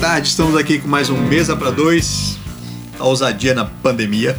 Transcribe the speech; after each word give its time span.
tarde, 0.00 0.28
estamos 0.28 0.54
aqui 0.56 0.78
com 0.78 0.86
mais 0.86 1.10
um 1.10 1.16
Mesa 1.16 1.56
para 1.56 1.72
Dois, 1.72 2.38
a 3.00 3.04
ousadia 3.04 3.52
na 3.52 3.64
pandemia. 3.64 4.38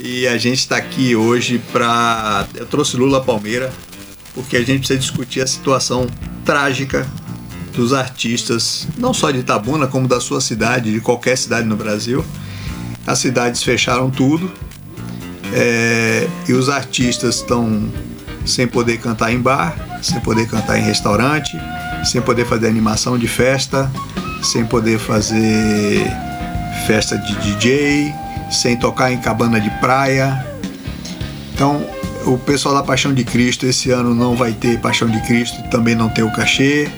E 0.00 0.26
a 0.26 0.38
gente 0.38 0.60
está 0.60 0.78
aqui 0.78 1.14
hoje 1.14 1.60
para. 1.70 2.46
Eu 2.54 2.64
trouxe 2.64 2.96
Lula 2.96 3.22
Palmeira, 3.22 3.70
porque 4.34 4.56
a 4.56 4.60
gente 4.60 4.78
precisa 4.78 4.98
discutir 4.98 5.42
a 5.42 5.46
situação 5.46 6.06
trágica 6.42 7.06
dos 7.74 7.92
artistas, 7.92 8.88
não 8.96 9.12
só 9.12 9.30
de 9.30 9.40
Itabuna, 9.40 9.86
como 9.86 10.08
da 10.08 10.20
sua 10.20 10.40
cidade, 10.40 10.90
de 10.90 11.00
qualquer 11.00 11.36
cidade 11.36 11.66
no 11.66 11.76
Brasil. 11.76 12.24
As 13.06 13.18
cidades 13.18 13.62
fecharam 13.62 14.10
tudo 14.10 14.50
é, 15.52 16.26
e 16.48 16.54
os 16.54 16.70
artistas 16.70 17.36
estão 17.36 17.92
sem 18.46 18.66
poder 18.66 18.98
cantar 18.98 19.32
em 19.34 19.38
bar, 19.38 20.00
sem 20.02 20.18
poder 20.20 20.48
cantar 20.48 20.78
em 20.78 20.82
restaurante, 20.82 21.58
sem 22.04 22.20
poder 22.20 22.46
fazer 22.46 22.68
animação 22.68 23.18
de 23.18 23.28
festa, 23.28 23.90
sem 24.42 24.64
poder 24.64 24.98
fazer 24.98 26.06
festa 26.86 27.18
de 27.18 27.34
DJ, 27.36 28.12
sem 28.50 28.76
tocar 28.76 29.12
em 29.12 29.18
cabana 29.18 29.60
de 29.60 29.70
praia. 29.80 30.46
Então, 31.54 31.84
o 32.24 32.38
pessoal 32.38 32.74
da 32.74 32.82
Paixão 32.82 33.12
de 33.12 33.24
Cristo 33.24 33.66
esse 33.66 33.90
ano 33.90 34.14
não 34.14 34.36
vai 34.36 34.52
ter 34.52 34.78
Paixão 34.80 35.08
de 35.08 35.20
Cristo, 35.22 35.62
também 35.70 35.94
não 35.94 36.08
tem 36.08 36.24
o 36.24 36.32
cachê. 36.32 36.88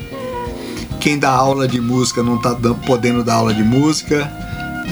Quem 1.01 1.19
dá 1.19 1.31
aula 1.31 1.67
de 1.67 1.81
música 1.81 2.23
não 2.23 2.37
está 2.37 2.55
podendo 2.87 3.25
dar 3.25 3.35
aula 3.35 3.55
de 3.55 3.63
música. 3.63 4.31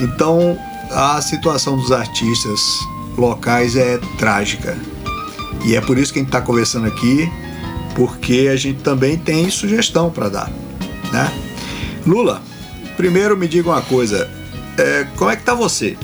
Então, 0.01 0.57
a 0.91 1.21
situação 1.21 1.77
dos 1.77 1.91
artistas 1.91 2.79
locais 3.17 3.75
é 3.75 3.99
trágica. 4.17 4.77
E 5.65 5.75
é 5.75 5.81
por 5.81 5.97
isso 5.97 6.13
que 6.13 6.19
a 6.19 6.21
gente 6.21 6.29
está 6.29 6.41
conversando 6.41 6.87
aqui, 6.87 7.29
porque 7.99 8.49
a 8.49 8.55
gente 8.55 8.81
também 8.81 9.17
tem 9.17 9.49
sugestão 9.51 10.09
para 10.09 10.29
dar, 10.29 10.49
né? 11.11 11.29
Lula, 12.07 12.41
primeiro 12.95 13.35
me 13.35 13.45
diga 13.45 13.67
uma 13.67 13.81
coisa, 13.81 14.31
é, 14.77 15.05
como 15.17 15.29
é 15.29 15.35
que 15.35 15.43
tá 15.43 15.53
você? 15.53 15.97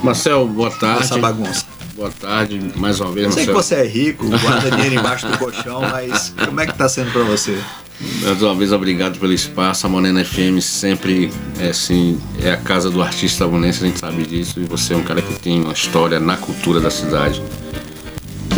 Marcel, 0.00 0.46
boa 0.46 0.70
tarde. 0.70 1.02
Essa 1.02 1.18
bagunça. 1.18 1.64
Boa 1.96 2.12
tarde, 2.12 2.60
mais 2.76 3.00
uma 3.00 3.10
vez, 3.10 3.26
Eu 3.26 3.32
sei 3.32 3.46
Marcel. 3.46 3.54
que 3.56 3.68
você 3.68 3.74
é 3.74 3.84
rico, 3.84 4.28
guarda 4.38 4.70
dinheiro 4.70 4.94
embaixo 4.94 5.26
do 5.26 5.36
colchão, 5.38 5.80
mas 5.80 6.32
como 6.44 6.60
é 6.60 6.66
que 6.66 6.78
tá 6.78 6.88
sendo 6.88 7.10
para 7.10 7.24
você? 7.24 7.58
Mais 8.22 8.40
uma 8.40 8.54
vez, 8.54 8.70
obrigado 8.70 9.18
pelo 9.18 9.32
espaço. 9.32 9.86
A 9.86 9.88
Morena 9.90 10.24
FM 10.24 10.60
sempre 10.60 11.32
é 11.58 11.70
assim, 11.70 12.16
é 12.40 12.52
a 12.52 12.56
casa 12.56 12.88
do 12.90 13.02
artista 13.02 13.44
abonense, 13.44 13.82
a 13.82 13.88
gente 13.88 13.98
sabe 13.98 14.22
disso. 14.22 14.60
E 14.60 14.64
você 14.66 14.94
é 14.94 14.96
um 14.96 15.02
cara 15.02 15.20
que 15.20 15.34
tem 15.40 15.60
uma 15.60 15.72
história 15.72 16.20
na 16.20 16.36
cultura 16.36 16.80
da 16.80 16.90
cidade. 16.92 17.42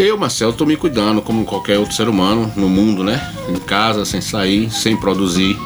Eu, 0.00 0.16
Marcel, 0.16 0.50
tô 0.50 0.64
me 0.64 0.78
cuidando 0.78 1.20
como 1.20 1.44
qualquer 1.44 1.78
outro 1.78 1.94
ser 1.94 2.08
humano 2.08 2.50
no 2.56 2.70
mundo, 2.70 3.04
né? 3.04 3.20
Em 3.50 3.56
casa, 3.56 4.02
sem 4.06 4.18
sair, 4.18 4.70
sem 4.70 4.96
produzir. 4.96 5.58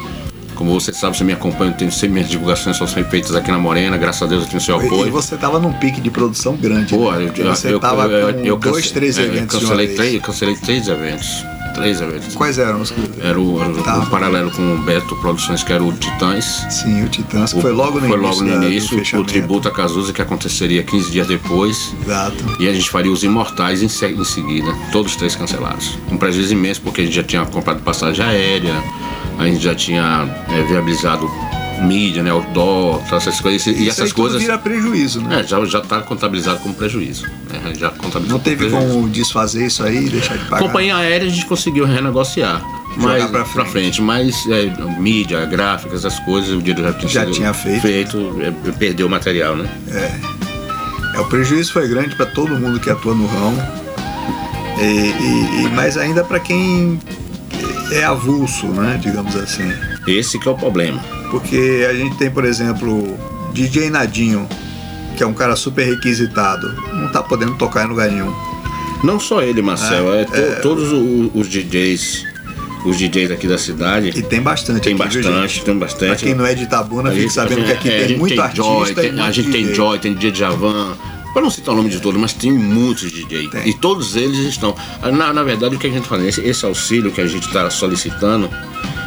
Como 0.57 0.73
você 0.73 0.93
sabe, 0.93 1.17
você 1.17 1.23
me 1.23 1.33
acompanha, 1.33 1.71
eu 1.71 1.77
tenho 1.77 1.93
sempre 1.93 2.15
minhas 2.15 2.29
divulgações 2.29 2.77
são 2.77 2.87
sempre 2.89 3.13
feitas 3.13 3.37
aqui 3.37 3.53
na 3.53 3.61
Morena, 3.61 3.97
graças 3.97 4.23
a 4.23 4.27
Deus 4.27 4.43
eu 4.43 4.49
tenho 4.49 4.61
seu 4.61 4.83
E 4.83 4.87
apoio. 4.87 5.13
você 5.13 5.37
tava 5.37 5.61
num 5.61 5.73
pique 5.75 6.01
de 6.01 6.11
produção 6.11 6.57
grande. 6.57 6.97
Pô, 6.97 7.13
né? 7.13 7.33
eu, 7.37 7.45
eu, 7.45 7.55
você 7.55 7.75
eu, 7.75 7.79
tava 7.79 8.07
eu, 8.07 8.35
com 8.35 8.41
eu 8.41 8.57
dois, 8.57 8.91
três 8.91 9.19
é, 9.19 9.23
eu 9.23 9.27
eventos 9.27 9.55
uma 9.55 9.69
cancelei 9.69 9.95
três, 9.95 10.15
eu 10.15 10.21
cancelei 10.21 10.57
três 10.57 10.89
eventos. 10.89 11.45
Três. 11.75 11.99
Quais 12.35 12.59
eram 12.59 12.81
os 12.81 12.91
que... 12.91 13.01
Era 13.21 13.39
o, 13.41 13.61
era 13.63 13.73
Tá. 13.83 13.99
o 13.99 14.07
paralelo 14.07 14.51
com 14.51 14.75
o 14.75 14.79
Beto 14.79 15.15
Produções, 15.17 15.63
que 15.63 15.73
era 15.73 15.83
o 15.83 15.93
Titãs. 15.93 16.45
Sim, 16.71 17.05
o 17.05 17.09
Titãs, 17.09 17.53
que 17.53 17.59
O- 17.59 17.63
foi 17.63 17.73
logo 17.73 18.01
no 18.01 18.07
foi 18.09 18.17
início. 18.19 18.45
logo 18.47 18.59
no 18.59 18.65
início, 18.65 19.21
o 19.21 19.25
tributo 19.25 19.69
a 19.69 19.71
Cazuza, 19.71 20.13
que 20.13 20.23
aconteceria 20.23 20.83
15 20.83 21.11
dias 21.11 21.27
depois. 21.27 21.95
Exato. 22.05 22.57
E 22.61 22.69
a 22.69 22.73
gente 22.73 22.89
faria 22.89 23.11
os 23.13 23.23
Imortais 23.25 23.83
em, 23.83 23.89
se- 23.89 24.07
em 24.07 24.25
seguida, 24.25 24.73
todos 24.93 25.13
os 25.13 25.17
três 25.19 25.35
cancelados. 25.37 25.99
Um 26.11 26.17
prejuízo 26.17 26.53
imenso, 26.53 26.81
porque 26.81 27.01
a 27.01 27.05
gente 27.05 27.15
já 27.17 27.23
tinha 27.25 27.45
comprado 27.47 27.83
passagem 27.83 28.25
aérea, 28.25 28.75
a 29.39 29.45
gente 29.47 29.63
já 29.63 29.75
tinha 29.75 30.29
é, 30.49 30.63
viabilizado 30.63 31.29
mídia, 31.83 32.23
né, 32.23 32.31
outdoor, 32.31 33.01
essas 33.13 33.41
coisas. 33.41 33.67
E 33.67 33.89
essas 33.89 34.13
coisas. 34.13 34.41
vira 34.41 34.57
prejuízo, 34.59 35.21
né? 35.21 35.41
É, 35.41 35.45
já 35.67 35.79
está 35.79 36.01
contabilizado 36.01 36.59
como 36.61 36.75
prejuízo. 36.75 37.25
né, 37.51 37.73
já 37.77 37.91
contabilizou 37.91 38.39
Não 38.39 38.45
teve 38.45 38.69
como 38.71 39.09
desfazer 39.09 39.67
isso 39.67 39.83
aí, 39.83 40.09
deixar 40.09 40.37
de 40.37 40.45
pagar. 40.47 40.67
Companhia 40.67 40.97
aérea 40.97 41.27
a 41.27 41.31
gente 41.31 41.47
conseguiu 41.47 41.85
renegociar. 41.85 42.63
Mas, 42.97 43.25
pra 43.27 43.45
frente. 43.45 43.71
frente. 43.71 44.03
Mas 44.03 44.47
é, 44.49 44.73
mídia, 45.01 45.45
gráficas, 45.47 46.05
essas 46.05 46.21
coisas, 46.21 46.51
o 46.51 46.59
dinheiro 46.63 46.83
já 46.83 46.93
tinha, 46.93 47.09
Já 47.11 47.27
tinha 47.27 47.53
feito. 47.53 48.17
é, 48.41 48.71
perdeu 48.73 49.07
o 49.09 49.11
material, 49.11 49.57
né? 49.57 49.69
É, 49.91 51.21
o 51.21 51.25
prejuízo 51.25 51.73
foi 51.73 51.89
grande 51.89 52.15
para 52.17 52.27
todo 52.27 52.57
mundo 52.59 52.79
que 52.81 52.89
atua 52.91 53.15
no 53.15 53.27
ramo, 53.27 53.61
e, 54.81 54.83
e- 54.85 55.65
e 55.65 55.69
mais 55.71 55.97
ainda 55.97 56.23
para 56.25 56.39
quem 56.41 56.99
é 57.93 58.05
avulso, 58.05 58.67
né, 58.69 58.99
digamos 59.03 59.35
assim. 59.37 59.73
Esse 60.07 60.39
que 60.39 60.49
é 60.49 60.51
o 60.51 60.55
problema. 60.57 61.01
Porque 61.41 61.85
a 61.91 61.93
gente 61.95 62.17
tem, 62.17 62.31
por 62.31 62.45
exemplo, 62.45 63.19
DJ 63.53 63.91
Nadinho, 63.91 64.49
que 65.17 65.23
é 65.25 65.27
um 65.27 65.35
cara 65.35 65.57
super 65.57 65.85
requisitado, 65.85 66.73
não 66.93 67.09
tá 67.09 67.23
podendo 67.25 67.55
tocar 67.57 67.85
em 67.85 67.89
lugar 67.89 68.09
nenhum. 68.09 68.33
Não 69.03 69.19
só 69.19 69.43
ele, 69.43 69.61
Marcel, 69.61 70.15
É, 70.15 70.21
é, 70.23 70.25
to- 70.27 70.63
todos 70.63 70.93
o- 70.93 71.33
os 71.35 71.49
DJs, 71.49 72.25
os 72.87 72.97
DJs 72.97 73.33
aqui 73.33 73.49
da 73.49 73.59
cidade, 73.59 74.13
E 74.17 74.23
tem 74.23 74.41
bastante 74.41 74.81
tem 74.83 74.95
aqui, 74.95 75.09
viu, 75.09 75.23
bastante, 75.23 75.53
gente? 75.55 75.65
tem 75.65 75.77
Pra 75.77 75.87
bastante. 75.89 76.25
quem 76.25 76.35
não 76.37 76.47
é 76.47 76.55
de 76.55 76.63
Itabuna, 76.63 77.09
A 77.09 77.13
fique 77.13 77.23
gente- 77.25 77.33
sabendo 77.35 77.63
é, 77.63 77.65
que 77.65 77.73
aqui 77.73 77.89
é, 77.89 77.99
tem 77.99 78.09
gente 78.11 78.19
muito 78.21 78.35
tem 78.35 78.41
artista 78.45 78.63
Joy, 78.65 78.95
tem- 78.95 79.21
a 79.21 79.31
gente 79.33 79.51
tem 79.51 79.63
DJ. 79.65 79.75
Joy, 79.75 79.99
tem 79.99 80.15
DJ 80.15 80.35
Javan. 80.37 80.97
Para 81.33 81.43
não 81.43 81.51
citar 81.51 81.75
o 81.75 81.77
nome 81.77 81.91
de 81.91 81.99
todos, 82.01 82.21
mas 82.21 82.33
tem 82.33 82.53
muitos 82.53 83.11
DJ. 83.11 83.49
Tem. 83.49 83.69
E 83.69 83.75
todos 83.75 84.15
eles 84.15 84.39
estão. 84.39 84.73
Na, 85.13 85.33
na 85.33 85.43
verdade, 85.43 85.75
o 85.75 85.79
que 85.81 85.89
a 85.89 85.91
gente 85.91 86.07
faz? 86.07 86.23
Esse, 86.25 86.41
esse 86.43 86.65
auxílio 86.65 87.11
que 87.11 87.21
a 87.21 87.27
gente 87.27 87.49
está 87.49 87.69
solicitando 87.69 88.49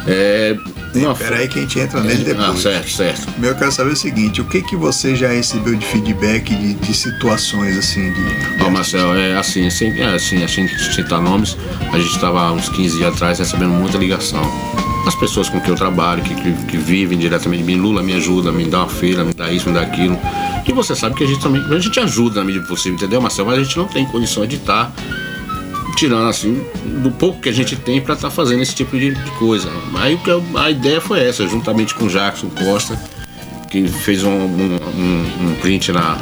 é. 0.06 0.56
Uma 0.94 1.14
Peraí 1.14 1.48
que 1.48 1.58
a 1.58 1.62
gente 1.62 1.78
entra 1.78 2.00
nele 2.00 2.24
depois. 2.24 2.48
Ah, 2.48 2.56
certo, 2.56 2.90
certo. 2.90 3.28
Meu, 3.38 3.50
eu 3.50 3.56
quero 3.56 3.70
saber 3.70 3.92
o 3.92 3.96
seguinte, 3.96 4.40
o 4.40 4.44
que 4.44 4.62
que 4.62 4.74
você 4.74 5.14
já 5.14 5.28
recebeu 5.28 5.76
de 5.76 5.84
feedback 5.84 6.54
de, 6.54 6.74
de 6.74 6.94
situações 6.94 7.76
assim 7.76 8.12
de... 8.12 8.64
Ó, 8.64 8.70
Marcel, 8.70 9.14
é 9.14 9.36
assim, 9.36 9.68
sem, 9.68 10.00
é 10.00 10.14
assim, 10.14 10.42
a 10.42 10.46
gente 10.46 10.94
citar 10.94 11.20
nomes, 11.20 11.56
a 11.92 11.98
gente 11.98 12.10
estava 12.10 12.40
há 12.40 12.52
uns 12.52 12.68
15 12.70 12.96
dias 12.96 13.14
atrás 13.14 13.38
recebendo 13.38 13.70
muita 13.70 13.98
ligação. 13.98 14.42
As 15.06 15.14
pessoas 15.14 15.48
com 15.48 15.60
quem 15.60 15.70
eu 15.70 15.76
trabalho, 15.76 16.22
que, 16.22 16.34
que, 16.34 16.52
que 16.66 16.76
vivem 16.76 17.18
diretamente 17.18 17.62
de 17.62 17.66
mim, 17.66 17.80
Lula 17.80 18.02
me 18.02 18.14
ajuda, 18.14 18.50
me 18.50 18.64
dá 18.64 18.78
uma 18.78 18.88
feira, 18.88 19.24
me 19.24 19.32
dá 19.32 19.52
isso, 19.52 19.68
me 19.68 19.74
dá 19.74 19.82
aquilo. 19.82 20.18
E 20.66 20.72
você 20.72 20.94
sabe 20.94 21.14
que 21.14 21.24
a 21.24 21.26
gente 21.26 21.40
também, 21.40 21.62
a 21.64 21.78
gente 21.78 21.98
ajuda 21.98 22.40
na 22.40 22.46
medida 22.46 22.66
possível, 22.66 22.96
entendeu, 22.96 23.20
Marcel? 23.20 23.46
Mas 23.46 23.58
a 23.58 23.62
gente 23.62 23.76
não 23.76 23.86
tem 23.86 24.04
condições 24.06 24.48
de 24.48 24.56
estar 24.56 24.92
tirando 25.98 26.28
assim 26.28 26.64
do 27.02 27.10
pouco 27.10 27.40
que 27.40 27.48
a 27.48 27.52
gente 27.52 27.74
tem 27.74 28.00
para 28.00 28.14
estar 28.14 28.30
fazendo 28.30 28.62
esse 28.62 28.74
tipo 28.74 28.96
de, 28.96 29.12
coisa. 29.38 29.68
Aí 29.96 30.18
a 30.56 30.70
ideia 30.70 31.00
foi 31.00 31.20
essa, 31.20 31.46
juntamente 31.48 31.94
com 31.94 32.04
o 32.04 32.08
Jackson 32.08 32.48
Costa, 32.50 32.98
que 33.68 33.88
fez 33.88 34.22
um, 34.22 34.30
um, 34.30 34.74
um- 34.76 35.54
print 35.60 35.90
na. 35.92 36.16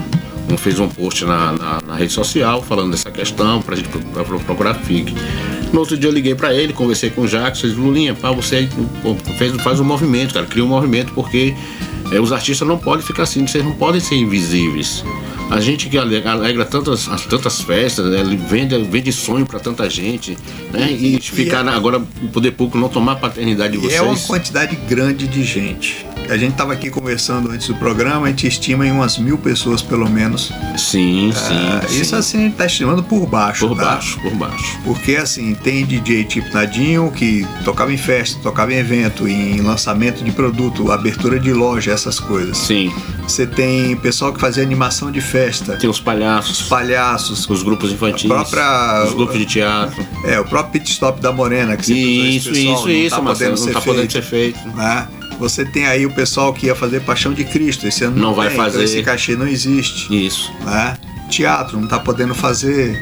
Um, 0.51 0.57
fez 0.57 0.79
um 0.79 0.89
post 0.89 1.25
na, 1.25 1.53
na, 1.55 1.81
na 1.89 1.97
rede 1.97 2.13
social 2.13 2.63
falando 2.63 2.93
dessa 2.93 3.11
questão 3.11 3.61
pra 3.61 3.75
gente 3.75 3.89
pro- 3.89 4.01
pra, 4.01 4.23
pro- 4.25 4.39
procurar 4.41 4.75
FIC. 4.75 5.13
No 5.73 5.81
outro 5.81 5.97
dia 5.99 6.09
eu 6.09 6.15
liguei 6.15 6.37
pra 6.37 6.55
ele, 6.55 6.73
conversei 6.73 7.11
com 7.11 7.23
o 7.23 7.27
Jackson, 7.27 7.67
disse, 7.67 7.79
Lulinha, 7.81 8.15
pá, 8.15 8.31
você 8.31 8.69
fez, 9.37 9.53
faz 9.63 9.81
um 9.81 9.85
movimento, 9.85 10.33
cara, 10.35 10.47
cria 10.47 10.65
um 10.65 10.69
movimento, 10.69 11.13
porque 11.15 11.53
é, 12.13 12.21
os 12.21 12.33
artistas 12.33 12.67
não 12.67 12.79
podem 12.79 13.05
ficar 13.05 13.25
assim, 13.25 13.47
vocês 13.47 13.65
não 13.65 13.73
podem 13.73 14.01
ser 14.01 14.17
invisíveis. 14.17 15.05
A 15.51 15.61
gente 15.61 15.89
que 15.89 15.97
ale- 15.97 16.27
alegra 16.27 16.65
tantas, 16.65 17.09
as 17.09 17.25
tantas 17.25 17.61
festas, 17.61 18.07
né, 18.07 18.23
vende, 18.49 18.77
vende 18.83 19.13
sonho 19.13 19.47
pra 19.47 19.61
tanta 19.61 19.89
gente, 19.89 20.37
né? 20.73 20.91
E 20.91 21.21
ficar 21.21 21.63
na- 21.63 21.73
agora 21.75 21.99
o 21.99 22.29
poder 22.29 22.51
público 22.53 22.79
não 22.79 22.89
tomar 22.89 23.17
paternidade 23.17 23.73
de 23.73 23.79
E 23.79 23.81
vocês. 23.83 23.95
é 23.95 24.03
uma 24.03 24.17
quantidade 24.17 24.75
grande 24.89 25.27
de 25.29 25.45
gente. 25.45 26.06
A 26.29 26.37
gente 26.37 26.53
estava 26.53 26.73
aqui 26.73 26.91
conversando 26.91 27.51
antes 27.51 27.69
do 27.69 27.75
programa, 27.77 28.27
a 28.27 28.31
gente 28.31 28.47
estima 28.47 28.87
em 28.87 28.91
umas 28.91 29.17
mil 29.19 29.39
pessoas 29.39 29.81
pelo 29.83 30.09
menos. 30.11 30.51
Sim, 30.77 31.33
sim. 31.35 31.55
Ah, 31.55 31.83
sim. 31.89 32.01
Isso 32.01 32.17
assim 32.17 32.39
a 32.39 32.41
gente 32.43 32.57
tá 32.57 32.67
estimando 32.67 33.03
por 33.03 33.27
baixo. 33.27 33.69
por 33.69 33.77
tá? 33.77 33.85
baixo, 33.85 34.19
por 34.21 34.35
baixo. 34.35 34.79
Porque 34.85 35.17
assim, 35.17 35.55
tem 35.55 35.85
DJ 35.87 36.25
tipo 36.25 36.53
Nadinho 36.53 37.11
que 37.13 37.47
tocava 37.65 37.93
em 37.93 37.97
festa, 37.97 38.39
tocava 38.43 38.73
em 38.73 38.77
evento, 38.77 39.29
em 39.29 39.61
lançamento 39.61 40.25
de 40.25 40.33
produto, 40.33 40.91
abertura 40.91 41.39
de 41.39 41.53
loja, 41.53 41.93
essas 41.93 42.19
coisas. 42.19 42.57
Sim. 42.59 42.93
Você 43.23 43.47
tem 43.47 43.97
pessoal 43.97 44.33
que 44.33 44.41
fazia 44.41 44.63
animação 44.63 45.11
de 45.11 45.21
festa, 45.21 45.77
Tem 45.77 45.89
os 45.91 46.01
palhaços, 46.01 46.63
palhaços, 46.63 47.49
os 47.49 47.63
grupos 47.63 47.93
infantis, 47.93 48.27
própria- 48.27 49.05
os 49.07 49.15
grupos 49.15 49.39
de 49.39 49.47
teatro. 49.47 50.05
é, 50.25 50.39
o 50.41 50.45
próprio 50.45 50.73
pit 50.81 50.91
stop 50.93 51.21
da 51.21 51.33
Morena, 51.33 51.77
que 51.77 51.83
esse 51.83 52.37
Isso, 52.37 52.49
pessoal, 52.51 52.75
isso, 52.75 52.85
não 52.87 52.91
isso, 52.95 53.17
tá 53.17 53.23
Marcelo. 53.23 53.51
podendo 53.51 53.51
Não 53.51 53.57
ser 53.67 53.73
tá 53.73 53.81
podendo 53.81 53.99
feito. 54.11 54.13
ser 54.13 54.23
feito. 54.23 54.77
né? 54.77 55.09
Você 55.39 55.65
tem 55.65 55.87
aí 55.87 56.07
o 56.07 56.15
pessoal 56.15 56.53
que 56.53 56.67
ia 56.67 56.75
fazer 56.75 57.01
Paixão 57.01 57.33
de 57.33 57.45
Cristo, 57.45 57.87
esse 57.87 58.05
ano 58.05 58.17
Não 58.17 58.29
não, 58.29 58.35
vai 58.35 58.49
tem, 58.49 58.57
então 58.57 58.71
fazer. 58.71 58.85
esse 58.85 59.03
cachê 59.03 59.37
não 59.37 59.47
existe. 59.47 60.27
Isso. 60.27 60.53
né? 60.65 60.97
Teatro 61.31 61.77
não 61.77 61.85
está 61.85 61.99
podendo 61.99 62.35
fazer. 62.35 62.97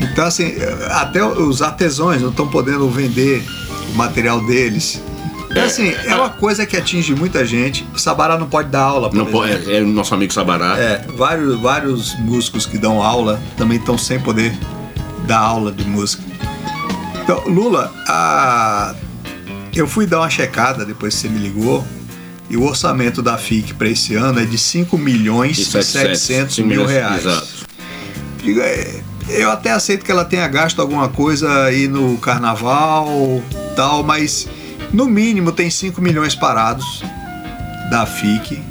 Então, 0.00 0.24
assim, 0.24 0.54
até 0.90 1.24
os 1.24 1.60
artesãos 1.60 2.20
não 2.22 2.30
estão 2.30 2.46
podendo 2.48 2.88
vender 2.88 3.42
o 3.92 3.96
material 3.96 4.40
deles. 4.46 5.02
Então, 5.50 5.64
assim, 5.64 5.92
é 6.06 6.14
uma 6.14 6.28
coisa 6.28 6.64
que 6.66 6.76
atinge 6.76 7.14
muita 7.14 7.44
gente. 7.44 7.84
O 7.94 7.98
Sabará 7.98 8.36
não 8.38 8.46
pode 8.46 8.68
dar 8.68 8.82
aula, 8.82 9.10
Não 9.12 9.26
pode, 9.26 9.70
é, 9.70 9.78
é 9.78 9.82
o 9.82 9.86
nosso 9.86 10.14
amigo 10.14 10.32
Sabará. 10.32 10.78
É, 10.78 11.04
vários, 11.16 11.58
vários 11.60 12.18
músicos 12.20 12.64
que 12.66 12.78
dão 12.78 13.02
aula 13.02 13.40
também 13.56 13.78
estão 13.78 13.96
sem 13.98 14.20
poder 14.20 14.52
dar 15.26 15.38
aula 15.40 15.72
de 15.72 15.84
música. 15.84 16.22
Então, 17.22 17.42
Lula, 17.46 17.92
a... 18.06 18.94
eu 19.80 19.86
fui 19.86 20.06
dar 20.06 20.18
uma 20.18 20.30
checada 20.30 20.84
depois 20.84 21.14
que 21.14 21.20
você 21.20 21.28
me 21.28 21.38
ligou 21.38 21.86
E 22.50 22.56
o 22.56 22.64
orçamento 22.64 23.22
da 23.22 23.36
FIC 23.36 23.74
para 23.74 23.88
esse 23.88 24.14
ano 24.14 24.40
é 24.40 24.44
de 24.44 24.58
5 24.58 24.96
milhões 24.96 25.58
e 25.58 25.64
700, 25.64 26.20
700 26.20 26.58
mil 26.60 26.86
reais. 26.86 27.24
Exato. 27.24 27.68
É, 28.60 29.00
eu 29.28 29.50
até 29.50 29.70
aceito 29.70 30.04
que 30.04 30.10
ela 30.10 30.24
tenha 30.24 30.48
gasto 30.48 30.80
alguma 30.80 31.08
coisa 31.08 31.64
aí 31.64 31.86
no 31.86 32.16
carnaval, 32.18 33.42
tal, 33.76 34.02
mas 34.02 34.48
no 34.92 35.06
mínimo 35.06 35.52
tem 35.52 35.68
5 35.68 36.00
milhões 36.00 36.34
parados 36.34 37.02
da 37.90 38.06
FIC. 38.06 38.62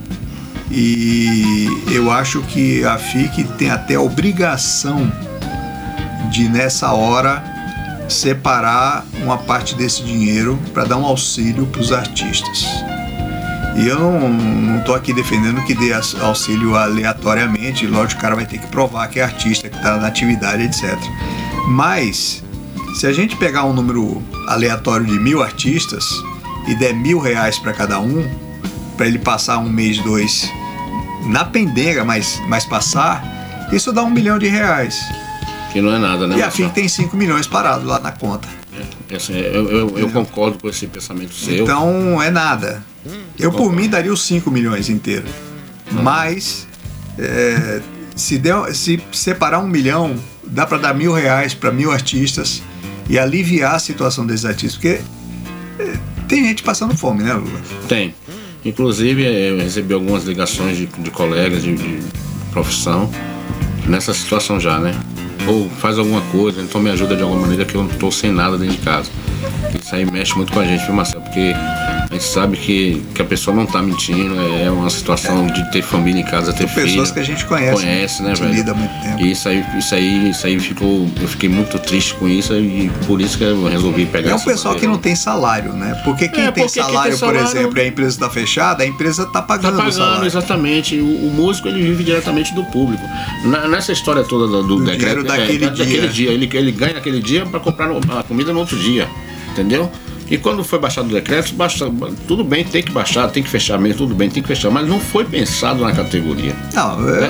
E 0.71 1.67
eu 1.91 2.11
acho 2.11 2.41
que 2.43 2.83
a 2.83 2.97
FIC 2.97 3.43
tem 3.57 3.69
até 3.69 3.95
a 3.95 4.01
obrigação 4.01 5.11
de 6.31 6.49
nessa 6.49 6.91
hora 6.91 7.56
separar 8.07 9.05
uma 9.21 9.37
parte 9.37 9.75
desse 9.75 10.03
dinheiro 10.03 10.59
para 10.73 10.85
dar 10.85 10.97
um 10.97 11.05
auxílio 11.05 11.65
para 11.67 11.81
os 11.81 11.91
artistas. 11.91 12.65
E 13.75 13.87
eu 13.87 13.99
não 13.99 14.79
estou 14.79 14.95
aqui 14.95 15.13
defendendo 15.13 15.63
que 15.63 15.75
dê 15.75 15.93
auxílio 15.93 16.75
aleatoriamente, 16.75 17.85
lógico, 17.85 18.19
o 18.19 18.21
cara 18.21 18.35
vai 18.35 18.45
ter 18.45 18.57
que 18.57 18.67
provar 18.67 19.07
que 19.07 19.19
é 19.19 19.23
artista, 19.23 19.69
que 19.69 19.77
está 19.77 19.97
na 19.97 20.07
atividade, 20.07 20.63
etc. 20.63 20.97
Mas, 21.67 22.43
se 22.95 23.05
a 23.05 23.13
gente 23.13 23.35
pegar 23.35 23.65
um 23.65 23.73
número 23.73 24.23
aleatório 24.47 25.05
de 25.05 25.19
mil 25.19 25.43
artistas 25.43 26.05
e 26.67 26.73
der 26.75 26.93
mil 26.93 27.19
reais 27.19 27.59
para 27.59 27.71
cada 27.71 27.99
um, 27.99 28.27
para 28.95 29.05
ele 29.05 29.19
passar 29.19 29.59
um 29.59 29.69
mês, 29.69 29.99
dois 29.99 30.49
na 31.27 31.45
pendenga, 31.45 32.03
mas, 32.03 32.41
mas 32.47 32.65
passar, 32.65 33.23
isso 33.71 33.91
dá 33.91 34.01
um 34.03 34.09
milhão 34.09 34.39
de 34.39 34.47
reais. 34.47 34.97
Que 35.77 35.81
não 35.81 35.93
é 35.93 35.99
nada, 35.99 36.25
né? 36.25 36.39
E 36.39 36.41
a 36.41 36.49
FIC 36.49 36.71
tem 36.71 36.87
5 36.87 37.15
milhões 37.15 37.45
parados 37.45 37.85
lá 37.85 37.99
na 37.99 38.11
conta. 38.11 38.47
É, 39.11 39.15
assim, 39.15 39.33
eu, 39.33 39.69
eu, 39.69 39.99
eu 39.99 40.09
concordo 40.09 40.57
com 40.57 40.67
esse 40.67 40.87
pensamento 40.87 41.35
seu. 41.35 41.63
Então 41.63 42.19
é 42.19 42.31
nada. 42.31 42.83
Eu, 43.37 43.51
por 43.51 43.71
mim, 43.71 43.87
daria 43.87 44.11
os 44.11 44.23
5 44.23 44.49
milhões 44.49 44.89
inteiros. 44.89 45.29
Uhum. 45.91 46.01
Mas, 46.01 46.67
é, 47.19 47.79
se, 48.15 48.39
der, 48.39 48.73
se 48.73 48.99
separar 49.11 49.59
um 49.59 49.67
milhão, 49.67 50.15
dá 50.43 50.65
para 50.65 50.79
dar 50.79 50.95
mil 50.95 51.13
reais 51.13 51.53
para 51.53 51.71
mil 51.71 51.91
artistas 51.91 52.63
e 53.07 53.19
aliviar 53.19 53.75
a 53.75 53.79
situação 53.79 54.25
desses 54.25 54.45
artistas. 54.45 54.73
Porque 54.73 54.99
é, 55.77 55.97
tem 56.27 56.43
gente 56.43 56.63
passando 56.63 56.97
fome, 56.97 57.21
né, 57.21 57.33
Lula? 57.33 57.61
Tem. 57.87 58.15
Inclusive, 58.65 59.23
eu 59.23 59.59
recebi 59.59 59.93
algumas 59.93 60.23
ligações 60.23 60.75
de, 60.75 60.87
de 60.87 61.11
colegas 61.11 61.61
de, 61.61 61.75
de 61.75 61.99
profissão 62.51 63.11
nessa 63.85 64.11
situação 64.11 64.59
já, 64.59 64.79
né? 64.79 64.99
Ou 65.47 65.69
faz 65.69 65.97
alguma 65.97 66.21
coisa, 66.31 66.61
então 66.61 66.81
me 66.81 66.89
ajuda 66.89 67.15
de 67.15 67.23
alguma 67.23 67.41
maneira 67.41 67.65
que 67.65 67.75
eu 67.75 67.83
não 67.83 67.89
estou 67.89 68.11
sem 68.11 68.31
nada 68.31 68.57
dentro 68.57 68.75
de 68.75 68.81
casa. 68.81 69.09
Isso 69.81 69.95
aí 69.95 70.05
mexe 70.05 70.35
muito 70.35 70.51
com 70.51 70.59
a 70.59 70.65
gente, 70.65 70.85
viu, 70.85 70.93
Marcelo? 70.93 71.23
Porque 71.23 71.53
gente 72.17 72.25
sabe 72.25 72.57
que, 72.57 73.03
que 73.13 73.21
a 73.21 73.25
pessoa 73.25 73.55
não 73.55 73.63
está 73.63 73.81
mentindo, 73.81 74.35
é 74.61 74.69
uma 74.69 74.89
situação 74.89 75.47
de 75.47 75.71
ter 75.71 75.81
família 75.81 76.21
em 76.21 76.25
casa, 76.25 76.51
ter 76.51 76.67
São 76.67 76.83
pessoas 76.83 77.11
que 77.11 77.19
a 77.19 77.23
gente 77.23 77.45
conhece. 77.45 77.81
Conhece, 77.81 78.23
né, 78.23 78.33
velho? 78.33 78.53
Lida 78.53 78.71
há 78.71 78.75
muito 78.75 79.01
tempo. 79.01 79.21
E 79.21 79.31
isso 79.31 79.47
aí, 79.47 79.65
isso 79.77 79.95
aí, 79.95 80.29
isso 80.29 80.47
aí 80.47 80.59
ficou. 80.59 81.07
Eu 81.21 81.27
fiquei 81.27 81.47
muito 81.47 81.77
triste 81.79 82.15
com 82.15 82.27
isso 82.27 82.53
e 82.53 82.89
por 83.05 83.21
isso 83.21 83.37
que 83.37 83.43
eu 83.43 83.67
resolvi 83.67 84.05
pegar 84.05 84.31
É 84.31 84.35
um 84.35 84.39
pessoal 84.39 84.75
que 84.75 84.87
não 84.87 84.97
tem 84.97 85.15
salário, 85.15 85.73
né? 85.73 85.99
Porque 86.03 86.27
quem, 86.27 86.45
é, 86.45 86.51
tem, 86.51 86.63
porque 86.63 86.79
salário, 86.79 87.01
quem 87.01 87.09
tem, 87.11 87.19
salário, 87.19 87.39
por 87.39 87.49
exemplo, 87.49 87.77
e 87.77 87.81
a 87.81 87.87
empresa 87.87 88.09
está 88.09 88.29
fechada, 88.29 88.83
a 88.83 88.87
empresa 88.87 89.23
está 89.23 89.41
pagando. 89.41 89.79
Está 89.79 90.05
pagando, 90.05 90.25
exatamente. 90.25 90.99
O, 90.99 91.27
o, 91.27 91.31
músico 91.31 91.67
ele 91.67 91.81
vive 91.81 92.03
diretamente 92.03 92.53
do 92.53 92.63
público. 92.65 93.03
Na, 93.45 93.67
nessa 93.67 93.91
história 93.91 94.23
toda 94.23 94.47
do, 94.47 94.63
do, 94.63 94.83
decreto. 94.83 95.23
Daquele, 95.23 95.65
é, 95.65 95.69
dia. 95.69 95.85
daquele 95.85 96.07
dia. 96.07 96.31
Ele, 96.31 96.49
ele 96.51 96.71
ganha 96.71 96.93
naquele 96.93 97.21
dia 97.21 97.45
para 97.45 97.59
comprar 97.59 97.89
a 97.91 98.23
comida 98.23 98.51
no 98.51 98.59
outro 98.59 98.77
dia. 98.77 99.07
Entendeu? 99.51 99.91
E 100.29 100.37
quando 100.37 100.63
foi 100.63 100.79
baixado 100.79 101.09
o 101.09 101.13
decreto, 101.13 101.53
baixa, 101.53 101.89
tudo 102.27 102.43
bem, 102.43 102.63
tem 102.63 102.83
que 102.83 102.91
baixar, 102.91 103.29
tem 103.29 103.41
que 103.41 103.49
fechar 103.49 103.77
mesmo, 103.77 103.97
tudo 103.99 104.15
bem, 104.15 104.29
tem 104.29 104.41
que 104.41 104.47
fechar, 104.47 104.69
mas 104.69 104.87
não 104.87 104.99
foi 104.99 105.23
pensado 105.23 105.81
na 105.81 105.91
categoria. 105.93 106.55
Não, 106.73 107.09
é, 107.09 107.29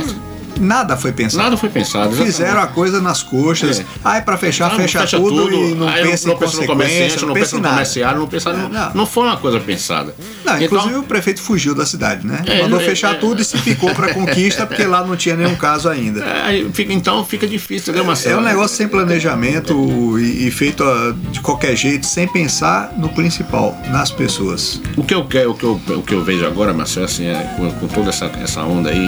Nada 0.59 0.97
foi 0.97 1.11
pensado. 1.11 1.43
Nada 1.43 1.57
foi 1.57 1.69
pensado. 1.69 2.07
Exatamente. 2.07 2.31
Fizeram 2.31 2.61
a 2.61 2.67
coisa 2.67 3.01
nas 3.01 3.23
coxas. 3.23 3.79
É. 3.79 4.17
É 4.17 4.21
para 4.21 4.37
fechar, 4.37 4.69
não, 4.69 4.77
fecha, 4.77 5.01
fecha, 5.01 5.17
tudo, 5.17 5.43
tudo 5.43 5.55
e 5.55 5.75
não 5.75 5.87
Aí 5.87 6.03
pensa 6.03 6.27
não, 6.27 6.35
em 6.35 6.39
pensa 6.39 6.61
no 6.61 6.67
comerciante, 6.67 7.21
não, 7.21 7.27
não 7.27 7.33
pensa 7.33 7.57
no 7.57 7.63
comerciário, 7.63 8.19
não 8.19 8.27
pensa. 8.27 8.53
Não, 8.53 8.69
não, 8.69 8.93
não 8.93 9.05
foi 9.05 9.25
uma 9.25 9.37
coisa 9.37 9.59
pensada. 9.59 10.15
Não, 10.43 10.55
então, 10.55 10.65
inclusive 10.65 10.95
o 10.95 11.03
prefeito 11.03 11.41
fugiu 11.41 11.75
da 11.75 11.85
cidade, 11.85 12.25
né? 12.25 12.43
É, 12.45 12.61
Mandou 12.61 12.79
é, 12.79 12.83
fechar 12.83 13.15
é, 13.15 13.17
tudo 13.17 13.41
e 13.41 13.45
se 13.45 13.57
ficou 13.57 13.93
para 13.93 14.13
conquista, 14.13 14.65
porque 14.65 14.83
lá 14.85 15.05
não 15.05 15.15
tinha 15.15 15.35
nenhum 15.35 15.55
caso 15.55 15.89
ainda. 15.89 16.23
É, 16.23 16.65
fica, 16.73 16.93
então 16.93 17.23
fica 17.25 17.47
difícil, 17.47 17.91
entendeu, 17.91 18.05
Marcelo? 18.05 18.39
É 18.39 18.41
um 18.41 18.43
negócio 18.43 18.75
sem 18.75 18.87
planejamento 18.87 20.17
e, 20.19 20.47
e 20.47 20.51
feito 20.51 20.83
de 21.31 21.39
qualquer 21.41 21.75
jeito, 21.75 22.05
sem 22.05 22.27
pensar 22.27 22.93
no 22.97 23.09
principal, 23.09 23.77
nas 23.89 24.11
pessoas. 24.11 24.81
O 24.95 25.03
que 25.03 25.13
eu 25.13 25.25
quero, 25.25 25.51
o 25.51 25.55
que 25.55 25.63
eu, 25.63 25.81
o 25.89 26.01
que 26.01 26.13
eu 26.13 26.23
vejo 26.23 26.45
agora, 26.45 26.73
Marcelo, 26.73 27.05
assim, 27.05 27.25
é, 27.25 27.53
com, 27.57 27.71
com 27.71 27.87
toda 27.87 28.09
essa, 28.09 28.25
essa 28.41 28.61
onda 28.63 28.89
aí, 28.89 29.07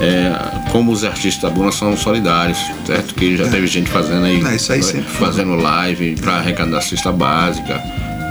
é, 0.00 0.70
como 0.70 0.92
os 0.92 1.04
artistas 1.04 1.42
da 1.42 1.50
Buna 1.50 1.70
são 1.70 1.96
solidários, 1.96 2.58
certo? 2.86 3.14
Que 3.14 3.36
já 3.36 3.46
é. 3.46 3.48
teve 3.48 3.66
gente 3.66 3.88
fazendo 3.88 4.24
aí, 4.24 4.56
isso 4.56 4.72
aí 4.72 4.82
fazendo 4.82 5.54
live 5.54 6.16
para 6.16 6.34
arrecadar 6.36 6.80
cesta 6.80 7.12
básica, 7.12 7.76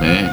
né? 0.00 0.30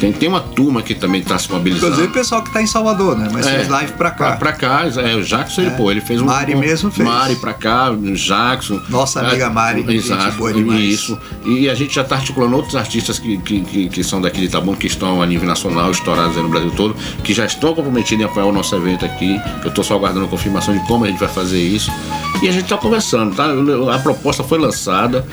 Tem, 0.00 0.12
tem 0.12 0.28
uma 0.28 0.40
turma 0.40 0.82
que 0.82 0.94
também 0.94 1.20
está 1.20 1.38
se 1.38 1.50
mobilizando. 1.50 1.86
Inclusive 1.86 2.08
o 2.08 2.12
pessoal 2.12 2.42
que 2.42 2.48
está 2.48 2.62
em 2.62 2.66
Salvador, 2.66 3.16
né? 3.16 3.28
Mas 3.32 3.46
é, 3.46 3.56
fez 3.56 3.68
live 3.68 3.92
para 3.92 4.10
cá. 4.10 4.36
Para 4.36 4.52
cá, 4.52 4.82
é, 4.84 5.14
o 5.14 5.22
Jackson, 5.22 5.62
ele, 5.62 5.70
é. 5.70 5.74
pô, 5.74 5.90
ele 5.90 6.00
fez 6.00 6.20
um. 6.20 6.26
Mari 6.26 6.54
mesmo 6.54 6.90
fez. 6.90 7.08
Mari 7.08 7.36
para 7.36 7.54
cá, 7.54 7.90
Jackson. 8.14 8.80
Nossa 8.88 9.20
amiga 9.20 9.48
Mari. 9.48 9.84
Exato. 9.88 10.36
Boa 10.36 10.52
demais. 10.52 10.80
Isso. 10.80 11.18
E 11.44 11.68
a 11.68 11.74
gente 11.74 11.94
já 11.94 12.02
está 12.02 12.16
articulando 12.16 12.56
outros 12.56 12.76
artistas 12.76 13.18
que, 13.18 13.38
que, 13.38 13.60
que, 13.62 13.88
que, 13.88 14.04
são 14.04 14.20
daqui 14.20 14.40
de 14.40 14.46
Itabuna, 14.46 14.76
que 14.76 14.86
estão 14.86 15.22
a 15.22 15.26
nível 15.26 15.46
nacional, 15.46 15.90
estourados 15.90 16.36
no 16.36 16.48
Brasil 16.48 16.70
todo, 16.72 16.94
que 17.24 17.32
já 17.32 17.46
estão 17.46 17.74
comprometidos 17.74 18.24
em 18.24 18.28
apoiar 18.28 18.46
o 18.46 18.52
nosso 18.52 18.74
evento 18.76 19.04
aqui. 19.04 19.40
Eu 19.62 19.68
estou 19.68 19.82
só 19.82 19.94
aguardando 19.94 20.26
a 20.26 20.28
confirmação 20.28 20.76
de 20.76 20.84
como 20.86 21.04
a 21.04 21.08
gente 21.08 21.18
vai 21.18 21.28
fazer 21.28 21.60
isso. 21.60 21.90
E 22.42 22.48
a 22.48 22.52
gente 22.52 22.64
está 22.64 22.76
conversando, 22.76 23.34
tá? 23.34 23.46
A 23.94 23.98
proposta 23.98 24.44
foi 24.44 24.58
lançada. 24.58 25.26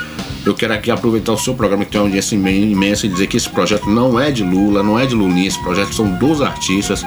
Eu 0.45 0.53
quero 0.53 0.73
aqui 0.73 0.91
aproveitar 0.91 1.31
o 1.31 1.37
seu 1.37 1.53
programa 1.53 1.85
que 1.85 1.91
tem 1.91 2.01
uma 2.01 2.07
audiência 2.07 2.35
imensa 2.35 3.05
e 3.05 3.09
dizer 3.09 3.27
que 3.27 3.37
esse 3.37 3.49
projeto 3.49 3.89
não 3.89 4.19
é 4.19 4.29
de 4.29 4.43
Lula, 4.43 4.83
não 4.83 4.99
é 4.99 5.05
de 5.05 5.15
Lulinha, 5.15 5.47
esse 5.47 5.61
projeto 5.61 5.93
são 5.93 6.11
dos 6.17 6.41
artistas. 6.41 7.05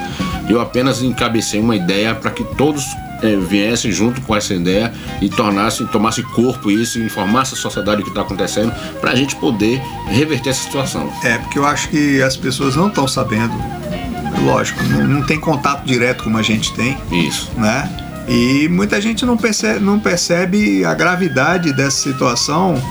Eu 0.49 0.61
apenas 0.61 1.03
encabecei 1.03 1.61
uma 1.61 1.77
ideia 1.77 2.15
para 2.15 2.31
que 2.31 2.43
todos 2.57 2.83
é, 3.23 3.37
viessem 3.37 3.93
junto 3.93 4.23
com 4.23 4.35
essa 4.35 4.55
ideia 4.55 4.93
e 5.21 5.29
tornassem, 5.29 5.87
tomasse 5.87 6.23
corpo 6.23 6.71
isso, 6.71 6.99
informasse 6.99 7.55
a 7.55 7.57
sociedade 7.57 8.01
o 8.01 8.05
que 8.05 8.11
está 8.11 8.23
acontecendo, 8.23 8.73
para 9.01 9.13
a 9.13 9.15
gente 9.15 9.37
poder 9.37 9.83
reverter 10.07 10.51
essa 10.51 10.63
situação. 10.63 11.13
É, 11.23 11.37
porque 11.39 11.59
eu 11.59 11.67
acho 11.67 11.91
que 11.91 12.23
as 12.23 12.37
pessoas 12.37 12.75
não 12.75 12.89
estão 12.89 13.07
sabendo, 13.07 13.55
lógico, 14.45 14.83
não, 14.85 15.07
não 15.07 15.23
tem 15.23 15.39
contato 15.39 15.85
direto 15.85 16.25
como 16.25 16.39
a 16.39 16.43
gente 16.43 16.73
tem. 16.75 16.97
Isso. 17.13 17.51
Né? 17.57 18.07
E 18.29 18.67
muita 18.69 19.01
gente 19.01 19.25
não 19.27 19.37
percebe, 19.37 19.81
não 19.81 20.01
percebe 20.01 20.85
a 20.85 20.95
gravidade 20.95 21.73
dessa 21.73 21.99
situação 21.99 22.83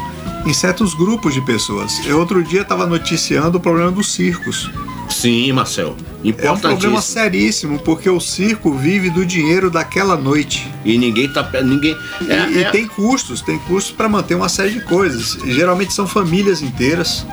em 0.46 0.54
certos 0.54 0.94
grupos 0.94 1.34
de 1.34 1.42
pessoas. 1.42 2.06
Eu 2.06 2.20
outro 2.20 2.44
dia 2.44 2.62
estava 2.62 2.86
noticiando 2.86 3.58
o 3.58 3.62
problema 3.62 3.92
dos 3.92 4.14
circos. 4.14 4.70
Sim, 5.10 5.52
Marcel. 5.52 5.96
É 6.38 6.52
um 6.52 6.58
problema 6.58 7.02
seríssimo, 7.02 7.80
porque 7.80 8.10
o 8.10 8.20
circo 8.20 8.74
vive 8.74 9.10
do 9.10 9.26
dinheiro 9.26 9.70
daquela 9.70 10.16
noite. 10.16 10.72
E 10.84 10.98
ninguém 10.98 11.32
tá. 11.32 11.48
Ninguém, 11.64 11.96
é, 12.28 12.50
e, 12.50 12.64
é... 12.64 12.68
e 12.68 12.72
tem 12.72 12.88
custos, 12.88 13.42
tem 13.42 13.58
custos 13.60 13.96
para 13.96 14.10
manter 14.10 14.36
uma 14.36 14.50
série 14.50 14.72
de 14.72 14.82
coisas. 14.82 15.38
Geralmente 15.46 15.94
são 15.94 16.08
famílias 16.08 16.62
inteiras 16.62 17.26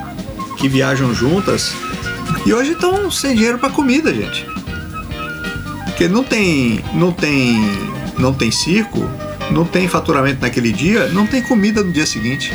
que 0.59 0.69
viajam 0.69 1.15
juntas 1.15 1.75
e 2.45 2.53
hoje 2.53 2.73
estão 2.73 3.11
sem 3.11 3.35
dinheiro 3.35 3.59
para 3.59 3.71
comida, 3.71 4.13
gente. 4.13 4.47
Porque 5.87 6.09
não 6.09 6.25
tem. 6.25 6.85
não 6.95 7.13
tem. 7.13 7.57
não 8.19 8.35
tem 8.35 8.51
circo, 8.51 9.01
não 9.51 9.65
tem 9.65 9.87
faturamento 9.89 10.41
naquele 10.41 10.73
dia, 10.73 11.09
não 11.09 11.27
tem 11.27 11.41
comida 11.41 11.83
no 11.83 11.93
dia 11.93 12.07
seguinte. 12.07 12.53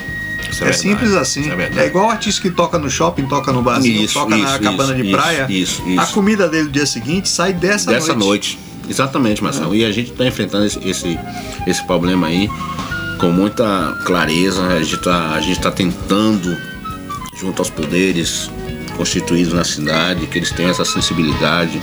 Isso 0.50 0.64
é, 0.64 0.70
é 0.70 0.74
simples 0.74 1.14
assim. 1.14 1.50
É, 1.50 1.72
é, 1.84 1.88
igual 1.88 2.08
o 2.08 2.10
artista 2.10 2.42
que 2.42 2.50
toca 2.50 2.78
no 2.78 2.90
shopping, 2.90 3.28
toca 3.28 3.52
no 3.52 3.62
barzinho, 3.62 4.04
isso, 4.04 4.14
toca 4.14 4.36
isso, 4.36 4.46
na 4.46 4.60
cabana 4.60 4.96
de 4.96 5.12
praia. 5.12 5.46
Isso, 5.50 5.82
isso, 5.88 6.02
A 6.02 6.06
comida 6.08 6.48
dele 6.48 6.66
no 6.66 6.72
dia 6.72 6.86
seguinte 6.86 7.30
sai 7.30 7.54
dessa, 7.54 7.92
dessa 7.92 8.14
noite. 8.14 8.58
noite. 8.58 8.60
Exatamente, 8.90 9.44
Marcelo. 9.44 9.74
É. 9.74 9.78
E 9.78 9.86
a 9.86 9.92
gente 9.92 10.12
está 10.12 10.26
enfrentando 10.26 10.66
esse, 10.66 10.80
esse, 10.88 11.20
esse 11.66 11.86
problema 11.86 12.28
aí 12.28 12.50
com 13.18 13.32
muita 13.32 13.98
clareza. 14.06 14.66
A 14.68 14.82
gente 14.82 14.96
está 14.96 15.42
tá 15.62 15.72
tentando, 15.72 16.58
junto 17.36 17.60
aos 17.60 17.70
poderes 17.70 18.50
constituídos 18.96 19.54
na 19.54 19.64
cidade, 19.64 20.26
que 20.28 20.40
eles 20.40 20.52
tenham 20.52 20.72
essa 20.72 20.86
sensibilidade, 20.86 21.82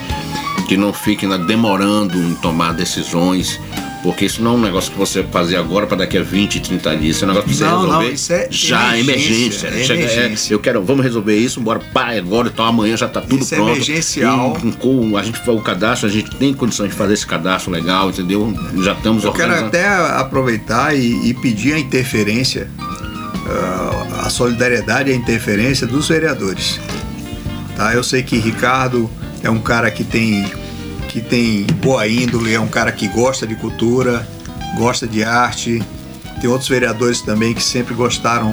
que 0.67 0.77
não 0.77 0.93
fiquem 0.93 1.29
demorando 1.47 2.19
em 2.19 2.35
tomar 2.37 2.73
decisões 2.73 3.61
porque 4.05 4.27
isso 4.27 4.43
não 4.43 4.53
é 4.53 4.55
um 4.57 4.61
negócio 4.61 4.93
que 4.93 4.99
você 4.99 5.23
fazer 5.23 5.57
agora 5.57 5.87
para 5.87 5.97
daqui 5.97 6.19
a 6.19 6.23
20, 6.23 6.61
30 6.61 6.97
dias. 6.99 7.17
Isso 7.17 7.25
é 7.25 7.27
um 7.27 7.31
negócio 7.31 7.49
que 7.49 7.57
você 7.57 7.65
não, 7.65 7.81
resolver 7.81 8.05
não, 8.05 8.13
isso 8.13 8.33
é 8.35 8.49
já, 8.51 8.99
emergência. 8.99 9.69
emergência. 9.69 9.69
É 9.69 9.83
Chega, 9.83 10.03
emergência. 10.03 10.53
É, 10.53 10.55
eu 10.55 10.59
quero, 10.61 10.83
vamos 10.85 11.03
resolver 11.03 11.35
isso, 11.35 11.59
bora, 11.59 11.81
pá, 11.81 12.15
agora, 12.15 12.49
então 12.49 12.67
amanhã 12.67 12.99
já 12.99 13.07
está 13.07 13.23
tudo 13.23 13.43
isso 13.43 13.55
é 13.55 13.57
pronto. 13.57 13.71
É 13.71 13.73
emergencial. 13.73 14.59
E, 14.63 14.73
com, 14.73 15.17
a 15.17 15.23
gente 15.23 15.41
o 15.49 15.61
cadastro, 15.63 16.07
a 16.07 16.13
gente 16.13 16.37
tem 16.37 16.53
condições 16.53 16.91
de 16.91 16.95
fazer 16.95 17.15
esse 17.15 17.27
cadastro 17.27 17.73
legal, 17.73 18.11
entendeu? 18.11 18.53
Já 18.83 18.93
estamos 18.93 19.25
Eu 19.25 19.33
quero 19.33 19.55
até 19.55 19.89
aproveitar 19.89 20.95
e, 20.95 21.31
e 21.31 21.33
pedir 21.33 21.73
a 21.73 21.79
interferência, 21.79 22.69
uh, 22.79 24.27
a 24.27 24.29
solidariedade 24.29 25.09
e 25.09 25.15
a 25.15 25.17
interferência 25.17 25.87
dos 25.87 26.09
vereadores. 26.09 26.79
Tá? 27.75 27.95
Eu 27.95 28.05
sei 28.05 28.23
que 28.23 28.37
Ricardo 28.37 29.11
é 29.43 29.49
um 29.49 29.61
cara 29.61 29.91
que 29.91 30.05
tem 30.05 30.45
que 31.15 31.21
tem 31.21 31.63
boa 31.81 32.09
índole, 32.09 32.53
é 32.53 32.59
um 32.59 32.67
cara 32.67 32.91
que 32.91 33.07
gosta 33.07 33.47
de 33.47 33.55
cultura, 33.55 34.27
gosta 34.77 35.07
de 35.07 35.23
arte. 35.23 35.81
Tem 36.41 36.51
outros 36.51 36.69
vereadores 36.69 37.21
também 37.21 37.55
que 37.55 37.63
sempre 37.63 37.95
gostaram 37.95 38.53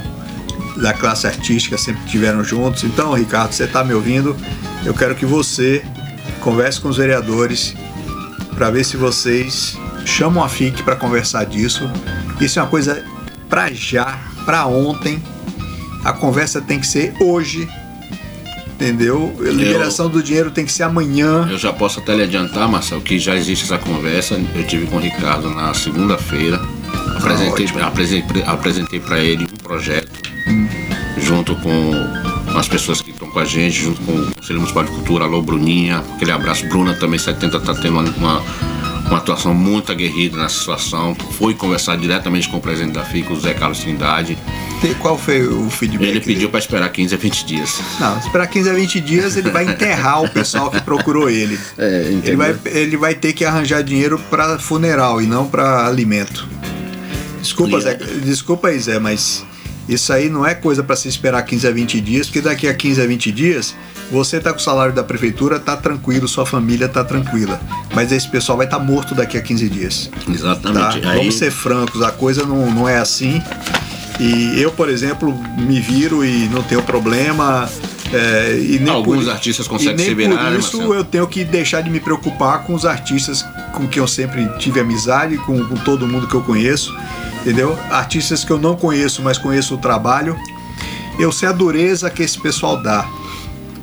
da 0.78 0.94
classe 0.94 1.26
artística, 1.26 1.76
sempre 1.76 2.06
estiveram 2.06 2.44
juntos. 2.44 2.84
Então, 2.84 3.14
Ricardo, 3.14 3.52
você 3.52 3.64
está 3.64 3.84
me 3.84 3.96
ouvindo? 3.96 4.38
Eu 4.86 4.94
quero 4.94 5.16
que 5.16 5.26
você 5.26 5.84
converse 6.40 6.80
com 6.80 6.90
os 6.90 6.98
vereadores 6.98 7.74
para 8.54 8.70
ver 8.70 8.86
se 8.86 8.96
vocês 8.96 9.76
chamam 10.06 10.44
a 10.44 10.48
FIC 10.48 10.84
para 10.84 10.96
conversar 10.96 11.46
disso. 11.46 11.90
Isso 12.40 12.60
é 12.60 12.62
uma 12.62 12.70
coisa 12.70 13.04
para 13.50 13.74
já, 13.74 14.20
para 14.46 14.68
ontem. 14.68 15.20
A 16.06 16.14
conversa 16.14 16.62
tem 16.62 16.80
que 16.80 16.86
ser 16.86 17.16
hoje. 17.20 17.68
Entendeu? 18.82 19.32
A 19.40 19.44
liberação 19.44 20.08
eu, 20.08 20.10
do 20.10 20.24
dinheiro 20.24 20.50
tem 20.50 20.66
que 20.66 20.72
ser 20.72 20.82
amanhã. 20.82 21.48
Eu 21.52 21.58
já 21.60 21.72
posso 21.72 22.00
até 22.00 22.16
lhe 22.16 22.24
adiantar, 22.24 22.68
Marcel, 22.68 23.00
que 23.00 23.20
já 23.20 23.36
existe 23.36 23.66
essa 23.66 23.78
conversa. 23.78 24.42
Eu 24.56 24.66
tive 24.66 24.88
com 24.88 24.96
o 24.96 25.00
Ricardo 25.00 25.52
na 25.52 25.72
segunda-feira. 25.76 26.60
Apresentei, 27.16 27.68
ah, 27.80 27.88
apresentei, 27.88 28.44
apresentei 28.44 29.00
para 29.00 29.20
ele 29.20 29.44
um 29.44 29.64
projeto 29.64 30.10
hum. 30.48 30.68
junto 31.20 31.56
com 31.58 31.92
as 32.58 32.68
pessoas 32.68 33.02
que 33.02 33.12
estão 33.12 33.30
com 33.30 33.38
a 33.38 33.46
gente, 33.46 33.84
junto 33.84 34.02
com 34.02 34.14
o 34.14 34.36
Conselho 34.36 34.60
Municipal 34.60 34.84
de 34.84 34.92
Cultura, 34.92 35.26
alô 35.26 35.44
Bruninha, 35.44 36.04
aquele 36.16 36.32
abraço, 36.32 36.68
Bruna 36.68 36.96
também 36.96 37.20
70 37.20 37.58
está 37.58 37.76
tendo 37.76 38.00
uma, 38.00 38.42
uma 39.12 39.20
atuação 39.20 39.54
muito 39.54 39.92
aguerrida 39.92 40.38
nessa 40.38 40.58
situação. 40.58 41.14
Foi 41.38 41.54
conversar 41.54 41.98
diretamente 41.98 42.48
com 42.48 42.58
o 42.58 42.62
presidente 42.62 42.94
da 42.94 43.04
FIC, 43.04 43.32
o 43.32 43.40
Zé 43.40 43.54
Carlos 43.54 43.80
Trindade. 43.80 44.38
E 44.84 44.96
qual 44.96 45.18
foi 45.18 45.46
o 45.46 45.70
feedback? 45.70 46.10
Ele 46.10 46.22
pediu 46.22 46.50
para 46.50 46.60
esperar 46.60 46.90
15 46.90 47.14
a 47.14 47.18
20 47.18 47.46
dias. 47.46 47.82
Não, 48.00 48.18
esperar 48.18 48.48
15 48.48 48.70
a 48.70 48.74
20 48.74 49.02
dias 49.02 49.38
ele 49.38 49.50
vai 49.52 49.66
enterrar 49.66 50.24
o 50.24 50.30
pessoal 50.30 50.72
que 50.72 50.82
procurou 50.82 51.30
ele. 51.30 51.60
É, 51.78 52.20
ele, 52.24 52.36
vai, 52.36 52.56
ele 52.66 52.98
vai 52.98 53.14
ter 53.14 53.34
que 53.34 53.44
arranjar 53.44 53.84
dinheiro 53.84 54.18
para 54.30 54.58
funeral 54.58 55.22
e 55.22 55.28
não 55.28 55.46
para 55.46 55.86
alimento. 55.86 56.48
Desculpa, 57.42 57.80
Zé, 57.80 57.96
desculpa 58.24 58.70
aí, 58.70 58.80
Zé, 58.80 58.98
mas 58.98 59.46
isso 59.94 60.14
aí 60.14 60.30
não 60.30 60.46
é 60.46 60.56
coisa 60.56 60.82
para 60.82 60.96
se 60.96 61.10
esperar 61.10 61.42
15 61.44 61.68
a 61.68 61.72
20 61.72 62.00
dias, 62.00 62.28
porque 62.28 62.40
daqui 62.40 62.66
a 62.66 62.74
15 62.74 63.02
a 63.02 63.06
20 63.06 63.32
dias 63.32 63.76
você 64.10 64.40
tá 64.40 64.52
com 64.52 64.58
o 64.58 64.62
salário 64.62 64.94
da 64.94 65.04
prefeitura, 65.04 65.60
tá 65.60 65.76
tranquilo, 65.76 66.30
sua 66.30 66.46
família 66.46 66.88
tá 66.88 67.04
tranquila. 67.04 67.60
Mas 67.94 68.10
esse 68.12 68.28
pessoal 68.30 68.58
vai 68.58 68.68
estar 68.68 68.80
tá 68.80 68.84
morto 68.84 69.14
daqui 69.14 69.38
a 69.38 69.42
15 69.42 69.70
dias. 69.70 70.10
Exatamente. 70.30 71.02
Tá? 71.02 71.12
Aí... 71.12 71.18
Vamos 71.18 71.36
ser 71.36 71.52
francos, 71.52 72.02
a 72.02 72.12
coisa 72.12 72.46
não, 72.46 72.72
não 72.72 72.88
é 72.88 73.00
assim. 73.00 73.44
E 74.18 74.62
eu, 74.62 74.72
por 74.72 74.88
exemplo, 74.88 75.38
me 75.58 75.82
viro 75.82 76.24
e 76.24 76.48
não 76.48 76.64
tenho 76.64 76.84
problema. 76.84 77.70
É, 78.14 78.58
e 78.62 78.80
nem 78.80 78.94
Alguns 78.94 79.26
por, 79.26 79.32
artistas 79.32 79.68
conseguem 79.68 80.06
se 80.06 80.14
virar. 80.14 80.38
Por 80.38 80.52
né, 80.52 80.58
isso 80.58 80.78
né, 80.78 80.98
eu 80.98 81.04
tenho 81.04 81.28
que 81.28 81.44
deixar 81.44 81.82
de 81.82 81.90
me 81.90 82.00
preocupar 82.00 82.64
com 82.64 82.74
os 82.74 82.86
artistas 82.86 83.46
com 83.74 83.88
quem 83.88 84.02
eu 84.02 84.08
sempre 84.08 84.48
tive 84.58 84.80
amizade, 84.80 85.38
com, 85.38 85.66
com 85.66 85.76
todo 85.76 86.08
mundo 86.08 86.28
que 86.28 86.36
eu 86.36 86.42
conheço 86.42 86.94
entendeu? 87.42 87.78
Artistas 87.90 88.44
que 88.44 88.52
eu 88.52 88.60
não 88.60 88.76
conheço, 88.76 89.22
mas 89.22 89.38
conheço 89.38 89.76
o 89.76 89.78
trabalho. 89.78 90.38
Eu 91.20 91.32
sei 91.32 91.50
a 91.50 91.52
dureza 91.52 92.10
que 92.10 92.24
esse 92.24 92.40
pessoal 92.40 92.82
dá, 92.82 93.08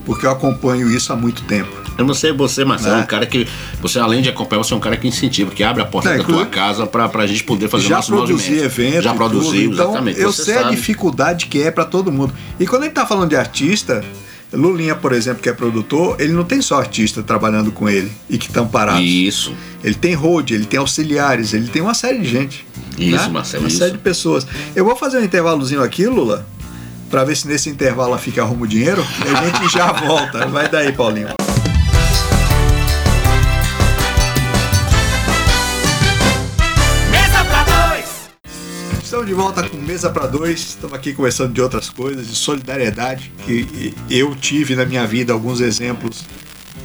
porque 0.06 0.26
eu 0.26 0.30
acompanho 0.30 0.90
isso 0.90 1.12
há 1.12 1.16
muito 1.16 1.42
tempo. 1.44 1.76
Eu 1.98 2.04
não 2.04 2.14
sei 2.14 2.32
você, 2.32 2.64
Marcelo, 2.64 3.00
é 3.00 3.02
um 3.02 3.06
cara 3.06 3.26
que. 3.26 3.46
Você, 3.80 3.98
além 3.98 4.22
de 4.22 4.28
acompanhar, 4.28 4.62
você 4.62 4.72
é 4.72 4.76
um 4.76 4.80
cara 4.80 4.96
que 4.96 5.08
incentiva, 5.08 5.50
que 5.50 5.64
abre 5.64 5.82
a 5.82 5.84
porta 5.84 6.10
é, 6.10 6.18
da 6.18 6.24
tua 6.24 6.46
casa 6.46 6.86
para 6.86 7.10
a 7.12 7.26
gente 7.26 7.42
poder 7.42 7.68
fazer 7.68 7.88
já 7.88 7.94
o 7.94 7.96
nosso 7.96 8.12
produzi 8.12 8.50
movimento. 8.50 8.64
Evento 8.64 9.02
já 9.02 9.14
produziu, 9.14 9.72
então, 9.72 9.90
exatamente. 9.90 10.20
Eu 10.20 10.32
sei 10.32 10.54
sabe. 10.54 10.66
a 10.66 10.70
dificuldade 10.70 11.46
que 11.46 11.60
é 11.60 11.72
para 11.72 11.84
todo 11.84 12.12
mundo. 12.12 12.32
E 12.58 12.68
quando 12.68 12.82
a 12.82 12.84
gente 12.84 12.94
tá 12.94 13.04
falando 13.04 13.30
de 13.30 13.36
artista, 13.36 14.04
Lulinha, 14.52 14.94
por 14.94 15.12
exemplo, 15.12 15.42
que 15.42 15.48
é 15.48 15.52
produtor, 15.52 16.16
ele 16.18 16.32
não 16.32 16.44
tem 16.44 16.62
só 16.62 16.78
artista 16.78 17.22
trabalhando 17.22 17.70
com 17.70 17.88
ele 17.88 18.10
e 18.30 18.38
que 18.38 18.46
estão 18.46 18.66
parados. 18.66 19.02
Isso. 19.02 19.54
Ele 19.84 19.94
tem 19.94 20.14
road, 20.14 20.54
ele 20.54 20.64
tem 20.64 20.78
auxiliares, 20.78 21.52
ele 21.52 21.68
tem 21.68 21.82
uma 21.82 21.94
série 21.94 22.18
de 22.18 22.28
gente. 22.28 22.66
Isso, 22.96 23.24
né? 23.24 23.28
Marcelo. 23.28 23.64
Uma 23.64 23.68
isso. 23.68 23.78
série 23.78 23.92
de 23.92 23.98
pessoas. 23.98 24.46
Eu 24.74 24.84
vou 24.84 24.96
fazer 24.96 25.18
um 25.18 25.24
intervalozinho 25.24 25.82
aqui, 25.82 26.06
Lula, 26.06 26.46
para 27.10 27.24
ver 27.24 27.36
se 27.36 27.46
nesse 27.46 27.68
intervalo 27.68 28.16
fica 28.18 28.42
arruma 28.42 28.64
o 28.64 28.66
dinheiro. 28.66 29.04
E 29.26 29.36
a 29.36 29.44
gente 29.44 29.72
já 29.72 29.92
volta. 30.06 30.46
Vai 30.46 30.68
daí, 30.68 30.92
Paulinho. 30.92 31.37
Estamos 39.08 39.26
de 39.26 39.32
volta 39.32 39.66
com 39.66 39.78
Mesa 39.78 40.10
para 40.10 40.26
Dois. 40.26 40.60
Estamos 40.60 40.94
aqui 40.94 41.14
conversando 41.14 41.54
de 41.54 41.62
outras 41.62 41.88
coisas, 41.88 42.28
de 42.28 42.36
solidariedade, 42.36 43.32
que 43.46 43.94
eu 44.10 44.36
tive 44.36 44.76
na 44.76 44.84
minha 44.84 45.06
vida 45.06 45.32
alguns 45.32 45.62
exemplos 45.62 46.26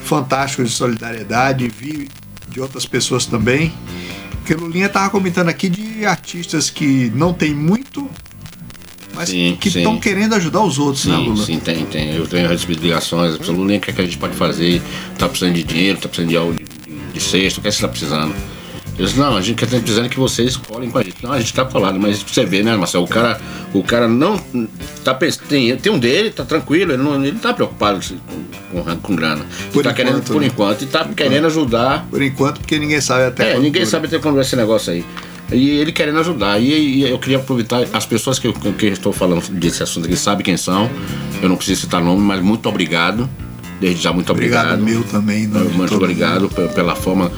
fantásticos 0.06 0.70
de 0.70 0.74
solidariedade, 0.74 1.68
vi 1.68 2.08
de 2.48 2.62
outras 2.62 2.86
pessoas 2.86 3.26
também. 3.26 3.74
Porque 4.38 4.54
Lulinha 4.54 4.86
estava 4.86 5.10
comentando 5.10 5.50
aqui 5.50 5.68
de 5.68 6.06
artistas 6.06 6.70
que 6.70 7.12
não 7.14 7.34
tem 7.34 7.54
muito, 7.54 8.10
mas 9.14 9.28
sim, 9.28 9.58
que 9.60 9.68
estão 9.68 10.00
querendo 10.00 10.34
ajudar 10.36 10.62
os 10.62 10.80
outros, 10.80 11.04
né, 11.04 11.18
sim, 11.18 11.22
né, 11.24 11.28
Lula? 11.28 11.46
Sim, 11.46 11.60
tem, 11.60 11.86
tem. 11.88 12.16
Eu 12.16 12.26
tenho 12.26 12.48
recebido 12.48 12.84
ligações. 12.84 13.38
Lulinha, 13.50 13.80
o 13.80 13.82
que, 13.82 13.92
é 13.92 13.94
que 13.94 14.00
a 14.00 14.06
gente 14.06 14.18
pode 14.18 14.38
fazer? 14.38 14.82
Está 15.12 15.28
precisando 15.28 15.56
de 15.56 15.64
dinheiro, 15.64 15.98
está 15.98 16.08
precisando 16.08 16.56
de, 16.56 16.64
de, 16.64 17.14
de 17.16 17.20
cesto, 17.20 17.60
o 17.60 17.62
que 17.62 17.68
é 17.68 17.70
que 17.70 17.76
você 17.76 17.86
está 17.86 17.90
precisando? 17.90 18.53
Disse, 18.98 19.18
não, 19.18 19.36
a 19.36 19.42
gente 19.42 19.58
quer 19.58 19.68
precisando 19.68 20.08
que 20.08 20.20
vocês 20.20 20.56
colhem 20.56 20.90
com 20.92 21.00
a 21.00 21.04
gente. 21.04 21.24
Não, 21.24 21.32
a 21.32 21.40
gente 21.40 21.52
tá 21.54 21.66
colado, 21.66 22.00
mas 22.00 22.22
você 22.22 22.46
vê, 22.46 22.62
né, 22.62 22.76
Marcelo? 22.76 23.06
O 23.06 23.08
cara, 23.08 23.42
o 23.74 23.84
cara 23.84 24.08
não. 24.08 24.40
Tá, 25.04 25.18
tem, 25.50 25.76
tem 25.78 25.92
um 25.92 25.98
dele, 25.98 26.30
tá 26.30 26.46
tranquilo, 26.46 26.94
ele 26.94 27.02
não, 27.02 27.24
ele 27.24 27.40
tá 27.40 27.54
preocupado 27.54 28.00
com, 28.72 28.84
com, 28.84 28.96
com 28.98 29.16
grana. 29.16 29.44
Por 29.72 29.84
tá 29.84 29.92
enquanto, 29.92 29.96
querendo, 29.96 30.24
por 30.24 30.42
né? 30.42 30.48
enquanto, 30.48 30.82
e 30.84 30.86
tá 30.86 31.06
querendo 31.06 31.48
ajudar. 31.48 32.06
Por 32.10 32.22
enquanto, 32.22 32.60
porque 32.60 32.78
ninguém 32.78 33.02
sabe 33.02 33.26
até 33.26 33.54
É, 33.54 33.60
ninguém 33.60 33.86
sabe 33.86 34.06
até 34.06 34.20
quando 34.20 34.36
vai 34.36 34.44
esse 34.44 34.56
negócio 34.56 34.94
aí. 34.94 35.04
E 35.52 35.72
ele 35.72 35.92
querendo 35.92 36.20
ajudar. 36.20 36.60
E, 36.60 36.72
e, 36.72 37.10
eu 37.10 37.18
queria 37.18 37.38
aproveitar 37.38 37.84
as 37.92 38.06
pessoas 38.06 38.38
que 38.38 38.48
eu, 38.48 38.54
que 38.54 38.86
eu 38.86 38.94
estou 38.94 39.12
falando 39.12 39.42
desse 39.50 39.82
assunto 39.82 40.06
aqui, 40.06 40.16
sabem 40.16 40.44
quem 40.44 40.58
são. 40.58 40.90
Eu 41.42 41.50
não 41.50 41.56
preciso 41.56 41.82
citar 41.82 42.02
nome, 42.02 42.22
mas 42.22 42.42
muito 42.42 42.70
obrigado. 42.70 43.28
Desde 43.80 44.02
já, 44.02 44.14
muito 44.14 44.32
obrigado. 44.32 44.80
Obrigado 44.80 44.84
meu 44.84 45.04
também. 45.04 45.48
Muito 45.48 45.96
obrigado 45.96 46.48
pela 46.74 46.96
forma 46.96 47.32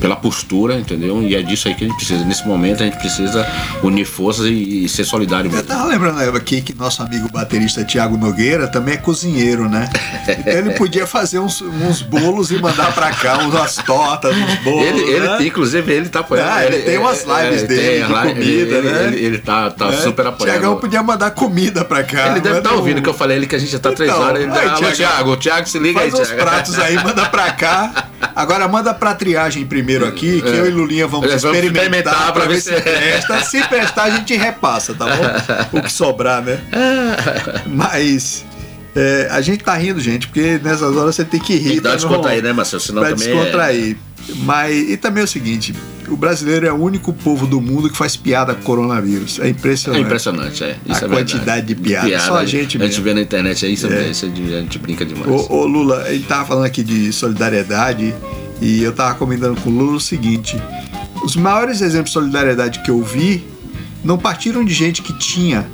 pela 0.00 0.16
postura, 0.16 0.74
entendeu? 0.74 1.22
E 1.22 1.34
é 1.34 1.42
disso 1.42 1.68
aí 1.68 1.74
que 1.74 1.84
a 1.84 1.88
gente 1.88 1.96
precisa. 1.96 2.24
Nesse 2.24 2.46
momento 2.46 2.82
a 2.82 2.86
gente 2.86 2.98
precisa 2.98 3.46
unir 3.82 4.04
forças 4.04 4.46
e, 4.46 4.84
e 4.84 4.88
ser 4.88 5.04
solidário 5.04 5.50
mesmo. 5.50 5.64
Eu 5.64 5.66
tava 5.66 5.86
lembrando 5.86 6.36
aqui 6.36 6.62
que 6.62 6.74
nosso 6.74 7.02
amigo 7.02 7.28
baterista 7.30 7.84
Tiago 7.84 8.16
Nogueira 8.16 8.68
também 8.68 8.94
é 8.94 8.96
cozinheiro, 8.96 9.68
né? 9.68 9.88
Então 10.28 10.52
ele 10.52 10.70
podia 10.72 11.06
fazer 11.06 11.38
uns, 11.38 11.60
uns 11.60 12.02
bolos 12.02 12.50
e 12.50 12.58
mandar 12.60 12.92
pra 12.94 13.10
cá 13.10 13.38
umas 13.38 13.76
tortas, 13.76 14.36
uns 14.36 14.54
bolos. 14.56 14.86
Ele, 14.86 15.00
ele 15.00 15.28
né? 15.28 15.46
inclusive, 15.46 15.92
ele 15.92 16.08
tá 16.08 16.20
apoiando. 16.20 16.50
Ah, 16.50 16.64
ele, 16.64 16.78
tem 16.82 16.98
umas 16.98 17.26
é, 17.26 17.44
lives 17.44 17.62
é, 17.62 17.66
dele 17.66 18.04
de 18.04 18.12
live, 18.12 18.34
comida, 18.34 18.76
ele, 18.76 18.90
né? 18.90 19.06
Ele, 19.06 19.26
ele 19.26 19.38
tá, 19.38 19.70
tá 19.70 19.88
é, 19.88 19.92
super 19.96 20.26
apoiando. 20.26 20.58
Tiagão 20.58 20.76
podia 20.76 21.02
mandar 21.02 21.30
comida 21.32 21.84
pra 21.84 22.04
cá. 22.04 22.30
Ele 22.30 22.40
deve 22.40 22.58
estar 22.58 22.70
tá 22.70 22.76
ouvindo 22.76 23.02
que 23.02 23.08
eu 23.08 23.14
falei 23.14 23.36
ele 23.36 23.46
que 23.46 23.56
a 23.56 23.58
gente 23.58 23.72
já 23.72 23.78
tá 23.78 23.90
então, 23.90 23.96
três 24.06 24.12
horas. 24.12 24.42
Ele, 24.42 24.50
aí, 24.52 24.68
Thiago, 24.76 24.96
Thiago, 24.96 25.36
Thiago, 25.36 25.68
se 25.68 25.78
liga 25.78 26.00
faz 26.00 26.14
aí, 26.14 26.20
uns 26.20 26.30
pratos 26.30 26.78
aí, 26.78 26.94
manda 26.96 27.26
pra 27.26 27.50
cá. 27.52 28.08
Agora 28.34 28.68
manda 28.68 28.94
pra 28.94 29.14
triagem 29.14 29.66
primeiro 29.66 29.87
aqui, 29.96 30.40
que 30.40 30.48
é. 30.48 30.60
eu 30.60 30.66
e 30.66 30.70
Lulinha 30.70 31.06
vamos 31.06 31.32
experimentar, 31.32 31.84
experimentar 31.84 32.32
pra 32.32 32.46
ver 32.46 32.60
se 32.60 32.72
presta. 32.80 33.40
Se 33.42 33.62
prestar, 33.64 34.04
a 34.04 34.10
gente 34.10 34.36
repassa, 34.36 34.94
tá 34.94 35.06
bom? 35.06 35.28
O 35.78 35.82
que 35.82 35.92
sobrar, 35.92 36.42
né? 36.42 36.58
Mas. 37.66 38.44
É, 38.96 39.28
a 39.30 39.40
gente 39.40 39.62
tá 39.62 39.74
rindo, 39.74 40.00
gente, 40.00 40.26
porque 40.26 40.58
nessas 40.62 40.96
horas 40.96 41.14
você 41.14 41.24
tem 41.24 41.38
que 41.38 41.54
rir. 41.54 41.64
Tem 41.64 41.74
que 41.74 41.80
dar 41.80 41.94
descontrair, 41.94 42.42
né, 42.42 42.52
Marcelo? 42.52 42.80
Senão 42.80 43.02
pra 43.02 43.10
também 43.10 43.28
é- 43.28 43.34
descontrair. 43.34 43.96
É... 44.04 44.08
Mas, 44.38 44.90
e 44.90 44.96
também 44.96 45.20
é 45.22 45.24
o 45.24 45.28
seguinte: 45.28 45.74
o 46.08 46.16
brasileiro 46.16 46.66
é 46.66 46.72
o 46.72 46.76
único 46.76 47.12
povo 47.12 47.46
do 47.46 47.60
mundo 47.60 47.88
que 47.90 47.96
faz 47.96 48.16
piada 48.16 48.54
com 48.54 48.62
coronavírus. 48.62 49.38
É 49.38 49.48
impressionante. 49.48 50.02
É 50.02 50.04
impressionante, 50.04 50.64
é. 50.64 50.76
Isso 50.86 51.04
a 51.04 51.08
é 51.08 51.10
quantidade 51.10 51.66
de 51.66 51.74
piada. 51.74 52.06
piada. 52.08 52.24
Só 52.24 52.36
a 52.36 52.44
gente 52.44 52.78
mesmo. 52.78 52.90
A 52.90 52.92
gente 52.92 53.02
vê 53.02 53.14
na 53.14 53.20
internet, 53.20 53.64
é 53.64 53.68
isso, 53.68 53.86
é. 53.86 54.08
Isso, 54.08 54.26
a 54.26 54.28
gente 54.28 54.78
brinca 54.78 55.04
demais. 55.04 55.28
Ô, 55.28 55.54
ô, 55.54 55.66
Lula, 55.66 56.04
ele 56.08 56.24
tava 56.24 56.46
falando 56.46 56.64
aqui 56.64 56.82
de 56.82 57.12
solidariedade 57.12 58.14
e 58.60 58.82
eu 58.82 58.92
tava 58.92 59.14
comentando 59.14 59.60
com 59.60 59.70
o 59.70 59.72
Lula 59.72 59.96
o 59.96 60.00
seguinte: 60.00 60.56
os 61.22 61.36
maiores 61.36 61.80
exemplos 61.80 62.10
de 62.10 62.14
solidariedade 62.14 62.80
que 62.80 62.90
eu 62.90 63.02
vi 63.02 63.44
não 64.04 64.18
partiram 64.18 64.64
de 64.64 64.72
gente 64.72 65.02
que 65.02 65.12
tinha 65.18 65.66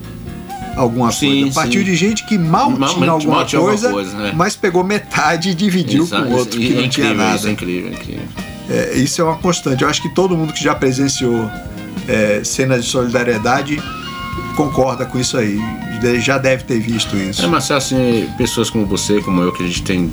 alguma 0.76 1.12
sim, 1.12 1.42
coisa. 1.42 1.54
Partiu 1.54 1.80
sim. 1.80 1.86
de 1.86 1.96
gente 1.96 2.26
que 2.26 2.36
mal, 2.36 2.70
mal 2.70 2.94
tinha 2.94 3.10
alguma 3.10 3.36
mal 3.36 3.46
tinha 3.46 3.60
coisa, 3.60 3.90
coisa 3.90 4.16
né? 4.16 4.32
mas 4.34 4.56
pegou 4.56 4.82
metade 4.84 5.50
e 5.50 5.54
dividiu 5.54 6.04
Exato, 6.04 6.24
com 6.24 6.32
o 6.32 6.36
outro 6.36 6.58
que 6.58 6.70
não 6.70 6.84
incrível, 6.84 6.90
tinha 6.90 7.14
nada. 7.14 7.36
Isso 7.36 7.48
é 7.48 7.50
incrível, 7.50 7.92
incrível. 7.92 8.24
É, 8.68 8.96
isso 8.96 9.20
é 9.20 9.24
uma 9.24 9.36
constante. 9.36 9.82
Eu 9.82 9.88
acho 9.88 10.00
que 10.02 10.08
todo 10.08 10.36
mundo 10.36 10.52
que 10.52 10.62
já 10.62 10.74
presenciou 10.74 11.50
é, 12.08 12.42
cenas 12.44 12.84
de 12.84 12.90
solidariedade 12.90 13.82
concorda 14.56 15.04
com 15.04 15.18
isso 15.18 15.36
aí. 15.36 15.58
Já 16.20 16.36
deve 16.36 16.64
ter 16.64 16.80
visto 16.80 17.16
isso. 17.16 17.42
É, 17.42 17.46
mas 17.46 17.70
assim, 17.70 18.28
pessoas 18.36 18.68
como 18.68 18.84
você, 18.84 19.20
como 19.22 19.40
eu, 19.42 19.52
que 19.52 19.62
a 19.62 19.66
gente 19.66 19.82
tem 19.82 20.12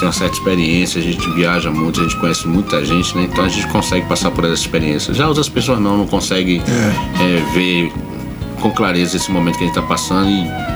tem 0.00 0.08
uma 0.08 0.12
certa 0.14 0.34
experiência, 0.34 0.98
a 0.98 1.04
gente 1.04 1.28
viaja 1.30 1.70
muito, 1.70 2.00
a 2.00 2.02
gente 2.04 2.16
conhece 2.16 2.48
muita 2.48 2.84
gente, 2.84 3.14
né? 3.16 3.28
Então 3.30 3.44
a 3.44 3.48
gente 3.48 3.66
consegue 3.68 4.06
passar 4.06 4.30
por 4.30 4.44
essa 4.44 4.54
experiência. 4.54 5.12
Já 5.12 5.28
outras 5.28 5.48
pessoas 5.48 5.78
não, 5.78 5.98
não 5.98 6.06
conseguem 6.06 6.60
é. 6.60 7.22
É, 7.22 7.52
ver 7.52 7.92
com 8.60 8.70
clareza 8.70 9.16
esse 9.16 9.30
momento 9.30 9.58
que 9.58 9.64
a 9.64 9.66
gente 9.66 9.76
está 9.76 9.86
passando 9.86 10.30
e 10.30 10.70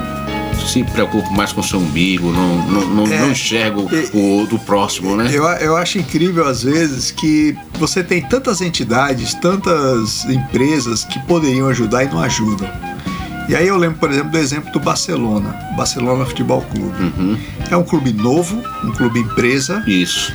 se 0.68 0.82
preocupa 0.84 1.28
mais 1.30 1.52
com 1.52 1.60
o 1.60 1.64
seu 1.64 1.78
umbigo, 1.78 2.30
não, 2.30 2.56
não, 2.66 2.86
não, 2.86 3.12
É. 3.12 3.20
não 3.20 3.30
enxerga 3.30 3.80
o, 3.80 4.46
do 4.46 4.58
próximo, 4.58 5.16
né? 5.16 5.28
Eu, 5.32 5.44
eu 5.44 5.76
acho 5.76 5.98
incrível, 5.98 6.46
às 6.46 6.62
vezes, 6.62 7.10
que 7.10 7.56
você 7.78 8.02
tem 8.02 8.22
tantas 8.22 8.60
entidades, 8.60 9.34
tantas 9.34 10.24
empresas 10.24 11.04
que 11.04 11.18
poderiam 11.26 11.68
ajudar 11.68 12.04
e 12.04 12.08
não 12.08 12.20
ajudam. 12.20 12.68
E 13.48 13.54
aí 13.54 13.68
eu 13.68 13.76
lembro, 13.76 13.98
por 13.98 14.10
exemplo, 14.10 14.30
do 14.30 14.38
exemplo 14.38 14.72
do 14.72 14.80
Barcelona, 14.80 15.54
Barcelona 15.76 16.24
Futebol 16.24 16.62
Clube. 16.62 16.94
Uhum, 17.02 17.38
É 17.70 17.76
um 17.76 17.84
clube 17.84 18.12
novo, 18.12 18.56
um 18.82 18.90
clube 18.92 19.20
empresa, 19.20 19.82
isso. 19.86 20.32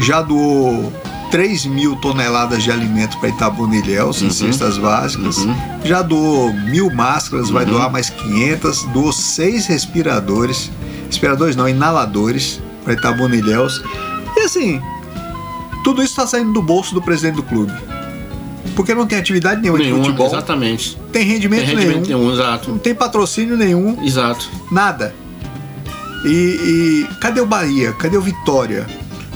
já 0.00 0.22
doou 0.22 0.92
3 1.30 1.66
mil 1.66 1.96
toneladas 1.96 2.62
de 2.62 2.70
alimento 2.70 3.18
para 3.18 3.28
Itabuna 3.28 3.76
Ilhéus, 3.76 4.22
em 4.22 4.30
cestas 4.30 4.78
básicas. 4.78 5.38
Uhum. 5.38 5.54
Já 5.84 6.00
doou 6.00 6.52
mil 6.52 6.88
máscaras, 6.90 7.50
vai 7.50 7.66
doar 7.66 7.90
mais 7.90 8.08
500. 8.08 8.84
Doou 8.84 9.12
seis 9.12 9.66
respiradores. 9.66 10.70
Respiradores 11.08 11.56
não, 11.56 11.68
inaladores 11.68 12.60
para 12.84 12.92
Itabuna 12.94 13.34
Ilhéus. 13.36 13.82
E 14.36 14.40
assim, 14.40 14.80
tudo 15.84 16.00
isso 16.02 16.12
está 16.12 16.26
saindo 16.26 16.52
do 16.52 16.62
bolso 16.62 16.94
do 16.94 17.02
presidente 17.02 17.34
do 17.36 17.42
clube. 17.42 17.72
Porque 18.76 18.94
não 18.94 19.06
tem 19.06 19.18
atividade 19.18 19.60
nenhuma 19.60 19.78
de 19.80 19.86
Nenhum, 19.86 20.04
futebol, 20.04 20.26
exatamente. 20.28 20.96
tem 21.10 21.24
rendimento, 21.24 21.64
Tem 21.66 21.74
rendimento 21.74 22.06
nenhum, 22.06 22.20
nenhum, 22.20 22.32
exato. 22.32 22.70
não 22.70 22.78
tem 22.78 22.94
patrocínio 22.94 23.56
nenhum, 23.56 24.04
Exato. 24.04 24.48
nada. 24.70 25.12
E, 26.24 26.28
e 27.08 27.14
cadê 27.20 27.40
o 27.40 27.46
Bahia? 27.46 27.92
Cadê 27.94 28.16
o 28.16 28.20
Vitória? 28.20 28.86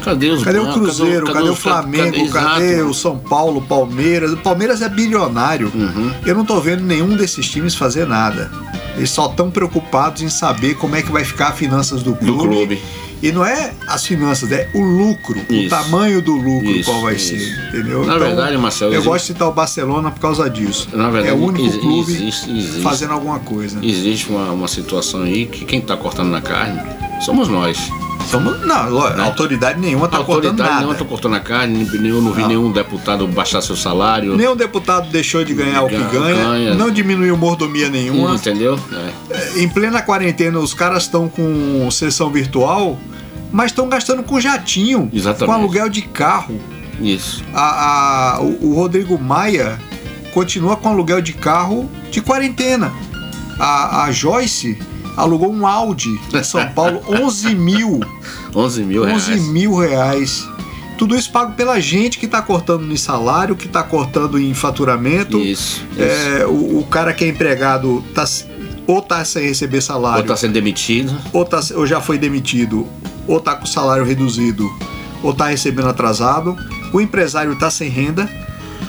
Cadê 0.02 0.30
os 0.30 0.42
Cadê 0.42 0.59
o? 0.59 0.73
Cruzeiro? 0.73 1.26
Cadê, 1.26 1.49
o 1.49 1.52
os- 1.52 1.59
Flamengo? 1.59 2.30
Cadê, 2.33 2.64
exato. 2.75 2.90
o 2.90 2.95
São 2.95 3.19
Paulo, 3.19 3.59
o 3.59 3.62
Palmeiras? 3.62 4.33
O 4.33 4.37
Palmeiras 4.37 4.83
é 4.83 4.88
bilionário. 4.88 5.71
Uhum. 5.75 6.12
Eu 6.26 6.35
não 6.35 6.45
tô 6.45 6.61
vendo 6.61 6.83
nenhum 6.85 7.16
desses 7.16 7.49
times 7.49 7.75
fazer 7.75 8.07
nada. 8.07 8.50
Eles 8.97 9.11
só 9.11 9.26
estão 9.26 9.50
preocupados 9.50 10.21
em 10.23 10.28
saber 10.28 10.75
como 10.75 10.97
é 10.97 11.02
que 11.02 11.11
vai 11.12 11.25
ficar 11.25 11.49
as 11.49 11.57
finanças 11.59 12.02
do 12.02 12.14
clube. 12.14 12.33
Do 12.33 12.49
clube. 12.49 12.83
E 13.23 13.30
não 13.33 13.45
é 13.45 13.73
as 13.87 14.07
finanças, 14.07 14.50
é 14.50 14.71
o 14.73 14.80
lucro, 14.80 15.38
o 15.50 15.52
Isso. 15.52 15.69
tamanho 15.69 16.23
do 16.23 16.33
lucro 16.37 16.71
Isso, 16.71 16.90
qual 16.90 17.02
vai 17.02 17.16
isso. 17.16 17.37
ser, 17.37 17.69
entendeu? 17.69 18.02
Na 18.07 18.16
verdade, 18.16 18.57
Marcelo, 18.57 18.92
eu 18.92 18.95
existe- 18.95 19.09
gosto 19.11 19.21
de 19.26 19.33
citar 19.35 19.49
o 19.49 19.52
Barcelona 19.52 20.11
por 20.11 20.21
causa 20.21 20.49
disso. 20.49 20.88
Verdade, 20.90 21.28
é 21.28 21.33
o 21.35 21.37
único 21.37 21.66
exi- 21.66 21.78
clube 21.80 22.12
existe- 22.14 22.50
existe- 22.50 22.80
fazendo 22.80 23.12
alguma 23.12 23.38
coisa. 23.38 23.78
Existe 23.83 24.30
uma, 24.30 24.50
uma 24.52 24.66
situação 24.69 25.21
aí 25.25 25.45
que 25.45 25.66
quem 25.66 25.80
está 25.80 25.99
cortando 25.99 26.30
na 26.30 26.40
carne 26.40 26.80
somos 27.21 27.47
nós. 27.47 27.78
Somos, 28.31 28.61
não, 28.65 28.89
lógico, 28.91 29.21
autoridade 29.23 29.81
nenhuma 29.81 30.07
tá 30.09 30.19
a 30.19 30.25
cortando 30.25 30.47
autoridade 30.51 30.71
nada. 30.75 30.87
não 30.87 30.93
está 30.93 31.05
cortando 31.05 31.35
a 31.35 31.41
carne, 31.41 31.85
nem- 31.99 32.11
eu 32.11 32.23
não 32.23 32.33
vi 32.33 32.43
Não. 32.43 32.49
nenhum 32.49 32.71
deputado 32.73 33.27
baixar 33.27 33.61
seu 33.61 33.75
salário. 33.77 34.37
Nenhum 34.37 34.55
deputado 34.55 35.09
deixou 35.11 35.45
de 35.45 35.53
ganhar 35.53 35.83
o 35.83 35.89
que 35.89 35.97
Ganha- 35.97 36.11
ganha, 36.45 36.75
não 36.75 36.91
diminuiu 36.91 37.37
mordomia 37.37 37.89
nenhuma. 37.89 38.35
Entendeu? 38.35 38.79
É. 39.33 39.61
Em 39.61 39.69
plena 39.69 40.01
quarentena, 40.01 40.59
os 40.61 40.73
caras 40.73 41.03
estão 41.05 41.29
com 41.29 41.91
sessão 41.91 42.31
virtual, 42.31 42.99
mas 43.51 43.67
estão 43.73 43.89
gastando 43.89 44.23
com 44.23 44.39
jatinho, 44.41 45.11
Exatamente. 45.13 45.47
com 45.47 45.53
aluguel 45.53 45.89
de 45.89 46.03
carro. 46.03 46.61
Isso. 47.01 47.43
A, 47.53 48.37
a- 48.37 48.41
o, 48.41 48.71
o 48.71 48.75
Rodrigo 48.75 49.19
Maia 49.19 49.79
continua 50.33 50.77
com 50.77 50.89
aluguel 50.89 51.21
de 51.21 51.33
carro 51.33 51.91
de 52.11 52.21
quarentena. 52.21 52.93
A, 53.59 54.05
a 54.05 54.13
Joyce 54.13 54.79
alugou 55.17 55.52
um 55.52 55.67
Audi 55.67 56.19
em 56.33 56.43
São 56.43 56.67
Paulo, 56.71 57.00
11 57.09 57.55
mil. 57.55 58.00
11 58.55 58.83
mil 58.85 59.05
11 59.05 59.31
reais. 59.31 59.49
mil 59.49 59.76
reais. 59.76 60.49
Tudo 60.99 61.17
isso 61.17 61.33
pago 61.33 61.52
pela 61.55 61.81
gente 61.81 62.19
que 62.19 62.26
está 62.26 62.43
cortando 62.43 62.90
em 62.93 62.97
salário, 62.97 63.57
que 63.57 63.67
está 63.67 63.83
cortando 63.83 64.38
em 64.38 64.52
faturamento. 64.52 65.38
Isso. 65.38 65.83
isso. 65.93 65.99
É, 65.99 66.47
o, 66.47 66.81
o 66.81 66.87
cara 66.90 67.14
que 67.14 67.25
é 67.25 67.29
empregado 67.29 68.05
tá, 68.14 68.25
ou 68.87 69.00
tá 69.00 69.25
sem 69.25 69.45
receber 69.47 69.78
Ou 69.78 69.82
salário, 69.82 70.21
está 70.23 70.37
sendo 70.37 70.52
demitido. 70.52 71.17
ou, 71.32 71.45
tá, 71.45 71.61
ou 71.75 71.87
já 71.87 72.00
foi 72.02 72.19
demitido, 72.19 72.87
ou 73.26 73.41
tá 73.41 73.54
com 73.54 73.65
salário 73.65 74.04
reduzido, 74.04 74.71
ou 75.23 75.32
tá 75.32 75.47
recebendo 75.47 75.89
atrasado. 75.89 76.54
O 76.93 77.00
empresário 77.00 77.56
tá 77.58 77.71
sem 77.71 77.89
renda. 77.89 78.28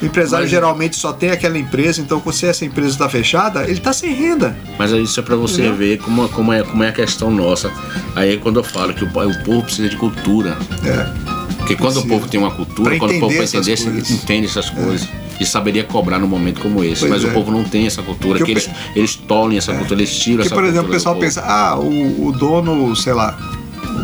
O 0.00 0.04
empresário 0.04 0.44
Mas- 0.44 0.50
geralmente 0.50 0.96
só 0.96 1.12
tem 1.12 1.30
aquela 1.30 1.58
empresa, 1.58 2.00
então 2.00 2.20
se 2.32 2.46
essa 2.46 2.64
empresa 2.64 2.90
está 2.90 3.08
fechada, 3.08 3.64
ele 3.68 3.78
tá 3.80 3.92
sem 3.92 4.12
renda. 4.12 4.56
Mas 4.78 4.90
isso 4.92 5.20
é 5.20 5.22
para 5.22 5.36
você 5.36 5.60
Entendeu? 5.62 5.76
ver 5.76 5.98
como, 5.98 6.28
como, 6.30 6.52
é, 6.52 6.62
como 6.62 6.82
é 6.82 6.88
a 6.88 6.92
questão 6.92 7.30
nossa. 7.30 7.70
Aí 8.16 8.38
quando 8.38 8.58
eu 8.60 8.64
falo 8.64 8.92
que 8.94 9.04
o, 9.04 9.06
o 9.08 9.44
povo 9.44 9.62
precisa 9.62 9.88
de 9.88 9.96
cultura. 9.96 10.56
É. 10.84 11.32
Porque 11.58 11.76
quando 11.76 11.98
o 11.98 12.06
povo 12.08 12.26
tem 12.26 12.40
uma 12.40 12.50
cultura, 12.50 12.98
quando 12.98 13.12
o 13.16 13.20
povo 13.20 13.36
vai 13.36 13.44
entender, 13.44 13.72
ele 13.72 13.82
coisas. 13.92 14.10
É. 14.10 14.14
entende 14.14 14.46
essas 14.48 14.68
coisas. 14.70 15.08
E 15.40 15.46
saberia 15.46 15.84
cobrar 15.84 16.18
num 16.18 16.26
momento 16.26 16.60
como 16.60 16.82
esse. 16.82 17.00
Pois 17.00 17.10
Mas 17.10 17.24
é. 17.24 17.28
o 17.28 17.32
povo 17.32 17.50
não 17.52 17.62
tem 17.64 17.86
essa 17.86 18.02
cultura, 18.02 18.44
Que 18.44 18.50
eles, 18.50 18.66
pe- 18.66 18.74
eles 18.96 19.14
tolhem 19.14 19.58
essa 19.58 19.72
cultura, 19.72 20.00
eles 20.00 20.14
tiram 20.16 20.38
Porque, 20.38 20.46
essa 20.48 20.54
por 20.54 20.62
cultura. 20.62 20.72
exemplo, 20.78 20.90
o 20.90 20.92
pessoal 20.92 21.16
pensa, 21.16 21.40
ah, 21.42 21.78
o, 21.78 22.26
o 22.26 22.32
dono, 22.32 22.94
sei 22.96 23.12
lá, 23.12 23.38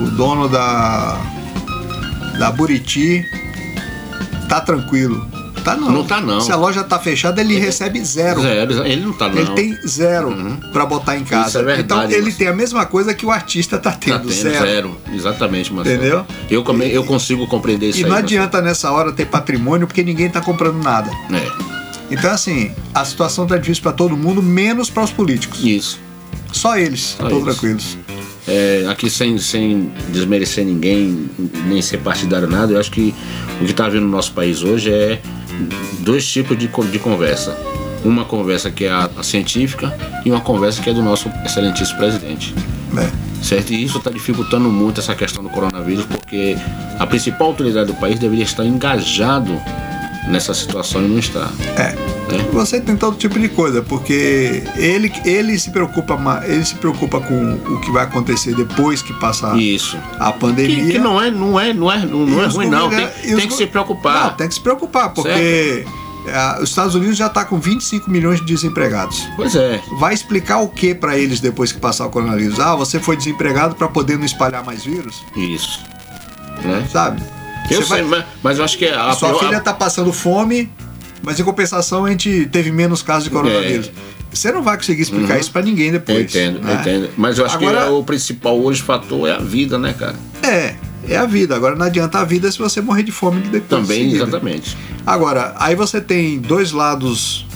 o 0.00 0.06
dono 0.10 0.48
da. 0.48 1.18
da 2.38 2.50
Buriti 2.52 3.24
tá 4.48 4.60
tranquilo. 4.60 5.26
Tá 5.64 5.76
não. 5.76 5.90
Não 5.90 6.04
tá, 6.04 6.20
não. 6.20 6.40
Se 6.40 6.50
a 6.52 6.56
loja 6.56 6.82
tá 6.84 6.98
fechada, 6.98 7.40
ele 7.40 7.58
recebe 7.58 8.02
zero. 8.04 8.40
Zero, 8.42 8.86
ele 8.86 9.02
não 9.04 9.12
tá 9.12 9.28
não. 9.28 9.36
Ele 9.38 9.50
tem 9.52 9.78
zero 9.86 10.34
pra 10.72 10.86
botar 10.86 11.16
em 11.16 11.24
casa. 11.24 11.48
Isso 11.48 11.58
é 11.58 11.62
verdade, 11.62 11.82
então 11.82 12.18
ele 12.18 12.32
tem 12.32 12.48
a 12.48 12.52
mesma 12.54 12.86
coisa 12.86 13.12
que 13.14 13.26
o 13.26 13.30
artista 13.30 13.76
tá 13.78 13.90
Tá 13.90 13.96
tendo, 13.98 14.18
tendo 14.20 14.32
zero. 14.32 14.66
zero. 14.66 14.96
Exatamente, 15.12 15.72
Marcelo. 15.72 15.96
Entendeu? 15.96 16.26
Eu, 16.50 16.62
come- 16.62 16.90
eu 16.92 17.04
consigo 17.04 17.46
compreender 17.46 17.88
isso 17.90 17.98
E 17.98 18.04
aí. 18.04 18.08
não 18.08 18.16
Marcelo. 18.16 18.26
adianta 18.42 18.60
nessa 18.62 18.90
hora 18.92 19.12
ter 19.12 19.26
patrimônio 19.26 19.86
porque 19.86 20.02
ninguém 20.02 20.28
tá 20.30 20.40
comprando 20.40 20.82
nada. 20.82 21.10
É, 21.32 21.48
Então 22.10 22.30
assim, 22.30 22.70
a 22.94 23.04
situação 23.04 23.46
tá 23.46 23.56
difícil 23.56 23.82
pra 23.82 23.92
todo 23.92 24.16
mundo, 24.16 24.42
menos 24.42 24.88
para 24.90 25.02
os 25.02 25.10
políticos. 25.10 25.62
isso. 25.64 25.98
Só 26.52 26.78
eles 26.78 27.10
estão 27.20 27.42
tranquilos. 27.42 27.98
É, 28.48 28.86
aqui 28.88 29.10
sem, 29.10 29.36
sem 29.38 29.92
desmerecer 30.08 30.64
ninguém, 30.64 31.28
nem 31.66 31.82
ser 31.82 31.98
partidário 31.98 32.48
nada, 32.48 32.72
eu 32.72 32.80
acho 32.80 32.90
que 32.90 33.14
o 33.60 33.64
que 33.64 33.70
está 33.70 33.84
havendo 33.84 34.06
no 34.06 34.10
nosso 34.10 34.32
país 34.32 34.62
hoje 34.62 34.90
é 34.90 35.20
dois 36.00 36.26
tipos 36.26 36.56
de, 36.56 36.66
de 36.66 36.98
conversa. 36.98 37.56
Uma 38.04 38.24
conversa 38.24 38.70
que 38.70 38.84
é 38.84 38.90
a, 38.90 39.10
a 39.16 39.22
científica 39.22 39.94
e 40.24 40.30
uma 40.30 40.40
conversa 40.40 40.80
que 40.80 40.88
é 40.88 40.94
do 40.94 41.02
nosso 41.02 41.30
excelentíssimo 41.44 41.98
presidente. 41.98 42.54
né? 42.92 43.10
Certo? 43.42 43.72
E 43.72 43.84
isso 43.84 43.98
está 43.98 44.10
dificultando 44.10 44.68
muito 44.70 45.00
essa 45.00 45.14
questão 45.14 45.42
do 45.42 45.50
coronavírus, 45.50 46.04
porque 46.06 46.56
a 46.98 47.06
principal 47.06 47.48
autoridade 47.48 47.86
do 47.86 47.94
país 47.94 48.18
deveria 48.18 48.44
estar 48.44 48.64
engajado 48.64 49.60
nessa 50.28 50.54
situação 50.54 51.04
e 51.04 51.08
não 51.08 51.18
está. 51.18 51.50
É. 51.76 51.94
Você 52.52 52.80
tem 52.80 52.96
todo 52.96 53.16
tipo 53.16 53.38
de 53.38 53.48
coisa, 53.48 53.82
porque 53.82 54.62
ele, 54.76 55.12
ele 55.24 55.58
se 55.58 55.70
preocupa 55.70 56.18
ele 56.44 56.64
se 56.64 56.74
preocupa 56.74 57.20
com 57.20 57.54
o 57.54 57.80
que 57.80 57.90
vai 57.90 58.04
acontecer 58.04 58.54
depois 58.54 59.00
que 59.00 59.12
passar 59.14 59.58
Isso. 59.58 59.96
a 60.18 60.32
pandemia. 60.32 60.84
Que, 60.84 60.92
que 60.92 60.98
não 60.98 61.20
é, 61.20 61.30
não 61.30 61.58
é, 61.58 61.72
não 61.72 61.90
é, 61.90 62.04
não, 62.04 62.26
não 62.26 62.42
é 62.42 62.46
ruim, 62.46 62.68
não. 62.68 62.90
Tem, 62.90 63.06
os 63.06 63.40
tem 63.40 63.48
que 63.48 63.54
se 63.54 63.66
preocupar. 63.66 64.30
Não, 64.30 64.36
tem 64.36 64.48
que 64.48 64.54
se 64.54 64.60
preocupar, 64.60 65.14
porque 65.14 65.86
ah, 66.32 66.58
os 66.60 66.68
Estados 66.70 66.94
Unidos 66.94 67.16
já 67.16 67.26
está 67.26 67.44
com 67.44 67.58
25 67.58 68.10
milhões 68.10 68.40
de 68.40 68.46
desempregados. 68.46 69.26
Pois 69.36 69.54
é. 69.54 69.80
Vai 69.98 70.12
explicar 70.12 70.58
o 70.58 70.68
que 70.68 70.94
para 70.94 71.16
eles 71.16 71.40
depois 71.40 71.72
que 71.72 71.78
passar 71.78 72.06
o 72.06 72.10
coronavírus? 72.10 72.60
Ah, 72.60 72.74
você 72.76 73.00
foi 73.00 73.16
desempregado 73.16 73.74
para 73.74 73.88
poder 73.88 74.18
não 74.18 74.24
espalhar 74.24 74.64
mais 74.64 74.84
vírus? 74.84 75.24
Isso. 75.36 75.80
Né? 76.62 76.86
Sabe? 76.90 77.22
Eu 77.70 77.82
Você 77.82 77.94
sei, 77.94 78.02
mas, 78.02 78.24
mas 78.42 78.58
eu 78.58 78.64
acho 78.64 78.78
que 78.78 78.86
a 78.86 79.12
Sua 79.12 79.30
pior- 79.30 79.38
filha 79.40 79.60
tá 79.60 79.72
passando 79.74 80.12
fome, 80.12 80.70
mas 81.22 81.38
em 81.38 81.44
compensação 81.44 82.04
a 82.04 82.10
gente 82.10 82.46
teve 82.50 82.70
menos 82.72 83.02
casos 83.02 83.24
de 83.24 83.30
coronavírus. 83.30 83.90
Você 84.32 84.52
não 84.52 84.62
vai 84.62 84.76
conseguir 84.76 85.02
explicar 85.02 85.38
isso 85.38 85.50
para 85.50 85.62
ninguém 85.62 85.86
Eu 85.86 85.92
depois. 85.92 86.20
entendo, 86.34 86.60
né? 86.60 86.74
eu 86.74 86.80
entendo. 86.80 87.10
Mas 87.16 87.38
eu 87.38 87.46
acho 87.46 87.56
Agora- 87.56 87.84
que 87.86 87.90
o 87.90 88.02
principal 88.04 88.58
hoje 88.60 88.82
fator 88.82 89.26
é 89.28 89.32
a 89.32 89.38
vida, 89.38 89.78
né, 89.78 89.94
cara? 89.98 90.16
É, 90.42 90.74
é 91.08 91.16
a 91.16 91.24
vida. 91.26 91.56
Agora 91.56 91.74
não 91.74 91.86
adianta 91.86 92.18
a 92.18 92.24
vida 92.24 92.50
se 92.52 92.58
você 92.58 92.80
morrer 92.80 93.02
de 93.02 93.12
fome 93.12 93.40
depois. 93.42 93.68
Também, 93.82 94.12
exatamente. 94.12 94.76
Agora, 95.06 95.54
aí 95.58 95.74
você 95.74 96.00
tem 96.00 96.38
dois 96.38 96.72
lados. 96.72 97.46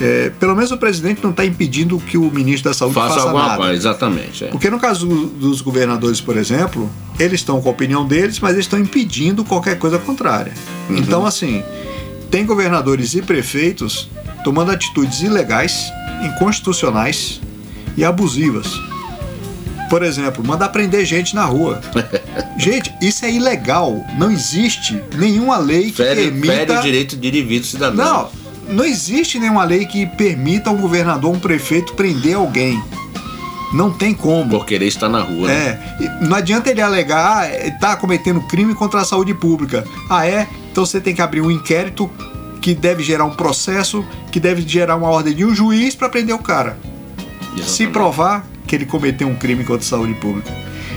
É, 0.00 0.30
pelo 0.38 0.54
menos 0.54 0.70
o 0.72 0.76
presidente 0.78 1.20
não 1.22 1.30
está 1.30 1.44
impedindo 1.44 1.98
que 1.98 2.18
o 2.18 2.30
ministro 2.30 2.70
da 2.70 2.74
Saúde 2.74 2.94
Faça, 2.94 3.14
faça 3.14 3.26
alguma 3.26 3.42
nada. 3.46 3.56
coisa, 3.56 3.72
exatamente. 3.74 4.44
é. 4.44 4.48
Porque 4.48 4.68
no 4.70 4.78
caso 4.78 5.06
do- 5.06 5.26
dos 5.26 5.60
governadores, 5.60 6.20
por 6.20 6.36
exemplo, 6.36 6.90
eles 7.18 7.40
estão 7.40 7.60
com 7.62 7.68
a 7.68 7.72
opinião 7.72 8.06
deles, 8.06 8.38
mas 8.40 8.52
eles 8.52 8.66
estão 8.66 8.78
impedindo 8.78 9.44
qualquer 9.44 9.78
coisa 9.78 9.98
contrária. 9.98 10.52
Uhum. 10.90 10.98
Então, 10.98 11.24
assim, 11.26 11.62
tem 12.30 12.44
governadores 12.44 13.14
e 13.14 13.22
prefeitos 13.22 14.08
tomando 14.44 14.70
atitudes 14.70 15.22
ilegais, 15.22 15.90
inconstitucionais 16.22 17.40
e 17.96 18.04
abusivas. 18.04 18.68
Por 19.88 20.02
exemplo, 20.02 20.44
mandar 20.44 20.68
prender 20.70 21.04
gente 21.06 21.34
na 21.34 21.44
rua. 21.44 21.80
gente, 22.58 22.92
isso 23.00 23.24
é 23.24 23.30
ilegal. 23.32 24.04
Não 24.18 24.30
existe 24.30 25.00
nenhuma 25.16 25.58
lei 25.58 25.86
que 25.90 25.98
Fere, 25.98 26.22
permita. 26.24 26.52
fere 26.54 26.72
o 26.72 26.82
direito 26.82 27.16
de 27.16 27.28
indivíduo 27.28 27.66
cidadão. 27.68 28.04
Não, 28.04 28.28
não 28.68 28.84
existe 28.84 29.38
nenhuma 29.38 29.64
lei 29.64 29.86
que 29.86 30.06
permita 30.06 30.70
um 30.70 30.76
governador, 30.76 31.34
um 31.34 31.38
prefeito 31.38 31.94
prender 31.94 32.36
alguém. 32.36 32.82
Não 33.72 33.90
tem 33.90 34.14
como. 34.14 34.50
Por 34.50 34.64
querer 34.66 34.86
estar 34.86 35.08
na 35.08 35.20
rua. 35.20 35.48
né? 35.48 35.54
É, 35.54 36.02
e 36.02 36.24
não 36.26 36.36
adianta 36.36 36.70
ele 36.70 36.80
alegar, 36.80 37.38
ah, 37.38 37.48
ele 37.48 37.72
tá 37.72 37.96
cometendo 37.96 38.40
crime 38.42 38.74
contra 38.74 39.00
a 39.00 39.04
saúde 39.04 39.34
pública. 39.34 39.84
Ah, 40.08 40.26
é? 40.26 40.46
Então 40.70 40.86
você 40.86 41.00
tem 41.00 41.14
que 41.14 41.22
abrir 41.22 41.40
um 41.40 41.50
inquérito 41.50 42.10
que 42.62 42.74
deve 42.74 43.02
gerar 43.02 43.24
um 43.24 43.34
processo, 43.34 44.04
que 44.30 44.40
deve 44.40 44.62
gerar 44.66 44.96
uma 44.96 45.08
ordem 45.08 45.34
de 45.34 45.44
um 45.44 45.54
juiz 45.54 45.94
para 45.94 46.08
prender 46.08 46.34
o 46.34 46.38
cara. 46.38 46.78
Se 47.56 47.60
Exatamente. 47.60 47.92
provar 47.92 48.46
que 48.66 48.74
ele 48.74 48.86
cometeu 48.86 49.28
um 49.28 49.36
crime 49.36 49.64
contra 49.64 49.84
a 49.84 49.88
saúde 49.88 50.14
pública. 50.14 50.50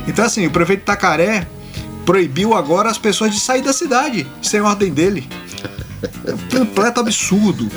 Então, 0.08 0.26
assim, 0.26 0.46
o 0.48 0.52
prefeito 0.52 0.84
Tacaré 0.84 1.48
proibiu 2.06 2.56
agora 2.56 2.90
as 2.90 2.98
pessoas 2.98 3.32
de 3.34 3.40
sair 3.40 3.62
da 3.62 3.72
cidade 3.74 4.26
sem 4.42 4.62
ordem 4.62 4.92
dele. 4.92 5.28
É 6.26 6.34
um 6.34 6.60
completo 6.66 7.00
absurdo. 7.02 7.68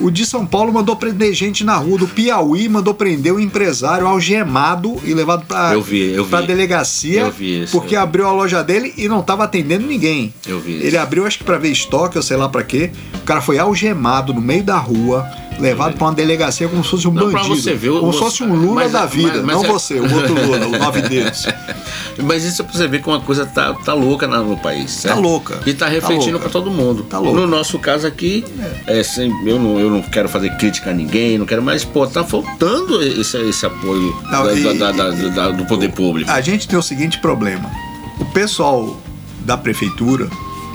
O 0.00 0.10
de 0.10 0.24
São 0.24 0.46
Paulo 0.46 0.72
mandou 0.72 0.96
prender 0.96 1.32
gente 1.34 1.62
na 1.64 1.76
rua. 1.76 1.98
Do 1.98 2.08
Piauí 2.08 2.68
mandou 2.68 2.94
prender 2.94 3.32
um 3.34 3.40
empresário 3.40 4.06
algemado 4.06 4.96
e 5.04 5.12
levado 5.12 5.44
pra, 5.46 5.72
Eu 5.74 5.82
vi, 5.82 6.12
eu 6.12 6.24
vi. 6.24 6.30
pra 6.30 6.40
delegacia 6.40 7.20
Eu 7.22 7.30
vi 7.32 7.62
isso, 7.62 7.72
porque 7.72 7.90
vi. 7.90 7.96
abriu 7.96 8.26
a 8.26 8.32
loja 8.32 8.62
dele 8.64 8.94
e 8.96 9.08
não 9.08 9.22
tava 9.22 9.44
atendendo 9.44 9.86
ninguém. 9.86 10.32
Eu 10.46 10.58
vi 10.60 10.72
Ele 10.72 10.88
isso. 10.88 10.98
abriu, 10.98 11.26
acho 11.26 11.38
que 11.38 11.44
pra 11.44 11.58
ver 11.58 11.70
estoque, 11.70 12.16
ou 12.16 12.22
sei 12.22 12.36
lá 12.36 12.48
pra 12.48 12.62
quê. 12.62 12.90
O 13.14 13.24
cara 13.24 13.40
foi 13.40 13.58
algemado 13.58 14.32
no 14.32 14.40
meio 14.40 14.62
da 14.64 14.76
rua, 14.78 15.26
levado 15.60 15.94
pra 15.96 16.06
uma 16.08 16.14
delegacia 16.14 16.66
como 16.68 16.82
se 16.82 16.90
fosse 16.90 17.06
um 17.06 17.12
Não, 17.12 17.30
bandido. 17.30 17.54
você 17.56 17.74
ver, 17.74 17.90
como 17.90 18.12
se 18.12 18.18
fosse 18.18 18.42
um 18.42 18.54
Lula 18.54 18.74
mas- 18.74 18.92
da 18.92 19.06
vida. 19.06 19.32
mas- 19.34 19.42
mas 19.44 19.56
não 19.56 19.64
é- 19.64 19.68
você, 19.68 19.94
o 20.00 20.14
outro 20.14 20.34
Lula, 20.34 20.66
o 20.66 20.78
nove 20.78 21.02
dedos. 21.02 21.46
Mas 22.22 22.44
isso 22.44 22.60
é 22.60 22.64
pra 22.66 22.74
você 22.74 22.86
ver 22.86 23.00
como 23.00 23.16
a 23.16 23.20
coisa 23.20 23.46
tá, 23.46 23.72
tá 23.72 23.94
louca 23.94 24.26
no 24.26 24.56
país. 24.58 24.90
certo? 24.90 25.20
louca. 25.20 25.60
E 25.64 25.72
tá 25.72 25.86
Tá 25.86 25.90
refletindo 25.92 26.32
louca. 26.32 26.40
pra 26.40 26.50
todo 26.50 26.70
mundo. 26.70 27.02
Tá 27.04 27.18
louca. 27.18 27.40
No 27.40 27.46
nosso 27.46 27.78
caso 27.78 28.06
aqui, 28.06 28.44
é, 28.86 29.02
sem- 29.02 29.32
eu, 29.46 29.58
não, 29.58 29.80
eu 29.80 29.88
não 29.88 30.02
quero 30.02 30.28
fazer 30.28 30.50
crítica 30.58 30.90
a 30.90 30.92
ninguém, 30.92 31.38
não 31.38 31.46
quero, 31.46 31.62
mas, 31.62 31.82
pô, 31.82 32.06
tá 32.06 32.22
faltando 32.22 33.02
esse, 33.02 33.38
esse 33.38 33.64
apoio 33.64 34.14
Não, 34.30 34.44
da- 34.44 34.52
e- 34.52 34.78
da- 34.78 34.92
da- 34.92 35.50
do 35.50 35.64
poder 35.64 35.92
público. 35.92 36.30
A 36.30 36.40
gente 36.42 36.68
tem 36.68 36.78
o 36.78 36.82
seguinte 36.82 37.18
problema. 37.20 37.70
O 38.18 38.24
pessoal 38.26 38.98
da 39.46 39.56
prefeitura, 39.56 40.28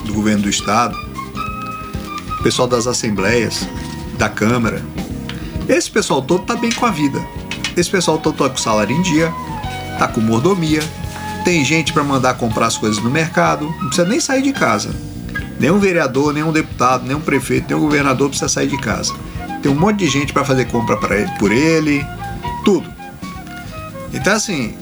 do 0.04 0.14
governo 0.14 0.44
do 0.44 0.50
estado, 0.50 0.98
o 2.40 2.44
pessoal 2.44 2.68
das 2.68 2.88
assembleias, 2.88 3.68
da 4.16 4.30
Câmara, 4.30 4.82
esse 5.68 5.90
pessoal 5.90 6.22
todo 6.22 6.44
tá 6.44 6.56
bem 6.56 6.72
com 6.72 6.86
a 6.86 6.92
vida. 6.92 7.20
Esse 7.76 7.90
pessoal 7.90 8.18
todo 8.18 8.38
tá 8.38 8.50
com 8.50 8.58
salário 8.58 8.96
em 8.96 9.02
dia, 9.02 9.34
tá 9.98 10.08
com 10.08 10.22
mordomia, 10.22 10.82
tem 11.44 11.64
gente 11.64 11.94
para 11.94 12.04
mandar 12.04 12.36
comprar 12.36 12.68
as 12.68 12.78
coisas 12.78 13.02
no 13.04 13.10
mercado, 13.10 13.66
não 13.66 13.88
precisa 13.88 14.08
nem 14.08 14.20
sair 14.20 14.42
de 14.42 14.54
casa. 14.54 14.90
Nenhum 15.60 15.80
vereador, 15.80 16.34
nenhum 16.34 16.52
deputado, 16.52 17.06
nenhum 17.06 17.22
prefeito, 17.22 17.68
nenhum 17.68 17.82
governador 17.82 18.30
precisa 18.30 18.50
sair 18.50 18.68
de 18.68 18.78
casa. 18.78 19.14
Tem 19.62 19.72
um 19.72 19.76
monte 19.76 20.00
de 20.00 20.08
gente 20.08 20.34
para 20.34 20.46
fazer 20.46 20.66
compra 20.66 20.98
pra 20.98 21.18
ele, 21.18 21.32
por 21.40 21.52
ele, 21.52 22.06
tudo. 22.64 22.90
Então 24.14 24.34
assim, 24.34 24.76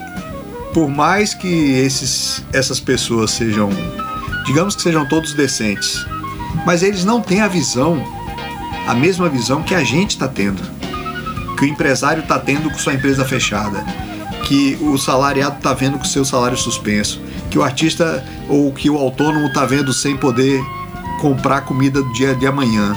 por 0.73 0.89
mais 0.89 1.33
que 1.33 1.47
esses, 1.47 2.43
essas 2.51 2.79
pessoas 2.79 3.31
sejam, 3.31 3.69
digamos 4.45 4.75
que 4.75 4.81
sejam 4.81 5.07
todos 5.07 5.33
decentes, 5.33 6.05
mas 6.65 6.81
eles 6.81 7.03
não 7.03 7.21
têm 7.21 7.41
a 7.41 7.47
visão, 7.47 8.03
a 8.87 8.93
mesma 8.93 9.29
visão 9.29 9.63
que 9.63 9.75
a 9.75 9.83
gente 9.83 10.11
está 10.11 10.27
tendo, 10.27 10.61
que 11.57 11.65
o 11.65 11.67
empresário 11.67 12.23
está 12.23 12.37
tendo 12.39 12.69
com 12.69 12.77
sua 12.77 12.93
empresa 12.93 13.23
fechada, 13.23 13.83
que 14.45 14.77
o 14.81 14.97
salariado 14.97 15.57
está 15.57 15.73
vendo 15.73 15.97
com 15.97 16.05
seu 16.05 16.25
salário 16.25 16.57
suspenso, 16.57 17.21
que 17.49 17.57
o 17.57 17.63
artista 17.63 18.23
ou 18.49 18.71
que 18.73 18.89
o 18.89 18.97
autônomo 18.97 19.47
está 19.47 19.65
vendo 19.65 19.93
sem 19.93 20.17
poder 20.17 20.61
comprar 21.21 21.61
comida 21.61 22.01
do 22.01 22.11
dia 22.13 22.35
de 22.35 22.45
amanhã. 22.45 22.95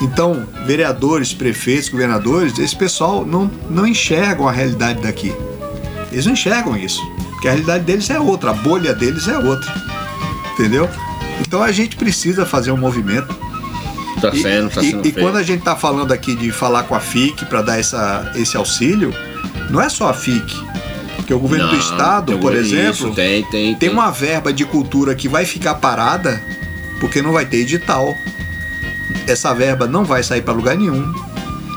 Então, 0.00 0.46
vereadores, 0.66 1.32
prefeitos, 1.32 1.88
governadores, 1.88 2.58
esse 2.58 2.76
pessoal 2.76 3.24
não, 3.24 3.50
não 3.68 3.86
enxergam 3.86 4.46
a 4.46 4.52
realidade 4.52 5.02
daqui. 5.02 5.34
Eles 6.12 6.26
não 6.26 6.34
enxergam 6.34 6.76
isso. 6.76 7.00
Porque 7.32 7.48
a 7.48 7.50
realidade 7.52 7.84
deles 7.84 8.08
é 8.10 8.20
outra, 8.20 8.50
a 8.50 8.54
bolha 8.54 8.94
deles 8.94 9.26
é 9.26 9.38
outra. 9.38 9.72
Entendeu? 10.52 10.88
Então 11.40 11.62
a 11.62 11.72
gente 11.72 11.96
precisa 11.96 12.46
fazer 12.46 12.70
um 12.70 12.76
movimento. 12.76 13.34
Tá 14.20 14.30
E- 14.32 14.40
sendo, 14.42 14.70
tá 14.70 14.82
e, 14.82 14.90
sendo 14.90 15.00
e 15.00 15.02
feito. 15.12 15.20
quando 15.20 15.36
a 15.36 15.42
gente 15.42 15.58
está 15.60 15.76
falando 15.76 16.12
aqui 16.12 16.34
de 16.34 16.50
falar 16.50 16.84
com 16.84 16.94
a 16.94 17.00
FIC 17.00 17.44
para 17.46 17.62
dar 17.62 17.78
essa, 17.78 18.32
esse 18.34 18.56
auxílio, 18.56 19.14
não 19.70 19.80
é 19.80 19.88
só 19.88 20.08
a 20.08 20.14
FIC. 20.14 20.54
Porque 21.16 21.34
o 21.34 21.38
governo 21.38 21.66
do 21.66 21.72
Não, 21.72 21.80
estado, 21.80 22.32
tem- 22.32 22.40
por 22.40 22.54
isso, 22.54 22.74
exemplo, 22.74 23.14
tem, 23.14 23.42
tem, 23.50 23.74
tem 23.74 23.88
uma 23.88 24.10
verba 24.10 24.52
de 24.52 24.64
cultura 24.64 25.14
que 25.14 25.28
vai 25.28 25.44
ficar 25.44 25.74
parada 25.76 26.40
porque 27.00 27.20
não 27.20 27.32
vai 27.32 27.44
ter 27.44 27.58
edital. 27.58 28.14
Essa 29.26 29.52
verba 29.54 29.86
não 29.86 30.04
vai 30.04 30.22
sair 30.22 30.42
para 30.42 30.54
lugar 30.54 30.76
nenhum. 30.76 31.12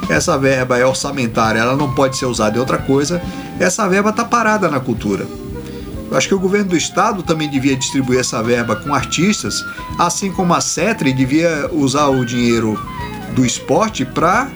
Essa 0.07 0.37
verba 0.37 0.77
é 0.77 0.85
orçamentária, 0.85 1.59
ela 1.59 1.75
não 1.75 1.93
pode 1.93 2.17
ser 2.17 2.25
usada 2.25 2.57
em 2.57 2.59
outra 2.59 2.77
coisa. 2.77 3.21
Essa 3.59 3.87
verba 3.87 4.11
está 4.11 4.23
parada 4.23 4.69
na 4.69 4.79
cultura. 4.79 5.25
Eu 6.09 6.17
acho 6.17 6.27
que 6.27 6.33
o 6.33 6.39
governo 6.39 6.69
do 6.69 6.77
estado 6.77 7.21
também 7.21 7.47
devia 7.49 7.75
distribuir 7.75 8.19
essa 8.19 8.41
verba 8.41 8.75
com 8.75 8.93
artistas, 8.93 9.63
assim 9.97 10.31
como 10.31 10.53
a 10.53 10.61
CETRI 10.61 11.13
devia 11.13 11.69
usar 11.71 12.07
o 12.07 12.25
dinheiro 12.25 12.79
do 13.35 13.45
esporte 13.45 14.03
para 14.05 14.49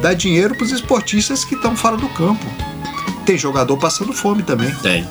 dar 0.00 0.14
dinheiro 0.14 0.54
para 0.54 0.64
os 0.64 0.70
esportistas 0.72 1.44
que 1.44 1.54
estão 1.56 1.76
fora 1.76 1.96
do 1.96 2.08
campo. 2.10 2.44
Tem 3.26 3.36
jogador 3.36 3.76
passando 3.76 4.12
fome 4.12 4.42
também. 4.44 4.70
Tem. 4.82 5.06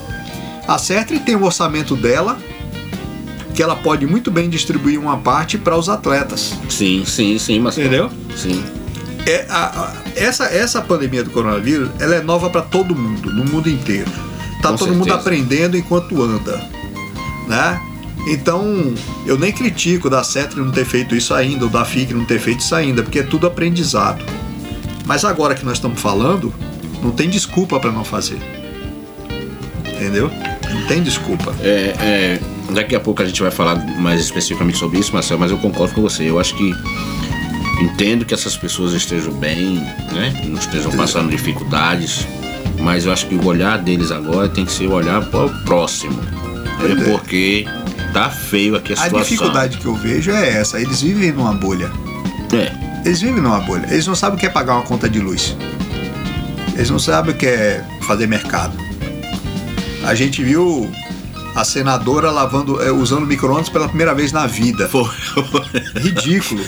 A 0.67 0.77
CETRI 0.77 1.19
tem 1.19 1.35
o 1.35 1.43
orçamento 1.43 1.95
dela, 1.97 2.37
que 3.53 3.61
ela 3.61 3.75
pode 3.75 4.05
muito 4.07 4.31
bem 4.31 4.49
distribuir 4.49 4.97
uma 4.99 5.17
parte 5.17 5.57
para 5.57 5.75
os 5.77 5.89
atletas. 5.89 6.53
Sim, 6.69 7.03
sim, 7.05 7.37
sim, 7.37 7.59
mas. 7.59 7.77
Entendeu? 7.77 8.09
Sim. 8.37 8.63
É, 9.25 9.45
a- 9.49 9.65
a- 9.65 9.93
essa, 10.15 10.45
essa 10.45 10.81
pandemia 10.81 11.23
do 11.25 11.29
coronavírus 11.29 11.89
ela 11.99 12.15
é 12.15 12.21
nova 12.21 12.49
para 12.49 12.61
todo 12.61 12.95
mundo, 12.95 13.33
no 13.33 13.43
mundo 13.43 13.69
inteiro. 13.69 14.09
Tá 14.61 14.69
Com 14.69 14.75
todo 14.75 14.89
mundo 14.89 15.05
certeza. 15.05 15.19
aprendendo 15.19 15.77
enquanto 15.77 16.21
anda, 16.21 16.57
né? 17.47 17.81
Então, 18.27 18.93
eu 19.25 19.37
nem 19.37 19.51
critico 19.51 20.09
da 20.09 20.23
CETRI 20.23 20.59
não 20.59 20.71
ter 20.71 20.85
feito 20.85 21.15
isso 21.15 21.33
ainda, 21.33 21.65
ou 21.65 21.69
da 21.69 21.85
FIC 21.85 22.13
não 22.13 22.25
ter 22.25 22.39
feito 22.39 22.59
isso 22.59 22.75
ainda, 22.75 23.01
porque 23.01 23.19
é 23.19 23.23
tudo 23.23 23.47
aprendizado. 23.47 24.23
Mas 25.05 25.23
agora 25.23 25.55
que 25.55 25.65
nós 25.65 25.75
estamos 25.77 25.99
falando, 25.99 26.53
não 27.01 27.11
tem 27.11 27.29
desculpa 27.29 27.79
para 27.79 27.91
não 27.91 28.03
fazer. 28.03 28.37
Entendeu? 29.85 30.29
Não 30.69 30.85
tem 30.87 31.01
desculpa. 31.01 31.55
É, 31.61 31.95
é, 31.99 32.39
daqui 32.73 32.95
a 32.95 32.99
pouco 32.99 33.21
a 33.21 33.25
gente 33.25 33.41
vai 33.41 33.51
falar 33.51 33.75
mais 33.97 34.19
especificamente 34.19 34.77
sobre 34.77 34.99
isso, 34.99 35.13
Marcelo, 35.13 35.39
mas 35.39 35.51
eu 35.51 35.57
concordo 35.57 35.95
com 35.95 36.01
você. 36.01 36.29
Eu 36.29 36.39
acho 36.39 36.55
que 36.55 36.73
entendo 37.81 38.25
que 38.25 38.33
essas 38.33 38.55
pessoas 38.55 38.93
estejam 38.93 39.33
bem, 39.33 39.75
né? 40.11 40.43
Não 40.45 40.59
estejam 40.59 40.91
passando 40.91 41.29
dificuldades, 41.29 42.27
mas 42.79 43.05
eu 43.05 43.11
acho 43.13 43.27
que 43.27 43.35
o 43.35 43.45
olhar 43.45 43.77
deles 43.79 44.11
agora 44.11 44.47
tem 44.49 44.65
que 44.65 44.71
ser 44.71 44.87
o 44.87 44.93
olhar 44.93 45.23
para 45.25 45.45
o 45.45 45.49
próximo. 45.63 46.19
É 46.81 47.11
porque 47.11 47.65
tá 48.13 48.29
feio 48.29 48.75
aqui 48.75 48.93
a 48.93 48.95
A 48.95 49.03
situação. 49.03 49.21
dificuldade 49.21 49.77
que 49.77 49.85
eu 49.85 49.95
vejo 49.95 50.31
é 50.31 50.49
essa: 50.57 50.79
eles 50.79 51.01
vivem 51.01 51.31
numa 51.31 51.53
bolha. 51.53 51.91
É, 52.53 52.71
Eles 53.05 53.21
vivem 53.21 53.41
numa 53.41 53.59
bolha. 53.61 53.85
Eles 53.89 54.07
não 54.07 54.15
sabem 54.15 54.37
o 54.37 54.39
que 54.39 54.45
é 54.45 54.49
pagar 54.49 54.73
uma 54.75 54.83
conta 54.83 55.09
de 55.09 55.19
luz. 55.19 55.55
Eles 56.75 56.89
não 56.89 56.99
sabem 56.99 57.33
o 57.33 57.37
que 57.37 57.45
é 57.45 57.83
fazer 58.07 58.27
mercado. 58.27 58.73
A 60.03 60.15
gente 60.15 60.41
viu 60.43 60.89
a 61.59 61.63
senadora 61.65 62.31
lavando, 62.31 62.81
eh, 62.81 62.91
usando 62.91 63.25
micro-ondas 63.25 63.69
pela 63.69 63.87
primeira 63.87 64.13
vez 64.13 64.31
na 64.31 64.47
vida. 64.47 64.87
foi. 64.87 65.03
Ridículo. 66.01 66.61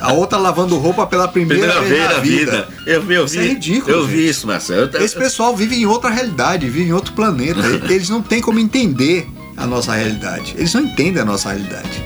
A 0.00 0.12
outra 0.12 0.38
lavando 0.38 0.76
roupa 0.78 1.06
pela 1.06 1.28
primeira, 1.28 1.72
Primeira 1.74 1.80
vez 1.82 2.14
na 2.14 2.20
vida. 2.20 2.68
Eu 2.86 3.02
vi, 3.02 3.14
eu 3.14 3.24
Isso 3.24 3.34
vi. 3.38 3.40
é 3.46 3.48
ridículo, 3.48 3.96
Eu 3.96 4.06
vi 4.06 4.16
gente. 4.18 4.28
isso, 4.30 4.46
Marcelo. 4.46 4.90
Eu- 4.92 5.04
Esse 5.04 5.16
pessoal 5.16 5.54
vive 5.56 5.76
em 5.76 5.86
outra 5.86 6.10
realidade, 6.10 6.68
vive 6.68 6.88
em 6.88 6.92
outro 6.92 7.12
planeta. 7.12 7.60
Eles 7.92 8.08
não 8.08 8.22
têm 8.22 8.40
como 8.40 8.58
entender 8.58 9.28
a 9.56 9.66
nossa 9.66 9.92
realidade. 9.92 10.54
Eles 10.56 10.72
não 10.72 10.82
entendem 10.82 11.20
a 11.20 11.24
nossa 11.24 11.50
realidade. 11.50 12.02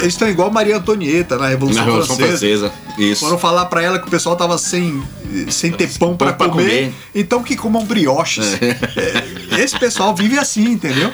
Eles 0.00 0.04
estão 0.14 0.28
igual 0.28 0.50
Maria 0.50 0.76
Antonieta 0.76 1.36
na 1.38 1.48
Revolução, 1.48 1.80
Na 1.82 1.86
Revolução 1.86 2.16
Francesa. 2.16 2.68
Francesa. 2.70 2.72
Isso. 2.98 3.20
Foram 3.24 3.38
falar 3.38 3.66
pra 3.66 3.82
ela 3.82 3.98
que 3.98 4.06
o 4.06 4.10
pessoal 4.10 4.36
tava 4.36 4.58
sem, 4.58 5.02
sem 5.48 5.70
ter 5.72 5.88
pão 5.98 6.16
pra 6.16 6.32
comer, 6.32 6.48
comer. 6.50 6.94
então 7.14 7.42
que 7.42 7.56
comam 7.56 7.84
brioches. 7.84 8.58
É, 8.60 9.60
Esse 9.62 9.78
pessoal 9.78 10.14
vive 10.14 10.38
assim, 10.38 10.64
entendeu? 10.72 11.12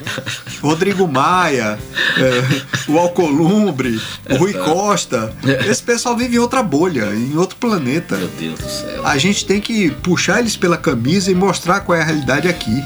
Rodrigo 0.63 1.07
Maia, 1.07 1.79
é, 2.17 2.91
o 2.91 2.99
Alcolumbre, 2.99 4.01
o 4.31 4.37
Rui 4.37 4.53
Costa. 4.53 5.33
Esse 5.69 5.83
pessoal 5.83 6.17
vive 6.17 6.37
em 6.37 6.39
outra 6.39 6.63
bolha, 6.63 7.15
em 7.15 7.37
outro 7.37 7.57
planeta. 7.57 8.17
Meu 8.17 8.29
Deus 8.39 8.59
do 8.59 8.69
céu. 8.69 9.07
A 9.07 9.17
gente 9.19 9.45
tem 9.45 9.61
que 9.61 9.91
puxar 9.91 10.41
eles 10.41 10.57
pela 10.57 10.77
camisa 10.77 11.31
e 11.31 11.35
mostrar 11.35 11.81
qual 11.81 11.97
é 11.99 12.03
a 12.03 12.05
realidade 12.05 12.49
aqui, 12.49 12.83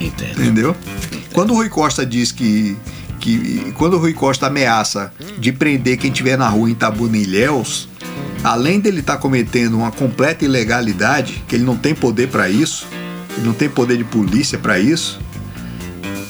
Entendo. 0.00 0.42
entendeu? 0.42 0.76
Quando 1.32 1.52
o 1.52 1.54
Rui 1.56 1.68
Costa 1.68 2.04
diz 2.04 2.30
que. 2.32 2.76
Que 3.24 3.72
quando 3.74 3.94
o 3.94 3.98
Rui 3.98 4.12
Costa 4.12 4.48
ameaça 4.48 5.10
de 5.38 5.50
prender 5.50 5.96
quem 5.96 6.10
estiver 6.10 6.36
na 6.36 6.46
rua 6.46 6.68
em 6.68 6.72
Itabuna 6.72 7.16
e 7.16 7.22
Ilhéus, 7.22 7.88
além 8.42 8.78
dele 8.78 9.00
estar 9.00 9.16
cometendo 9.16 9.78
uma 9.78 9.90
completa 9.90 10.44
ilegalidade, 10.44 11.42
que 11.48 11.56
ele 11.56 11.64
não 11.64 11.74
tem 11.76 11.94
poder 11.94 12.28
para 12.28 12.50
isso, 12.50 12.86
ele 13.34 13.46
não 13.46 13.54
tem 13.54 13.68
poder 13.70 13.96
de 13.96 14.04
polícia 14.04 14.58
para 14.58 14.78
isso, 14.78 15.18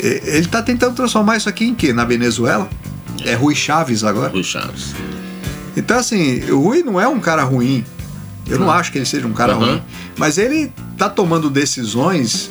é, 0.01 0.23
ele 0.25 0.47
está 0.47 0.63
tentando 0.63 0.95
transformar 0.95 1.37
isso 1.37 1.49
aqui 1.49 1.65
em 1.65 1.75
quê? 1.75 1.93
Na 1.93 2.05
Venezuela? 2.05 2.71
É 3.25 3.35
Rui 3.35 3.57
Chaves 3.57 4.05
agora? 4.05 4.31
Rui 4.31 4.45
Chaves. 4.45 4.95
Então, 5.77 5.99
assim, 5.99 6.49
o 6.53 6.61
Rui 6.61 6.85
não 6.85 7.01
é 7.01 7.09
um 7.09 7.19
cara 7.19 7.43
ruim. 7.43 7.85
Eu 8.47 8.61
não 8.61 8.71
acho 8.71 8.93
que 8.93 8.99
ele 8.99 9.07
seja 9.07 9.27
um 9.27 9.33
cara 9.33 9.57
Uhum. 9.57 9.65
ruim. 9.65 9.83
Mas 10.17 10.39
ele 10.39 10.71
tá 10.97 11.09
tomando 11.09 11.51
decisões 11.51 12.51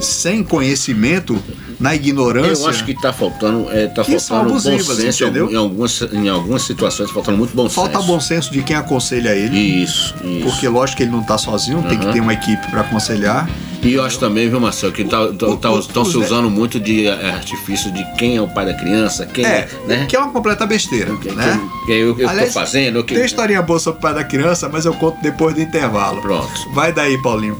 sem 0.00 0.42
conhecimento 0.42 1.36
na 1.78 1.94
ignorância. 1.94 2.64
Eu 2.64 2.68
acho 2.68 2.84
que 2.84 2.92
está 2.92 3.12
faltando, 3.12 3.68
é, 3.70 3.86
tá 3.86 4.02
faltando 4.04 4.52
bom 4.52 4.58
senso 4.60 5.24
entendeu? 5.24 5.50
em 5.50 5.56
algumas, 5.56 6.00
em 6.12 6.28
algumas 6.28 6.62
situações, 6.62 7.08
tá 7.08 7.14
faltando 7.14 7.38
muito 7.38 7.54
bom 7.54 7.68
falta 7.68 7.96
senso. 7.98 8.06
bom 8.06 8.20
senso 8.20 8.52
de 8.52 8.62
quem 8.62 8.76
aconselha 8.76 9.30
ele. 9.34 9.56
Isso, 9.58 10.14
isso. 10.24 10.40
Porque 10.44 10.68
lógico 10.68 10.96
que 10.98 11.02
ele 11.04 11.12
não 11.12 11.22
tá 11.22 11.36
sozinho, 11.38 11.82
tem 11.82 11.98
que 11.98 12.06
Uhum. 12.06 12.12
ter 12.12 12.20
uma 12.20 12.32
equipe 12.32 12.70
para 12.70 12.80
aconselhar. 12.82 13.48
E 13.82 13.92
eu 13.92 14.02
acho 14.04 14.18
também, 14.18 14.48
viu, 14.48 14.58
Marcelo, 14.58 14.92
que 14.92 15.02
estão 15.02 15.26
O- 15.26 15.78
o- 15.78 15.82
se 15.82 15.98
os- 15.98 16.14
usando 16.26 16.50
muito 16.50 16.80
de 16.80 17.06
é, 17.06 17.30
artifício 17.30 17.92
de 17.92 18.04
quem 18.16 18.36
é 18.36 18.40
o 18.42 18.48
pai 18.48 18.66
da 18.66 18.74
criança, 18.74 19.26
quem 19.26 19.44
É, 19.44 19.68
né? 19.86 20.06
que 20.08 20.16
é 20.16 20.18
uma 20.18 20.32
completa 20.32 20.66
besteira, 20.66 21.14
Que- 21.18 21.30
né? 21.30 21.60
que- 21.80 21.86
que 21.86 21.92
eu, 21.92 22.18
eu 22.18 22.28
Aliás, 22.28 22.52
tô 22.52 22.58
fazendo, 22.60 23.04
que... 23.04 23.14
Tem 23.14 23.24
historinha 23.24 23.62
boa 23.62 23.78
sobre 23.78 23.98
o 23.98 24.02
pai 24.02 24.14
da 24.14 24.24
criança, 24.24 24.68
mas 24.72 24.86
eu 24.86 24.94
conto 24.94 25.18
depois 25.22 25.54
do 25.54 25.60
intervalo. 25.60 26.20
Pronto. 26.20 26.50
Vai 26.74 26.92
daí, 26.92 27.20
Paulinho. 27.22 27.56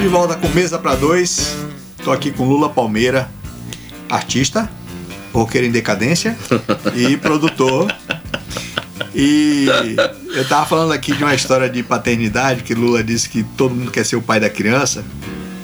Estamos 0.00 0.12
de 0.12 0.18
volta 0.18 0.36
com 0.36 0.48
Mesa 0.54 0.78
para 0.78 0.94
Dois. 0.94 1.54
Tô 2.02 2.10
aqui 2.10 2.30
com 2.30 2.48
Lula 2.48 2.70
Palmeira, 2.70 3.30
artista, 4.08 4.70
roqueiro 5.30 5.66
em 5.66 5.70
decadência 5.70 6.38
e 6.96 7.16
produtor. 7.20 7.94
E 9.14 9.66
eu 10.34 10.48
tava 10.48 10.64
falando 10.64 10.92
aqui 10.92 11.14
de 11.14 11.22
uma 11.22 11.34
história 11.34 11.68
de 11.68 11.82
paternidade, 11.82 12.62
que 12.62 12.74
Lula 12.74 13.04
disse 13.04 13.28
que 13.28 13.42
todo 13.42 13.74
mundo 13.74 13.90
quer 13.90 14.06
ser 14.06 14.16
o 14.16 14.22
pai 14.22 14.40
da 14.40 14.48
criança. 14.48 15.04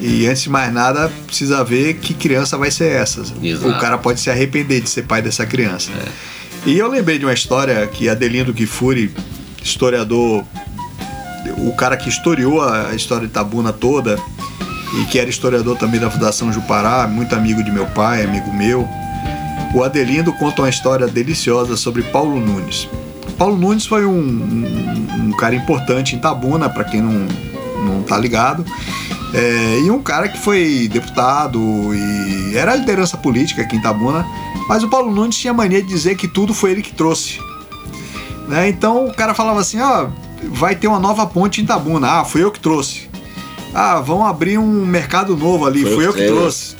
E 0.02 0.26
antes 0.26 0.42
de 0.42 0.50
mais 0.50 0.70
nada, 0.70 1.10
precisa 1.26 1.64
ver 1.64 1.94
que 1.94 2.12
criança 2.12 2.58
vai 2.58 2.70
ser 2.70 2.92
essa. 2.92 3.22
Exato. 3.42 3.70
O 3.70 3.80
cara 3.80 3.96
pode 3.96 4.20
se 4.20 4.28
arrepender 4.28 4.82
de 4.82 4.90
ser 4.90 5.04
pai 5.04 5.22
dessa 5.22 5.46
criança. 5.46 5.90
E 6.66 6.76
eu 6.76 6.88
lembrei 6.88 7.18
de 7.18 7.24
uma 7.24 7.32
história 7.32 7.86
que 7.86 8.06
Adelino 8.06 8.52
Kifuri, 8.52 9.14
historiador 9.62 10.44
o 11.58 11.74
cara 11.74 11.96
que 11.96 12.08
historiou 12.08 12.62
a 12.62 12.94
história 12.94 13.26
de 13.26 13.32
Tabuna 13.32 13.72
toda 13.72 14.18
e 15.00 15.04
que 15.06 15.18
era 15.18 15.28
historiador 15.28 15.76
também 15.76 16.00
da 16.00 16.10
Fundação 16.10 16.52
Jupará, 16.52 17.06
muito 17.06 17.34
amigo 17.34 17.62
de 17.62 17.70
meu 17.70 17.86
pai, 17.86 18.24
amigo 18.24 18.52
meu. 18.52 18.88
O 19.74 19.82
Adelindo 19.82 20.32
conta 20.34 20.62
uma 20.62 20.68
história 20.70 21.06
deliciosa 21.06 21.76
sobre 21.76 22.02
Paulo 22.04 22.40
Nunes. 22.40 22.88
Paulo 23.36 23.56
Nunes 23.56 23.84
foi 23.84 24.06
um, 24.06 24.12
um- 24.18 25.26
um 25.28 25.32
cara 25.32 25.54
importante 25.54 26.14
em 26.14 26.18
Tabuna, 26.18 26.68
para 26.68 26.84
quem 26.84 27.02
não, 27.02 27.26
não 27.84 28.02
tá 28.02 28.16
ligado. 28.16 28.64
É, 29.34 29.80
e 29.84 29.90
um 29.90 30.00
cara 30.02 30.28
que 30.28 30.38
foi 30.38 30.88
deputado 30.90 31.60
e 31.94 32.56
era 32.56 32.74
liderança 32.76 33.16
política 33.16 33.62
aqui 33.62 33.76
em 33.76 33.80
Tabuna, 33.82 34.24
mas 34.68 34.82
o 34.82 34.88
Paulo 34.88 35.12
Nunes 35.14 35.36
tinha 35.36 35.52
mania 35.52 35.82
de 35.82 35.88
dizer 35.88 36.16
que 36.16 36.26
tudo 36.28 36.54
foi 36.54 36.70
ele 36.70 36.82
que 36.82 36.92
trouxe 36.94 37.38
né? 38.48 38.68
Então 38.68 39.06
o 39.06 39.12
cara 39.12 39.34
falava 39.34 39.58
assim, 39.60 39.80
ó, 39.80 40.06
vai 40.44 40.74
ter 40.74 40.86
uma 40.88 40.98
nova 40.98 41.26
ponte 41.26 41.60
em 41.60 41.64
Itabuna. 41.64 42.20
Ah, 42.20 42.24
fui 42.24 42.42
eu 42.42 42.50
que 42.50 42.60
trouxe. 42.60 43.08
Ah, 43.74 44.00
vão 44.00 44.24
abrir 44.24 44.58
um 44.58 44.86
mercado 44.86 45.36
novo 45.36 45.66
ali, 45.66 45.82
Foi 45.82 45.94
fui 45.94 46.06
eu 46.06 46.12
que 46.12 46.20
que 46.20 46.26
trouxe. 46.26 46.76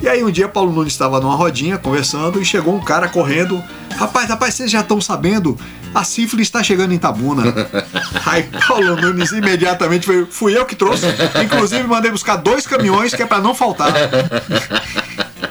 E 0.00 0.08
aí 0.08 0.22
um 0.22 0.30
dia 0.30 0.48
Paulo 0.48 0.72
Nunes 0.72 0.92
estava 0.92 1.20
numa 1.20 1.34
rodinha 1.34 1.76
conversando 1.76 2.40
e 2.40 2.44
chegou 2.44 2.74
um 2.74 2.80
cara 2.80 3.08
correndo. 3.08 3.62
Rapaz, 3.96 4.28
rapaz, 4.28 4.54
vocês 4.54 4.70
já 4.70 4.80
estão 4.80 5.00
sabendo? 5.00 5.58
A 5.94 6.04
sífilis 6.04 6.46
está 6.46 6.62
chegando 6.62 6.92
em 6.92 6.96
Itabuna. 6.96 7.42
aí 8.26 8.48
Paulo 8.68 8.94
Nunes 8.96 9.32
imediatamente 9.32 10.06
foi, 10.06 10.26
fui 10.26 10.56
eu 10.56 10.64
que 10.64 10.76
trouxe. 10.76 11.06
Inclusive 11.42 11.82
mandei 11.84 12.10
buscar 12.10 12.36
dois 12.36 12.66
caminhões 12.66 13.12
que 13.12 13.22
é 13.22 13.26
para 13.26 13.40
não 13.40 13.54
faltar. 13.54 13.92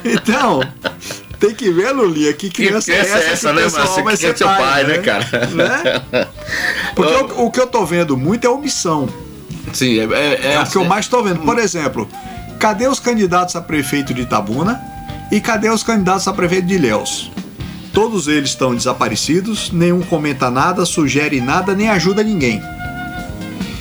Então, 0.03 0.61
tem 1.39 1.53
que 1.53 1.69
ver, 1.69 1.91
Lulia, 1.91 2.33
que 2.33 2.49
criança, 2.49 2.91
criança 2.91 3.09
é 3.09 3.31
essa, 3.31 3.53
que 3.53 3.59
o 3.59 3.63
pessoal 3.63 4.03
vai 4.03 4.13
Que 4.13 4.21
ser 4.21 4.27
é 4.27 4.35
seu 4.35 4.47
pai, 4.47 4.83
né, 4.85 4.97
cara? 4.99 5.25
Né? 5.47 6.26
Porque 6.97 7.33
o, 7.33 7.45
o 7.45 7.51
que 7.51 7.59
eu 7.59 7.67
tô 7.67 7.85
vendo 7.85 8.17
muito 8.17 8.45
é 8.45 8.49
omissão. 8.49 9.07
Sim, 9.71 9.99
é, 9.99 10.03
é, 10.03 10.53
É, 10.53 10.61
o 10.61 10.65
que 10.65 10.77
eu 10.77 10.83
mais 10.83 11.07
tô 11.07 11.21
vendo. 11.21 11.41
Por 11.41 11.59
exemplo, 11.59 12.07
cadê 12.59 12.87
os 12.87 12.99
candidatos 12.99 13.55
a 13.55 13.61
prefeito 13.61 14.13
de 14.13 14.21
Itabuna 14.21 14.81
e 15.31 15.39
cadê 15.39 15.69
os 15.69 15.83
candidatos 15.83 16.27
a 16.27 16.33
prefeito 16.33 16.67
de 16.67 16.73
Ilhéus? 16.73 17.31
Todos 17.93 18.27
eles 18.27 18.49
estão 18.49 18.73
desaparecidos, 18.75 19.71
nenhum 19.71 20.01
comenta 20.01 20.49
nada, 20.49 20.85
sugere 20.85 21.39
nada, 21.39 21.75
nem 21.75 21.89
ajuda 21.89 22.23
ninguém. 22.23 22.61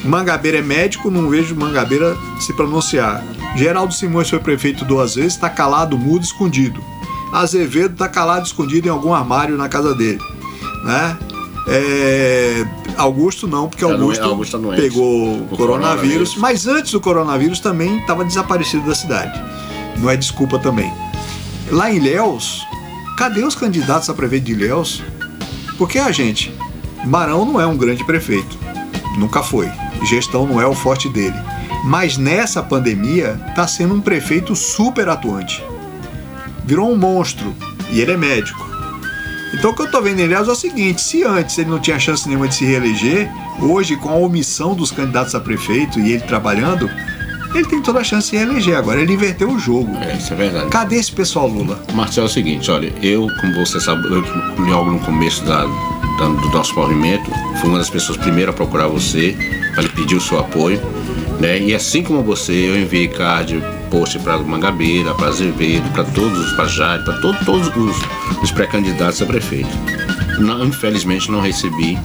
Mangabeira 0.05 0.59
é 0.59 0.63
médico, 0.63 1.11
não 1.11 1.29
vejo 1.29 1.55
Mangabeira 1.55 2.17
se 2.41 2.53
pronunciar. 2.55 3.23
Geraldo 3.57 3.95
Simões 3.95 4.29
foi 4.29 4.39
prefeito 4.39 4.85
duas 4.85 5.15
vezes, 5.15 5.35
está 5.35 5.49
calado, 5.49 5.99
mudo, 5.99 6.23
escondido. 6.23 6.83
Azevedo 7.33 7.93
está 7.93 8.09
calado, 8.09 8.47
escondido 8.47 8.87
em 8.87 8.91
algum 8.91 9.13
armário 9.13 9.57
na 9.57 9.69
casa 9.69 9.95
dele. 9.95 10.21
Né? 10.85 11.17
É, 11.69 12.65
Augusto 12.97 13.49
não, 13.49 13.69
porque 13.69 13.85
Augusto, 13.85 14.23
Augusto 14.23 14.59
tá 14.59 14.77
pegou 14.77 15.35
O 15.35 15.49
coronavírus, 15.49 15.57
coronavírus. 15.57 16.37
mas 16.37 16.67
antes 16.67 16.93
do 16.93 17.01
coronavírus 17.01 17.59
também 17.59 17.99
estava 17.99 18.25
desaparecido 18.25 18.87
da 18.87 18.95
cidade. 18.95 19.43
Não 19.99 20.09
é 20.09 20.17
desculpa 20.17 20.59
também. 20.59 20.93
Lá 21.71 21.91
em 21.91 21.97
Ilhéus, 21.97 22.65
cadê 23.19 23.43
os 23.43 23.57
candidatos 23.57 24.09
a 24.09 24.15
prefeito 24.15 24.45
de 24.45 24.53
Ilhéus? 24.53 25.03
Porque 25.77 25.99
a 25.99 26.13
gente, 26.13 26.55
Marão 27.05 27.45
não 27.45 27.61
é 27.61 27.67
um 27.67 27.77
grande 27.77 28.05
prefeito, 28.05 28.57
nunca 29.19 29.43
foi. 29.43 29.69
Gestão 30.05 30.47
não 30.47 30.61
é 30.61 30.67
o 30.67 30.75
forte 30.75 31.09
dele. 31.09 31.37
Mas 31.85 32.17
nessa 32.17 32.63
pandemia 32.63 33.41
está 33.49 33.67
sendo 33.67 33.95
um 33.95 34.01
prefeito 34.01 34.55
super 34.55 35.09
atuante. 35.09 35.65
Virou 36.65 36.91
um 36.93 36.97
monstro 36.97 37.55
e 37.91 38.01
ele 38.01 38.13
é 38.13 38.17
médico. 38.17 38.76
Então 39.59 39.71
o 39.71 39.75
que 39.75 39.83
eu 39.83 39.91
tô 39.91 40.01
vendo 40.03 40.21
em 40.21 40.25
Ilhéus 40.25 40.49
é 40.49 40.53
o 40.53 40.57
seguinte: 40.57 41.01
se 41.01 41.25
antes 41.25 41.57
ele 41.59 41.71
não 41.71 41.79
tinha 41.79 41.99
chance 41.99 42.29
nenhuma 42.29 42.49
de 42.49 42.55
se 42.55 42.65
reeleger, 42.65 43.29
hoje 43.61 43.97
com 43.97 44.09
a 44.11 44.15
omissão 44.17 44.75
dos 44.75 44.91
candidatos 44.91 45.35
a 45.35 45.41
prefeito 45.41 45.99
e 45.99 46.13
ele 46.13 46.23
trabalhando, 46.23 46.91
ele 47.55 47.65
tem 47.65 47.81
toda 47.83 48.01
a 48.01 48.05
chance 48.05 48.31
de 48.31 48.39
se 48.39 48.45
reeleger. 48.45 48.77
Agora 48.77 49.01
ele 49.01 49.15
inverteu 49.15 49.49
o 49.51 49.59
jogo. 49.59 49.97
É, 49.99 50.17
isso 50.17 50.33
é 50.33 50.37
verdade. 50.37 50.69
Cadê 50.71 50.97
esse 50.97 51.13
pessoal 51.13 51.49
Lula? 51.49 51.83
Marcelo, 51.95 52.27
é 52.27 52.31
o 52.31 52.33
seguinte, 52.33 52.71
olha, 52.71 52.93
eu, 53.03 53.27
como 53.41 53.55
você 53.55 53.81
sabe, 53.81 54.05
eu, 54.07 54.23
logo 54.67 54.91
no 54.91 54.99
começo 55.01 55.43
da, 55.45 55.63
da- 55.65 56.29
do 56.29 56.49
nosso 56.51 56.75
movimento, 56.75 57.31
fui 57.61 57.71
uma 57.71 57.79
das 57.79 57.89
pessoas 57.91 58.19
primeiro 58.19 58.51
a 58.51 58.55
procurar 58.55 58.89
você, 58.89 59.35
para 59.75 59.83
lhe 59.85 59.89
pedir 59.91 60.17
o 60.17 60.21
seu 60.21 60.39
apoio, 60.39 60.81
né? 61.41 61.59
E 61.59 61.75
assim 61.75 62.03
como 62.03 62.23
você, 62.23 62.53
eu 62.53 62.79
enviei 62.79 63.09
card, 63.09 63.63
post 63.91 64.19
para 64.21 64.39
Mangabeira, 64.39 65.15
para 65.15 65.29
Azevedo, 65.29 65.91
para 65.93 66.05
todos, 66.05 66.53
para 66.53 66.67
Jade, 66.67 67.05
para 67.05 67.19
todo, 67.21 67.39
todos 67.45 67.69
os, 67.77 67.97
os 68.43 68.51
pré-candidatos 68.51 69.21
a 69.23 69.27
prefeito. 69.27 69.69
Não, 70.39 70.65
infelizmente 70.65 71.31
não 71.31 71.41
recebi 71.41 71.99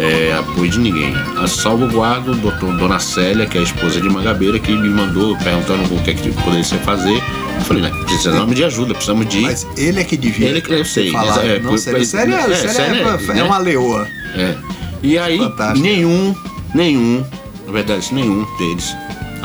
é, 0.00 0.34
apoio 0.38 0.70
de 0.70 0.78
ninguém. 0.78 1.14
A 1.36 1.46
salvaguarda, 1.46 2.32
o 2.32 2.34
doutor 2.34 2.76
Dona 2.76 2.98
Célia, 2.98 3.46
que 3.46 3.56
é 3.56 3.60
a 3.60 3.64
esposa 3.64 4.00
de 4.00 4.08
Mangabeira, 4.08 4.58
que 4.58 4.72
me 4.72 4.88
mandou 4.88 5.36
perguntando 5.38 5.94
o 5.94 6.02
que 6.02 6.10
é 6.10 6.14
que 6.14 6.30
poderia 6.32 6.64
ser 6.64 6.78
fazer. 6.78 7.16
Eu 7.56 7.60
falei, 7.62 7.82
né, 7.82 7.90
precisamos 8.04 8.54
de 8.54 8.64
ajuda, 8.64 8.94
precisamos 8.94 9.26
de. 9.28 9.40
Mas 9.40 9.66
ele 9.76 10.00
é 10.00 10.04
que 10.04 10.16
devia. 10.16 10.48
Ele 10.48 10.60
que- 10.60 10.72
eu 10.72 10.84
sei, 10.84 11.10
falar. 11.10 11.44
é, 11.44 11.58
não, 11.58 11.74
é, 11.74 11.76
é, 11.76 12.90
né? 12.90 13.40
é 13.40 13.42
uma 13.42 13.58
leoa. 13.58 14.06
É. 14.34 14.54
E 15.02 15.18
aí, 15.18 15.38
Fantástico. 15.38 15.80
nenhum, 15.86 16.34
nenhum, 16.74 17.24
na 17.66 17.72
verdade, 17.72 18.12
nenhum 18.12 18.46
deles 18.58 18.94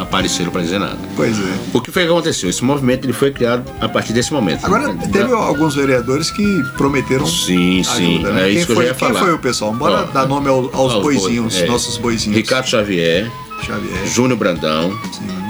apareceram 0.02 0.52
para 0.52 0.62
dizer 0.62 0.80
nada. 0.80 0.98
Pois 1.16 1.38
é. 1.38 1.54
O 1.74 1.80
que 1.82 1.92
foi 1.92 2.04
que 2.06 2.10
aconteceu? 2.10 2.50
Esse 2.50 2.64
movimento 2.64 3.06
ele 3.06 3.14
foi 3.14 3.32
criado 3.32 3.64
a 3.80 3.88
partir 3.88 4.14
desse 4.14 4.34
momento. 4.34 4.66
Agora, 4.66 4.88
né? 4.94 5.10
teve 5.12 5.30
Da- 5.30 5.36
alguns 5.38 5.76
vereadores 5.76 6.30
que 6.32 6.64
prometeram 6.78 7.26
Sim, 7.26 7.84
sim. 7.84 8.16
ajuda. 8.18 8.32
né? 8.34 8.42
É 8.42 8.46
quem 8.52 8.58
isso 8.58 8.66
que 8.66 8.72
eu 8.72 8.76
foi, 8.76 8.86
já 8.86 8.92
ia 8.92 8.96
quem 8.96 9.08
falar. 9.08 9.20
foi 9.20 9.34
o 9.34 9.40
pessoal? 9.40 9.74
Bora 9.74 10.08
Ó, 10.10 10.12
dar 10.12 10.28
nome 10.28 10.50
ao- 10.50 10.70
aos 10.74 10.94
aos 10.94 11.04
boizinhos, 11.04 11.56
boi- 11.56 11.64
é. 11.64 11.68
nossos 11.68 11.98
boizinhos. 11.98 12.36
Ricardo 12.38 12.68
Xavier, 12.68 13.32
Xavier. 13.66 14.08
Júnior 14.08 14.38
Brandão, 14.38 14.98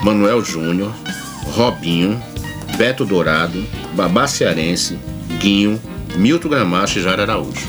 Manuel 0.04 0.44
Júnior, 0.44 0.92
Robinho, 1.54 2.22
Beto 2.78 3.06
Dourado, 3.06 3.64
Babá 3.94 4.28
Cearense, 4.28 4.98
Guinho, 5.40 5.80
Milton 6.16 6.50
Gramacho 6.50 7.00
e 7.00 7.02
Jair 7.02 7.20
Araújo. 7.20 7.68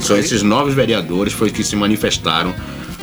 São 0.00 0.16
esses 0.16 0.42
nove 0.42 0.70
vereadores 0.72 1.32
foi 1.32 1.50
que 1.50 1.62
se 1.64 1.74
manifestaram 1.76 2.54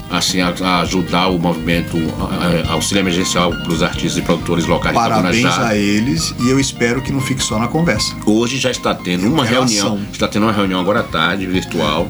assim 0.10 0.40
a, 0.42 0.54
a 0.62 0.82
ajudar 0.82 1.28
o 1.28 1.38
movimento 1.40 1.98
a- 2.20 2.70
a- 2.70 2.74
auxílio 2.74 3.02
emergencial 3.02 3.52
para 3.52 3.72
os 3.72 3.84
artistas 3.84 4.18
e 4.18 4.22
produtores 4.22 4.66
locais 4.66 4.96
Parabéns 4.96 5.46
a 5.46 5.76
eles 5.76 6.34
e 6.40 6.50
eu 6.50 6.60
espero 6.60 7.02
que 7.02 7.12
não 7.12 7.20
fique 7.20 7.44
só 7.44 7.60
na 7.60 7.68
conversa. 7.68 8.16
Hoje 8.26 8.58
já 8.58 8.72
está 8.72 8.94
tendo 8.96 9.28
uma 9.28 9.44
quero 9.46 9.56
reunião, 9.66 10.00
está 10.12 10.28
tendo 10.28 10.44
uma 10.44 10.52
reunião 10.54 10.80
agora 10.80 11.02
à 11.02 11.04
tarde, 11.04 11.46
virtual, 11.46 12.08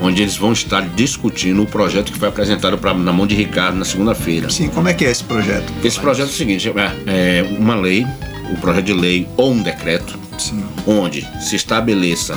onde 0.00 0.22
eles 0.22 0.36
vão 0.36 0.52
estar 0.52 0.82
discutindo 0.82 1.62
o 1.62 1.66
projeto 1.66 2.12
que 2.12 2.18
foi 2.18 2.28
apresentado 2.28 2.76
pra, 2.78 2.92
na 2.94 3.12
mão 3.12 3.26
de 3.26 3.34
Ricardo 3.34 3.76
na 3.76 3.84
segunda-feira. 3.84 4.50
Sim, 4.50 4.68
como 4.68 4.88
é 4.88 4.94
que 4.94 5.04
é 5.04 5.10
esse 5.10 5.24
projeto? 5.24 5.72
Esse 5.84 5.98
projeto 6.00 6.28
é 6.28 6.30
o 6.30 6.34
seguinte, 6.34 6.68
é, 6.68 7.40
é 7.40 7.56
uma 7.58 7.74
lei, 7.76 8.06
um 8.50 8.56
projeto 8.56 8.84
de 8.86 8.92
lei 8.92 9.28
ou 9.36 9.52
um 9.52 9.62
decreto, 9.62 10.18
Sim. 10.38 10.62
onde 10.86 11.26
se 11.40 11.54
estabeleça 11.56 12.36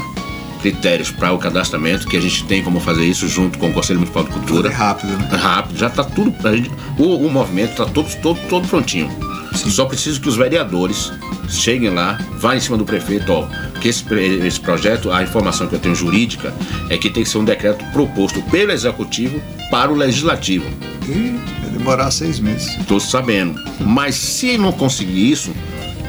critérios 0.71 1.11
para 1.11 1.31
o 1.31 1.37
cadastramento, 1.37 2.07
que 2.07 2.17
a 2.17 2.21
gente 2.21 2.43
tem 2.45 2.63
como 2.63 2.79
fazer 2.79 3.05
isso 3.05 3.27
junto 3.27 3.59
com 3.59 3.69
o 3.69 3.73
Conselho 3.73 3.99
Municipal 3.99 4.23
de 4.23 4.29
Tudo 4.31 4.39
é 4.41 4.45
Cultura. 4.47 4.69
rápido, 4.71 5.13
né? 5.17 5.29
Rápido, 5.37 5.77
já 5.77 5.87
está 5.87 6.03
tudo. 6.03 6.33
a 6.47 6.55
gente- 6.55 6.71
o, 6.97 7.17
o 7.27 7.29
movimento 7.31 7.71
está 7.71 7.85
todo, 7.85 8.07
todo, 8.21 8.39
todo 8.49 8.67
prontinho. 8.67 9.09
Só 9.53 9.85
preciso 9.85 10.19
que 10.19 10.27
os 10.27 10.35
vereadores 10.35 11.11
cheguem 11.49 11.89
lá, 11.91 12.19
vá 12.39 12.55
em 12.55 12.59
cima 12.59 12.77
do 12.77 12.83
prefeito, 12.83 13.31
ó, 13.31 13.47
que 13.79 13.87
esse, 13.89 14.03
esse 14.43 14.59
projeto, 14.59 15.11
a 15.11 15.21
informação 15.23 15.67
que 15.67 15.75
eu 15.75 15.79
tenho 15.79 15.93
jurídica 15.95 16.51
é 16.89 16.97
que 16.97 17.09
tem 17.09 17.23
que 17.23 17.29
ser 17.29 17.37
um 17.37 17.45
decreto 17.45 17.85
proposto 17.93 18.41
pelo 18.43 18.71
executivo 18.71 19.39
para 19.69 19.91
o 19.91 19.95
legislativo. 19.95 20.65
E 21.07 21.35
vai 21.61 21.69
demorar 21.77 22.09
seis 22.11 22.39
meses. 22.39 22.75
Estou 22.79 22.99
sabendo. 22.99 23.61
Mas 23.79 24.15
se 24.15 24.57
não 24.57 24.71
conseguir 24.71 25.31
isso, 25.31 25.51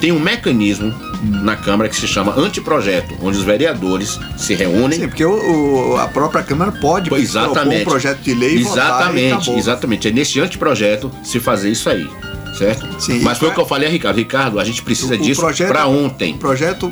tem 0.01 0.11
um 0.13 0.19
mecanismo 0.21 0.93
na 1.23 1.57
Câmara 1.57 1.89
que 1.89 1.97
se 1.97 2.07
chama 2.07 2.33
anteprojeto, 2.39 3.15
onde 3.23 3.39
os 3.39 3.45
vereadores 3.45 4.19
se 4.37 4.55
reúnem. 4.55 5.01
Sim, 5.01 5.09
porque 5.09 5.25
o, 5.25 5.93
o- 5.93 5.97
a 5.97 6.07
própria 6.09 6.43
Câmara 6.43 6.73
pode 6.73 7.09
propor 7.09 7.23
Exatamente. 7.23 7.83
um 7.83 7.85
projeto 7.85 8.19
de 8.21 8.35
lei 8.35 8.57
e 8.57 8.63
votar 8.63 8.87
e 9.17 9.21
Exatamente, 9.27 9.51
exatamente. 9.51 10.09
É 10.09 10.11
nesse 10.13 10.41
anteprojeto 10.41 11.11
se 11.25 11.41
fazer 11.41 11.71
isso 11.71 11.89
aí. 11.89 12.09
Certo? 12.57 12.87
Sim, 12.99 13.21
Mas 13.21 13.37
foi 13.37 13.49
o 13.51 13.53
que 13.53 13.61
eu 13.61 13.67
falei 13.67 13.87
a 13.87 13.91
Ricardo. 13.91 14.17
Ricardo, 14.17 14.59
a 14.59 14.65
gente 14.65 14.83
precisa 14.83 15.15
O 15.15 15.19
disso 15.19 15.43
para 15.69 15.87
O 15.87 16.05
ontem. 16.05 16.35
projeto 16.39 16.91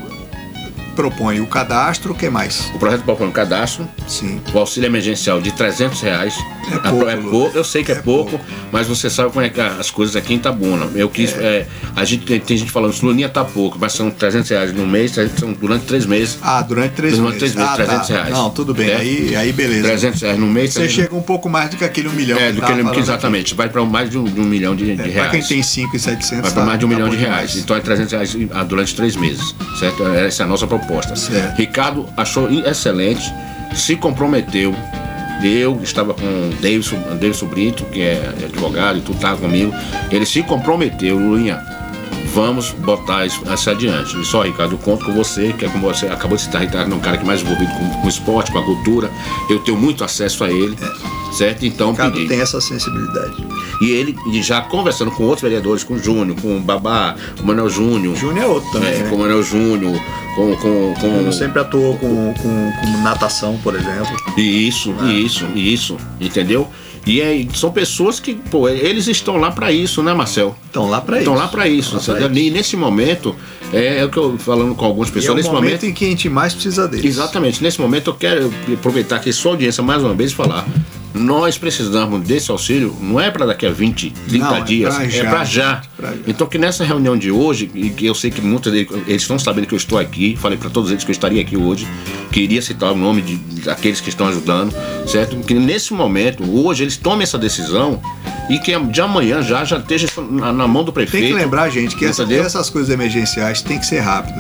propõe 0.95 1.41
o 1.41 1.47
cadastro, 1.47 2.13
o 2.13 2.15
que 2.15 2.29
mais? 2.31 2.71
O 2.75 2.79
projeto 2.79 3.03
propõe 3.03 3.27
um 3.29 3.33
cadastro, 3.33 3.87
Sim. 4.07 4.41
o 4.53 4.59
auxílio 4.59 4.87
emergencial 4.87 5.41
de 5.41 5.53
300 5.53 6.01
reais. 6.01 6.35
É 6.73 6.77
A- 6.77 6.91
pouco, 6.91 7.09
é 7.11 7.17
pouco, 7.17 7.57
eu 7.59 7.65
sei 7.65 7.85
que 7.85 7.93
é, 7.93 7.97
É 7.97 7.99
pouco, 8.01 8.31
pouco. 8.31 8.45
mas 8.73 8.87
você 8.87 9.11
sabe 9.11 9.31
como 9.31 9.45
é 9.45 9.51
que 9.51 9.61
as 9.61 9.91
coisas 9.91 10.17
aqui 10.17 10.33
em 10.33 10.37
Itabuna. 10.37 10.89
Eu 10.95 11.09
quis. 11.11 11.35
é, 11.37 11.67
a 11.95 12.05
gente 12.05 12.25
tem, 12.25 12.41
tem 12.41 12.57
gente 12.57 12.71
falando, 12.71 12.95
Luninha 13.03 13.29
tá 13.29 13.45
pouco, 13.45 13.77
mas 13.79 13.93
são 13.93 14.11
300 14.11 14.49
reais 14.51 14.73
no 14.73 14.87
mês, 14.87 15.13
300 15.13 15.41
são 15.41 15.53
durante 15.53 15.85
três 15.85 16.07
meses. 16.07 16.39
Ah, 16.43 16.63
durante 16.63 16.93
três 16.93 17.17
Durante 17.19 17.33
meses. 17.41 17.53
três 17.53 17.55
meses, 17.55 17.71
ah, 17.71 17.75
300 17.77 18.09
tá. 18.09 18.15
reais. 18.15 18.31
Não, 18.31 18.51
tudo 18.51 18.73
bem. 18.73 18.89
É. 18.91 18.97
Aí, 18.97 19.37
aí 19.37 19.53
beleza. 19.53 19.83
300 19.89 20.23
reais 20.23 20.39
no 20.39 20.47
mês. 20.47 20.73
Você 20.73 20.81
300 20.81 21.05
chega 21.05 21.15
um 21.17 21.23
pouco 21.23 21.49
mais 21.51 21.71
do 21.71 21.77
que 21.77 21.85
aquele 21.85 22.09
um 22.09 22.13
milhão 22.13 22.39
É, 22.39 22.53
do 22.53 22.63
que 22.63 22.99
exatamente. 23.01 23.55
Vai 23.55 23.69
para 23.69 23.85
mais 23.85 24.09
de 24.09 24.17
um, 24.19 24.25
de 24.25 24.41
um 24.41 24.45
milhão 24.45 24.75
de, 24.75 24.87
de 24.87 24.93
aqui. 24.93 25.03
É, 25.03 25.13
reais. 25.13 25.31
pra 25.31 25.39
quem 25.39 25.49
tem 25.49 25.63
5 25.63 25.97
e 25.97 25.99
700 25.99 26.31
Vai 26.31 26.41
para 26.41 26.51
tá- 26.63 26.67
mais 26.67 26.79
de 26.79 26.87
um 26.87 26.89
tá 26.89 26.95
milhão 26.95 27.09
de 27.11 27.17
reais. 27.17 27.51
demais. 27.51 27.57
Então 27.65 27.77
é 27.77 27.81
300 27.81 28.13
reais 28.13 28.37
ah, 28.53 28.63
durante 28.65 28.95
três 28.95 29.17
meses. 29.17 29.55
Certo? 29.79 30.07
Essa 30.09 30.43
é 30.43 30.45
a 30.45 30.49
nossa 30.49 30.67
proposta. 30.67 30.84
Certo. 31.17 31.57
Ricardo 31.57 32.09
achou 32.17 32.51
excelente, 32.51 33.33
se 33.75 33.97
comprometeu. 33.97 34.75
Eu 35.43 35.81
estava 35.83 36.15
com 36.15 36.23
o 36.23 36.51
Davidson, 36.63 36.97
Davidson 37.21 37.47
Brito, 37.47 37.85
que 37.87 38.01
é 38.01 38.33
advogado 38.45 38.99
e 38.99 39.01
tu 39.03 39.13
tá 39.15 39.37
comigo. 39.37 39.75
Ele 40.11 40.25
se 40.25 40.43
comprometeu, 40.43 41.19
Luinha. 41.19 41.61
Vamos 42.35 42.71
botar 42.71 43.27
isso, 43.27 43.43
isso 43.53 43.71
adiante. 43.71 44.19
E 44.21 44.25
só, 44.25 44.43
Ricardo, 44.43 44.75
eu 44.75 44.79
conto 44.79 45.05
com 45.05 45.13
você, 45.13 45.53
que 45.53 45.65
é 45.65 45.69
como 45.69 45.87
você 45.87 46.07
acabou 46.07 46.37
de 46.37 46.43
citar, 46.43 46.63
Ricardo, 46.63 46.91
é 46.91 46.95
um 46.95 47.01
cara 47.01 47.17
que 47.17 47.23
é 47.23 47.27
mais 47.27 47.43
envolvido 47.43 47.73
com, 47.73 47.89
com 48.01 48.07
o 48.07 48.09
esporte, 48.09 48.51
com 48.51 48.59
a 48.59 48.65
cultura. 48.65 49.11
Eu 49.49 49.61
tenho 49.61 49.77
muito 49.77 50.03
acesso 50.03 50.43
a 50.43 50.51
ele, 50.51 50.77
certo? 51.35 51.65
Então, 51.67 51.91
O 51.91 51.97
cara 51.97 52.11
pedi. 52.11 52.29
tem 52.29 52.41
essa 52.41 52.61
sensibilidade. 52.61 53.35
E 53.81 53.91
ele, 53.91 54.17
e 54.33 54.43
já 54.43 54.61
conversando 54.61 55.11
com 55.11 55.25
outros 55.25 55.43
vereadores, 55.43 55.85
com 55.85 55.95
o 55.95 55.99
Júnior, 55.99 56.41
com 56.41 56.57
o 56.57 56.61
Babá, 56.61 57.15
com 57.37 57.43
o 57.43 57.47
Manuel 57.47 57.69
Júnior. 57.69 58.17
Júnior 58.17 58.45
é 58.45 58.47
outro 58.47 58.71
também. 58.71 58.91
é, 58.91 58.99
né? 58.99 59.09
com 59.11 59.17
o 59.17 59.19
Manuel 59.19 59.43
Júnior, 59.43 60.01
com. 60.37 60.57
com, 60.57 60.95
com... 61.01 61.11
Júnior 61.17 61.33
sempre 61.33 61.61
atuou 61.61 61.97
com, 61.99 62.35
com, 62.35 62.73
com 62.81 63.03
natação, 63.03 63.59
por 63.63 63.75
exemplo. 63.75 64.17
Isso, 64.37 64.95
isso, 65.05 65.47
isso, 65.55 65.97
entendeu? 66.21 66.69
E 67.07 67.21
aí, 67.21 67.47
são 67.53 67.71
pessoas 67.71 68.19
que, 68.19 68.35
pô, 68.35 68.67
eles 68.67 69.07
estão 69.09 69.37
lá 69.37 69.51
para 69.51 69.71
isso, 69.71 70.03
né, 70.03 70.15
Marcel? 70.15 70.57
Estão 70.65 70.89
lá 70.89 71.03
pra 71.03 71.17
isso. 71.17 71.23
Estão 71.23 71.35
lá 71.35 71.49
para 71.49 71.69
isso, 71.69 71.99
E 72.35 72.51
nesse 72.51 72.77
momento, 72.77 73.37
é, 73.71 73.99
é 73.99 74.05
o 74.07 74.09
que 74.09 74.17
eu 74.17 74.39
falando 74.39 74.75
com 74.75 74.87
algumas 74.87 75.09
E 75.09 75.13
é 75.13 75.15
pessoas, 75.15 75.35
o 75.35 75.37
nesse 75.37 75.49
momento, 75.51 75.65
momento. 75.65 75.85
em 75.87 75.93
que 75.93 76.07
a 76.07 76.09
gente 76.09 76.29
mais 76.31 76.55
precisa 76.55 76.89
deles. 76.89 77.05
Exatamente, 77.05 77.63
nesse 77.63 77.79
momento 77.79 78.09
eu 78.09 78.15
quero 78.15 78.51
aproveitar 78.73 79.17
aqui 79.17 79.33
sua 79.35 79.53
audiência 79.53 79.83
mais 79.83 80.03
uma 80.03 80.15
vez 80.15 80.31
e 80.31 80.35
falar. 80.35 80.67
Nós 81.15 81.57
precisamos 81.57 82.21
desse 82.27 82.51
auxílio, 82.51 82.95
não 83.01 83.21
é 83.21 83.31
para 83.31 83.47
daqui 83.47 83.65
a 83.65 83.71
20, 83.71 84.11
30 84.29 84.45
Não, 84.45 84.57
é 84.57 84.61
dias, 84.63 84.99
é 84.99 85.09
já. 85.09 85.31
para 85.31 85.45
já. 85.45 85.83
Pra 85.97 86.11
já. 86.11 86.17
Então 86.27 86.45
que 86.47 86.59
nessa 86.59 86.83
reunião 86.85 87.17
de 87.17 87.31
hoje, 87.31 87.71
e 87.73 87.91
que 87.91 88.05
eu 88.05 88.15
sei 88.17 88.33
que 88.33 88.41
muitos 88.41 88.73
deles 88.73 88.91
eles 89.07 89.23
estão 89.23 89.39
sabendo 89.39 89.67
que 89.69 89.75
eu 89.75 89.79
estou 89.79 89.97
aqui, 89.97 90.37
falei 90.37 90.59
para 90.59 90.69
todos 90.69 90.91
eles 90.91 91.05
que 91.05 91.11
eu 91.11 91.15
estaria 91.15 91.41
aqui 91.41 91.57
hoje, 91.57 91.87
queria 92.33 92.61
citar 92.61 92.91
o 92.91 92.97
nome 92.97 93.23
de, 93.23 93.37
daqueles 93.63 94.01
que 94.01 94.09
estão 94.09 94.27
ajudando, 94.27 94.75
certo? 95.07 95.37
Que 95.37 95.55
nesse 95.55 95.93
momento, 95.95 96.43
hoje, 96.51 96.83
eles 96.83 96.97
tomem 96.97 97.23
essa 97.23 97.39
decisão 97.39 98.03
e 98.51 98.59
que 98.59 98.77
de 98.79 99.01
amanhã 99.01 99.41
já, 99.41 99.65
já 99.65 99.79
esteja 99.79 100.09
na, 100.31 100.53
na 100.53 100.67
mão 100.67 100.83
do 100.83 100.93
prefeito. 100.93 101.23
Tem 101.27 101.33
que 101.33 101.41
lembrar, 101.41 101.71
gente, 101.71 101.95
que 101.95 102.05
essa- 102.05 102.25
essas 102.35 102.69
coisas 102.69 102.91
emergenciais 102.93 103.63
tem 103.63 103.79
que 103.79 103.87
ser 103.87 104.01
rápido. 104.01 104.39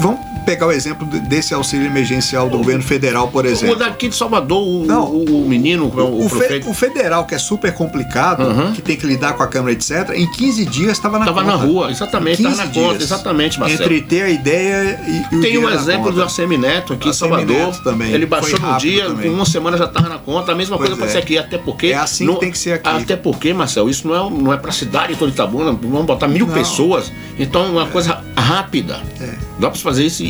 Vamos 0.00 0.20
pegar 0.44 0.66
o 0.66 0.72
exemplo 0.72 1.06
de- 1.06 1.20
desse 1.20 1.54
auxílio 1.54 1.86
emergencial 1.86 2.48
do 2.48 2.58
governo 2.58 2.82
federal, 2.82 3.28
por 3.28 3.44
O 3.44 3.48
exemplo. 3.48 3.76
daqui 3.76 4.08
de 4.08 4.14
Salvador, 4.16 4.62
o, 4.66 4.84
Não. 4.86 5.04
o, 5.06 5.44
o 5.44 5.48
menino, 5.48 5.84
o, 5.86 6.24
O, 6.24 6.28
fe- 6.28 6.36
prefeito. 6.38 6.70
o 6.70 6.74
federal, 6.74 7.24
que 7.24 7.34
é 7.34 7.38
super 7.38 7.72
complicado, 7.74 8.42
Uhum. 8.44 8.72
que 8.72 8.82
tem 8.82 8.96
que 8.96 9.06
lidar 9.06 9.32
com 9.34 9.42
a 9.42 9.46
Câmara, 9.46 9.72
etc., 9.72 10.10
em 10.14 10.30
15 10.30 10.64
dias 10.64 10.92
estava 10.92 11.18
na 11.18 11.24
Tava 11.24 11.42
conta. 11.42 11.56
na 11.56 11.62
rua, 11.62 11.90
exatamente, 11.90 12.42
tava 12.42 12.56
na 12.56 12.66
15 12.66 12.74
conta, 12.80 12.90
dias. 12.98 13.02
exatamente, 13.10 13.58
Marcelo. 13.60 13.82
Entre 13.84 14.02
ter 14.02 14.22
a 14.22 14.28
ideia 14.30 15.00
e, 15.06 15.34
e 15.34 15.38
o 15.38 15.40
Tem 15.40 15.58
um 15.58 15.68
exemplo 15.70 16.12
do 16.12 16.22
Assemi 16.22 16.56
Neto 16.56 16.92
aqui 16.92 17.08
em 17.08 17.12
Salvador. 17.12 17.74
Também, 17.82 18.12
Ele 18.12 18.26
baixou 18.26 18.58
no 18.58 18.76
dia, 18.78 19.06
também. 19.06 19.28
com 19.30 19.36
uma 19.36 19.46
semana 19.46 19.76
já 19.76 19.84
estava 19.86 20.08
na 20.08 20.18
conta. 20.18 20.52
A 20.52 20.54
mesma 20.54 20.76
Pois 20.76 20.88
coisa 20.90 21.00
pode 21.00 21.10
é. 21.10 21.12
ser 21.12 21.18
aqui, 21.22 21.38
até 21.38 21.58
porque. 21.58 21.86
É 21.88 21.94
assim 21.96 22.26
que 22.26 22.40
tem 22.40 22.50
que 22.50 22.58
ser 22.58 22.72
aqui. 22.72 22.88
Até 22.88 23.16
porque, 23.16 23.52
Marcelo, 23.52 23.88
isso 23.90 24.06
não 24.06 24.14
é, 24.14 24.30
não 24.30 24.52
é 24.52 24.56
pra 24.56 24.72
cidade 24.72 25.16
toda 25.16 25.30
Itabuna, 25.30 25.72
vamos 25.72 26.06
botar 26.06 26.28
mil 26.28 26.46
Não. 26.46 26.54
pessoas. 26.54 27.12
Então 27.38 27.64
é 27.64 27.68
uma 27.68 27.86
coisa 27.86 28.23
rápida. 28.36 29.00
É. 29.20 29.34
Dá 29.58 29.70
pra 29.70 29.78
fazer 29.80 30.06
isso 30.06 30.22
e, 30.22 30.26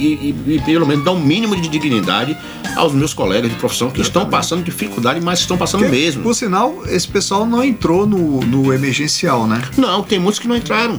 e- 0.46 0.54
e 0.54 0.60
pelo 0.64 0.86
menos 0.86 1.04
dar 1.04 1.12
um 1.12 1.20
mínimo 1.20 1.56
de 1.56 1.68
dignidade 1.68 2.36
aos 2.76 2.92
meus 2.92 3.14
colegas 3.14 3.50
de 3.50 3.56
profissão 3.56 3.90
que 3.90 4.00
estão 4.00 4.26
passando 4.28 4.62
dificuldade, 4.62 5.20
mas 5.20 5.40
estão 5.40 5.56
passando 5.56 5.80
Porque, 5.82 5.96
mesmo. 5.96 6.22
Por 6.22 6.34
sinal, 6.34 6.82
esse 6.86 7.08
pessoal 7.08 7.46
não 7.46 7.62
entrou 7.64 8.06
no, 8.06 8.40
no 8.40 8.72
emergencial, 8.72 9.46
né? 9.46 9.62
Não, 9.76 10.02
tem 10.02 10.18
muitos 10.18 10.38
que 10.38 10.46
não 10.48 10.56
entraram. 10.56 10.98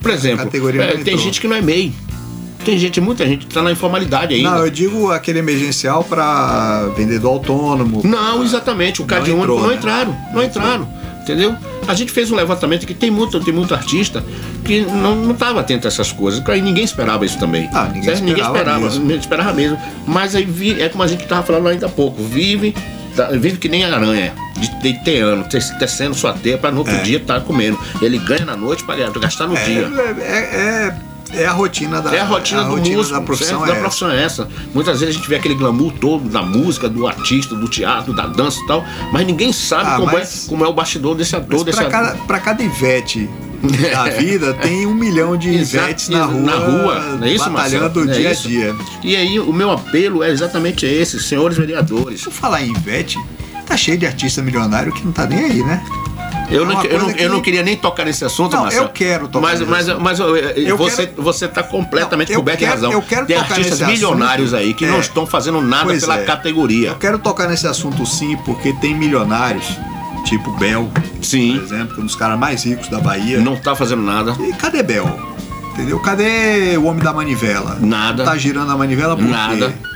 Por 0.00 0.10
exemplo, 0.10 0.44
categoria 0.44 0.82
é, 0.82 0.96
não 0.96 1.04
tem 1.04 1.18
gente 1.18 1.40
que 1.40 1.48
não 1.48 1.56
é 1.56 1.62
MEI. 1.62 1.92
Tem 2.64 2.78
gente, 2.78 2.98
muita 2.98 3.26
gente 3.26 3.44
que 3.44 3.52
tá 3.52 3.62
na 3.62 3.72
informalidade 3.72 4.34
ainda. 4.34 4.50
Não, 4.52 4.58
eu 4.64 4.70
digo 4.70 5.10
aquele 5.10 5.38
emergencial 5.38 6.02
para 6.02 6.86
vendedor 6.96 7.32
autônomo. 7.32 8.00
Não, 8.02 8.42
exatamente. 8.42 9.02
O 9.02 9.04
Cade 9.04 9.30
Não 9.30 9.36
único 9.40 9.52
entrou, 9.52 9.60
não 9.60 9.68
né? 9.68 9.74
entraram. 9.76 10.16
Não 10.32 10.42
entraram. 10.42 10.88
Entendeu? 11.24 11.56
A 11.88 11.94
gente 11.94 12.12
fez 12.12 12.30
um 12.30 12.36
levantamento 12.36 12.86
que 12.86 12.92
tem 12.92 13.10
muito, 13.10 13.40
tem 13.40 13.52
muito 13.52 13.74
artista 13.74 14.22
que 14.62 14.82
não 14.82 15.30
estava 15.30 15.60
atento 15.60 15.86
a 15.86 15.88
essas 15.88 16.12
coisas. 16.12 16.46
Aí 16.46 16.60
ninguém 16.60 16.84
esperava 16.84 17.24
isso 17.24 17.38
também. 17.38 17.66
Ah, 17.72 17.84
ninguém 17.86 18.02
Certo? 18.04 18.20
ninguém 18.24 18.42
esperava 18.44 18.58
esperava, 18.86 19.04
mesmo. 19.06 19.20
esperava 19.20 19.52
mesmo. 19.54 19.78
Mas 20.06 20.34
aí 20.34 20.44
vi- 20.44 20.80
é 20.82 20.88
como 20.90 21.02
a 21.02 21.06
gente 21.06 21.22
estava 21.22 21.42
falando 21.42 21.66
ainda 21.68 21.86
há 21.86 21.88
pouco. 21.88 22.22
Vive, 22.22 22.74
tá- 23.16 23.28
vive 23.30 23.56
que 23.56 23.70
nem 23.70 23.84
a 23.84 23.94
aranha, 23.96 24.34
de, 24.58 24.68
de 24.82 25.02
ter 25.02 25.20
ano, 25.22 25.44
te- 25.48 25.78
tecendo 25.78 26.14
sua 26.14 26.34
teia 26.34 26.58
para 26.58 26.70
no 26.70 26.78
outro 26.78 26.94
É. 26.94 27.00
dia 27.02 27.16
estar 27.16 27.40
comendo. 27.40 27.78
Ele 28.02 28.18
ganha 28.18 28.44
na 28.44 28.54
noite 28.56 28.84
para 28.84 28.96
gastar 29.18 29.46
no 29.46 29.56
É, 29.56 29.64
dia. 29.64 29.88
é, 30.20 30.30
é, 30.90 30.94
é 31.36 31.46
a 31.46 31.52
rotina 31.52 32.00
da 32.00 32.14
É 32.14 32.20
a 32.20 32.24
rotina 32.24 32.64
do 32.64 32.76
músico, 32.76 33.14
da 33.14 33.20
profissão. 33.20 33.58
certo? 33.60 33.70
É 33.70 33.74
da 33.74 33.80
profissão 33.80 34.10
é 34.10 34.22
essa. 34.22 34.48
Muitas 34.74 35.00
vezes 35.00 35.14
a 35.14 35.18
gente 35.18 35.28
vê 35.28 35.36
aquele 35.36 35.54
glamour 35.54 35.92
todo 35.92 36.28
da 36.28 36.42
música, 36.42 36.88
do 36.88 37.06
artista, 37.06 37.54
do 37.54 37.68
teatro, 37.68 38.12
da 38.12 38.26
dança 38.26 38.60
e 38.62 38.66
tal, 38.66 38.84
mas 39.12 39.26
ninguém 39.26 39.52
sabe 39.52 39.84
Ah, 39.90 39.96
como, 39.96 40.12
mas- 40.12 40.44
é, 40.46 40.48
como 40.48 40.64
é 40.64 40.68
o 40.68 40.72
bastidor 40.72 41.14
desse 41.14 41.34
ator, 41.36 41.64
desse 41.64 41.78
Para 41.78 41.88
ator. 41.88 42.08
cada, 42.12 42.24
pra 42.26 42.40
cada 42.40 42.62
Ivete 42.62 43.28
da 43.92 44.04
vida, 44.18 44.52
tem 44.54 44.86
um 44.86 44.94
milhão 44.94 45.36
de 45.36 45.48
Ivetes 45.50 46.08
na 46.08 46.24
rua, 46.24 46.40
na 46.42 46.54
rua, 46.56 47.00
não 47.18 47.26
é 47.26 47.30
isso, 47.32 47.48
batalhando 47.50 47.84
Marcelo? 48.00 48.10
É 48.10 48.14
dia 48.14 48.32
isso. 48.32 48.46
a 48.46 48.50
dia. 48.50 48.76
E 49.02 49.16
aí 49.16 49.40
o 49.40 49.52
meu 49.52 49.70
apelo 49.70 50.22
é 50.22 50.30
exatamente 50.30 50.84
esse, 50.86 51.18
senhores 51.22 51.56
vereadores. 51.56 52.22
Por 52.22 52.32
falar 52.32 52.62
em 52.62 52.70
Ivete, 52.72 53.18
tá 53.66 53.76
cheio 53.76 53.96
de 53.96 54.06
artista 54.06 54.42
milionário 54.42 54.92
que 54.92 55.02
não 55.04 55.12
tá 55.12 55.26
nem 55.26 55.38
aí, 55.44 55.62
né? 55.62 55.82
Eu, 56.50 56.62
É 56.62 56.66
não, 56.66 56.82
eu, 56.84 56.98
não, 56.98 57.04
coisa 57.06 57.18
eu 57.20 57.28
não 57.30 57.36
que- 57.38 57.42
queria 57.44 57.62
nem 57.62 57.76
tocar 57.76 58.04
nesse 58.04 58.24
assunto, 58.24 58.52
Não, 58.54 58.62
Marcelo. 58.64 58.84
eu 58.86 58.88
quero 58.90 59.28
tocar 59.28 59.40
mas, 59.48 59.60
mas, 59.62 59.88
assunto. 59.88 60.02
mas 60.02 60.18
eu- 60.20 60.76
você, 60.76 61.06
quero- 61.06 61.22
você 61.22 61.48
tá 61.48 61.62
completamente 61.62 62.30
Não, 62.32 62.36
coberto 62.36 62.58
de 62.58 62.64
quero- 62.64 62.74
razão. 62.76 62.92
eu 62.92 63.02
quero 63.02 63.26
Tem 63.26 63.36
tocar 63.36 63.50
artistas 63.54 63.80
nesse 63.80 63.92
milionários 63.92 64.52
assunto. 64.54 64.66
aí 64.68 64.74
que 64.74 64.84
É. 64.84 64.88
não 64.90 65.00
estão 65.00 65.26
fazendo 65.26 65.60
nada 65.62 65.84
Pois 65.84 66.00
pela 66.00 66.18
é. 66.20 66.24
categoria. 66.24 66.88
Eu 66.90 66.96
quero 66.96 67.18
tocar 67.18 67.48
nesse 67.48 67.66
assunto 67.66 68.04
sim, 68.06 68.36
porque 68.44 68.72
tem 68.74 68.94
milionários, 68.94 69.66
tipo 70.24 70.50
Bel, 70.58 70.90
Sim. 71.22 71.54
por 71.56 71.64
exemplo, 71.64 71.94
que 71.94 72.00
é 72.00 72.02
um 72.02 72.06
dos 72.06 72.16
caras 72.16 72.38
mais 72.38 72.64
ricos 72.64 72.88
da 72.88 73.00
Bahia. 73.00 73.40
Não 73.40 73.56
tá 73.56 73.74
fazendo 73.74 74.02
nada. 74.02 74.36
E 74.40 74.52
cadê 74.52 74.82
Bel? 74.82 75.18
Entendeu? 75.72 75.98
Cadê 75.98 76.76
o 76.76 76.84
homem 76.84 77.02
da 77.02 77.12
manivela? 77.12 77.78
Nada. 77.80 78.22
Tá 78.24 78.36
girando 78.36 78.70
a 78.70 78.76
manivela 78.76 79.16
por 79.16 79.24
Nada. 79.24 79.70
quê? 79.70 79.88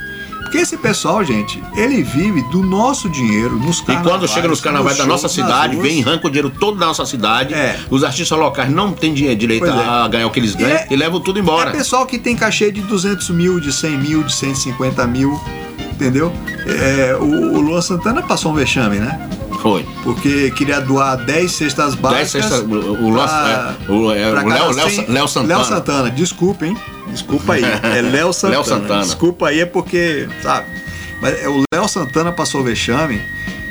Porque 0.49 0.63
esse 0.63 0.79
pessoal, 0.79 1.23
gente, 1.23 1.63
ele 1.77 2.03
vive 2.03 2.41
do 2.51 2.63
nosso 2.63 3.07
dinheiro 3.11 3.59
nos 3.59 3.81
E 3.81 3.85
carnavais. 3.85 4.11
quando 4.17 4.27
chega 4.29 4.49
nos 4.49 4.63
carnavais 4.63 4.97
da 4.97 5.05
nossa 5.05 5.29
cidade, 5.29 5.77
vem, 5.77 6.03
arranca 6.03 6.27
o 6.27 6.31
dinheiro 6.31 6.49
todo 6.49 6.79
da 6.79 6.87
nossa 6.87 7.05
cidade. 7.05 7.53
É. 7.53 7.79
Os 7.91 8.03
artistas 8.03 8.39
locais 8.39 8.73
não 8.73 8.93
têm 8.95 9.13
dinheiro, 9.13 9.39
direito 9.39 9.67
é. 9.67 9.69
a 9.71 10.09
ganhar 10.09 10.27
o 10.27 10.31
que 10.31 10.41
eles 10.41 10.55
ganham 10.55 10.79
é- 10.79 10.87
e 10.91 10.97
levam 10.97 11.21
tudo 11.21 11.39
É 11.39 11.43
embora. 11.43 11.71
pessoal 11.71 12.07
que 12.07 12.19
tem 12.19 12.35
cachê 12.35 12.73
de 12.73 12.81
200 12.81 13.29
mil, 13.29 13.61
de 13.61 13.71
100 13.71 13.99
mil, 13.99 14.23
de 14.23 14.33
150 14.35 15.07
mil, 15.07 15.39
entendeu? 15.93 16.33
É, 16.67 17.15
o, 17.21 17.25
o 17.57 17.61
Luan 17.61 17.83
Santana 17.83 18.23
passou 18.23 18.51
um 18.51 18.55
vexame, 18.55 18.97
né? 18.97 19.29
Foi. 19.61 19.85
Porque 20.05 20.51
queria 20.53 20.81
doar 20.81 21.17
10 21.17 21.51
cestas 21.53 21.95
básicas. 21.95 22.33
10 22.33 22.45
cestas- 22.45 22.61
o- 22.61 23.11
Léo- 24.11 24.47
Léo 24.49 24.73
100 24.75 24.91
Sa- 25.07 25.13
Léo 25.13 25.29
Santana. 25.29 25.55
Léo 25.57 25.65
Santana, 25.65 26.11
desculpa, 26.11 26.67
hein? 26.67 26.77
Desculpa 27.09 27.55
aí. 27.55 27.65
É 27.65 28.03
Léo 28.03 28.33
Santana. 28.35 28.65
Santana. 28.65 29.03
Desculpa 29.03 29.49
aí, 29.49 29.61
é 29.61 29.67
porque, 29.67 30.29
sabe? 30.43 30.67
Mas 31.21 31.43
é, 31.43 31.49
o 31.49 31.63
Léo 31.75 31.89
Santana 31.89 32.31
passou 32.33 32.61
o 32.61 32.65
vexame 32.65 33.21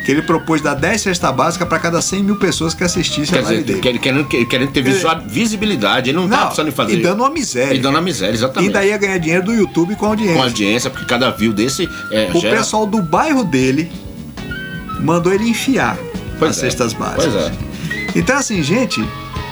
que 0.03 0.11
ele 0.11 0.21
propôs 0.21 0.61
dar 0.61 0.73
10 0.73 1.01
cestas 1.01 1.35
básicas 1.35 1.67
para 1.67 1.79
cada 1.79 2.01
100 2.01 2.23
mil 2.23 2.35
pessoas 2.38 2.73
que 2.73 2.83
assistissem 2.83 3.25
Quer 3.25 3.39
a 3.39 3.43
live 3.43 3.63
dizer, 3.63 3.81
dele. 3.81 3.99
querendo, 3.99 4.25
querendo, 4.25 4.71
ter 4.71 4.81
visual- 4.81 5.21
visibilidade. 5.27 6.09
Ele 6.09 6.17
não, 6.17 6.27
tá 6.29 6.45
precisando 6.45 6.71
fazer. 6.71 6.93
E 6.93 7.01
dando 7.01 7.19
uma 7.23 7.29
miséria. 7.29 7.73
E 7.73 7.79
dando 7.79 7.97
a 7.97 8.01
miséria, 8.01 8.31
E 8.33 8.35
exatamente. 8.35 8.71
daí 8.73 8.89
ia 8.89 8.97
ganhar 8.97 9.17
dinheiro 9.17 9.43
do 9.45 9.53
YouTube 9.53 9.95
com 9.95 10.05
a 10.05 10.09
audiência. 10.09 10.35
Com 10.35 10.43
audiência, 10.43 10.89
porque 10.89 11.05
cada 11.05 11.29
view 11.31 11.51
desse 11.53 11.89
é, 12.11 12.29
O 12.33 12.39
gera- 12.39 12.57
pessoal 12.57 12.85
do 12.85 13.01
bairro 13.01 13.43
dele 13.43 13.91
mandou 14.99 15.33
ele 15.33 15.49
enfiar 15.49 15.97
Pois 16.39 16.51
as 16.51 16.57
é, 16.57 16.61
cestas 16.61 16.93
básicas. 16.93 17.33
Pois 17.33 17.35
é. 17.35 17.51
Então, 18.15 18.37
assim, 18.37 18.61
gente, 18.63 19.03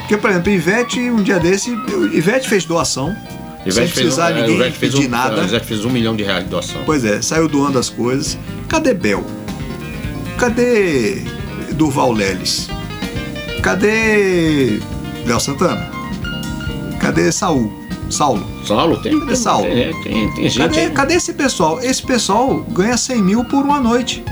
porque, 0.02 0.18
por 0.18 0.30
exemplo, 0.30 0.52
Ivete, 0.52 1.00
um 1.00 1.24
dia 1.24 1.40
desse, 1.40 1.72
Ivete 2.14 2.48
fez 2.48 2.66
doação, 2.66 3.16
sem 3.64 3.72
Ivete 3.72 3.74
fez 3.74 3.92
precisar 3.94 4.34
um, 4.34 4.38
é, 4.38 4.42
ninguém 4.42 4.56
Ivete 4.56 4.80
pedir 4.80 5.08
um, 5.08 5.10
nada. 5.10 5.44
Ivete 5.44 5.66
fez 5.66 5.84
um 5.84 5.90
milhão 5.90 6.16
de 6.16 6.24
reais 6.24 6.44
de 6.44 6.50
doação. 6.50 6.82
Pois 6.86 7.04
é, 7.04 7.22
saiu 7.22 7.48
doando 7.48 7.80
as 7.80 7.90
coisas. 7.90 8.38
Cadê 8.70 8.94
Bel? 8.94 9.24
Cadê 10.38 11.24
Durval 11.74 12.12
Leles? 12.12 12.70
Cadê 13.64 14.80
Léo 15.26 15.40
Santana? 15.40 15.90
Cadê 17.00 17.32
Saul? 17.32 17.72
Saulo? 18.10 18.46
Saulo, 18.64 18.98
tem, 18.98 19.20
Cadê 19.20 19.36
Saulo? 19.36 19.64
tem, 19.66 20.04
tem, 20.04 20.32
tem 20.34 20.50
gente. 20.50 20.58
Cadê, 20.60 20.90
cadê 20.92 21.14
esse 21.16 21.34
pessoal? 21.34 21.80
Esse 21.82 22.04
pessoal 22.04 22.60
ganha 22.70 22.96
100 22.96 23.22
mil 23.22 23.44
por 23.46 23.64
uma 23.64 23.80
noite. 23.80 24.24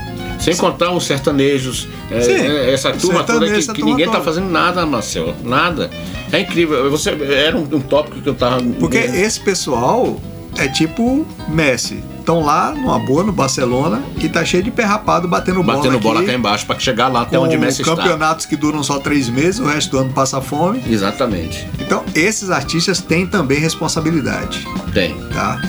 Sem 0.44 0.56
contar 0.56 0.92
os 0.92 1.04
sertanejos, 1.04 1.88
é, 2.10 2.20
Sim, 2.20 2.32
é, 2.32 2.72
essa 2.72 2.92
turma 2.92 3.24
toda 3.24 3.46
que, 3.46 3.72
que 3.72 3.82
ninguém 3.82 4.06
tá 4.06 4.12
toda. 4.12 4.24
fazendo 4.24 4.50
nada, 4.50 4.84
Marcelo. 4.84 5.34
Nada. 5.42 5.90
É 6.30 6.40
incrível. 6.40 6.90
Você, 6.90 7.10
era 7.10 7.56
um, 7.56 7.62
um 7.62 7.80
tópico 7.80 8.20
que 8.20 8.28
eu 8.28 8.34
tava. 8.34 8.62
Porque 8.78 8.98
esse 8.98 9.40
pessoal 9.40 10.20
é 10.56 10.68
tipo 10.68 11.26
Messi. 11.48 12.02
Estão 12.18 12.42
lá 12.42 12.72
numa 12.72 12.98
boa 12.98 13.22
no 13.22 13.32
Barcelona 13.32 14.02
e 14.18 14.28
tá 14.30 14.44
cheio 14.44 14.62
de 14.62 14.70
perrapado 14.70 15.28
batendo 15.28 15.62
bola. 15.62 15.78
batendo 15.78 16.00
bola 16.00 16.20
aqui, 16.20 16.28
cá 16.28 16.34
embaixo 16.34 16.64
para 16.64 16.78
chegar 16.78 17.08
lá 17.08 17.20
até 17.22 17.38
onde 17.38 17.56
Messi 17.58 17.82
está. 17.82 17.94
campeonatos 17.94 18.46
que 18.46 18.56
duram 18.56 18.82
só 18.82 18.98
três 18.98 19.28
meses, 19.28 19.60
o 19.60 19.66
resto 19.66 19.90
do 19.90 19.98
ano 19.98 20.12
passa 20.12 20.40
fome. 20.40 20.82
Exatamente. 20.88 21.68
Então, 21.78 22.02
esses 22.14 22.50
artistas 22.50 23.00
têm 23.00 23.26
também 23.26 23.58
responsabilidade, 23.58 24.66
Tem. 24.94 25.14
tá? 25.34 25.60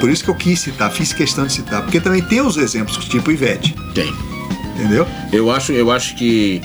Por 0.00 0.10
isso 0.10 0.24
que 0.24 0.30
eu 0.30 0.34
quis 0.34 0.60
citar, 0.60 0.90
fiz 0.90 1.12
questão 1.12 1.46
de 1.46 1.52
citar, 1.52 1.82
porque 1.82 2.00
também 2.00 2.22
tem 2.22 2.40
os 2.40 2.56
exemplos, 2.56 2.96
tipo 3.06 3.30
Ivete, 3.30 3.74
Tem. 3.94 4.12
entendeu? 4.74 5.06
Eu 5.32 5.50
acho, 5.50 5.72
eu 5.72 5.90
acho 5.90 6.14
que 6.16 6.60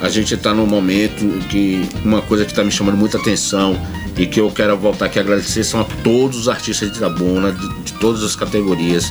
a 0.00 0.08
gente 0.08 0.34
está 0.34 0.52
num 0.52 0.66
momento 0.66 1.26
que 1.48 1.88
uma 2.04 2.20
coisa 2.22 2.44
que 2.44 2.52
está 2.52 2.62
me 2.62 2.70
chamando 2.70 2.96
muita 2.96 3.18
atenção 3.18 3.76
e 4.16 4.26
que 4.26 4.40
eu 4.40 4.50
quero 4.50 4.76
voltar 4.76 5.06
aqui 5.06 5.18
a 5.18 5.22
agradecer 5.22 5.64
são 5.64 5.80
a 5.80 5.84
todos 5.84 6.38
os 6.38 6.48
artistas 6.48 6.90
de 6.90 6.98
Itabuna, 6.98 7.52
de, 7.52 7.68
de 7.82 7.92
todas 7.94 8.22
as 8.22 8.36
categorias, 8.36 9.10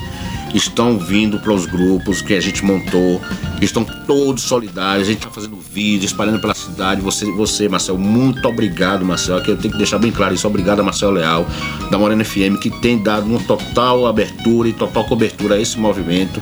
estão 0.53 0.97
vindo 0.97 1.39
para 1.39 1.51
os 1.51 1.65
grupos 1.65 2.21
que 2.21 2.33
a 2.33 2.41
gente 2.41 2.63
montou, 2.63 3.21
estão 3.61 3.83
todos 3.83 4.43
solidários, 4.43 5.07
a 5.07 5.11
gente 5.11 5.19
está 5.19 5.31
fazendo 5.31 5.57
vídeo, 5.57 6.05
espalhando 6.05 6.39
pela 6.39 6.53
cidade. 6.53 7.01
Você, 7.01 7.25
você, 7.31 7.67
Marcel, 7.67 7.97
muito 7.97 8.47
obrigado, 8.47 9.03
Marcel. 9.03 9.37
Aqui 9.37 9.51
eu 9.51 9.57
tenho 9.57 9.71
que 9.71 9.77
deixar 9.77 9.97
bem 9.97 10.11
claro 10.11 10.33
isso. 10.33 10.47
Obrigado 10.47 10.79
a 10.79 10.83
Marcel 10.83 11.11
Leal, 11.11 11.47
da 11.89 11.97
Morena 11.97 12.23
FM, 12.23 12.59
que 12.61 12.69
tem 12.69 13.01
dado 13.01 13.25
uma 13.25 13.39
total 13.39 14.05
abertura 14.05 14.69
e 14.69 14.73
total 14.73 15.05
cobertura 15.05 15.55
a 15.55 15.59
esse 15.59 15.79
movimento. 15.79 16.41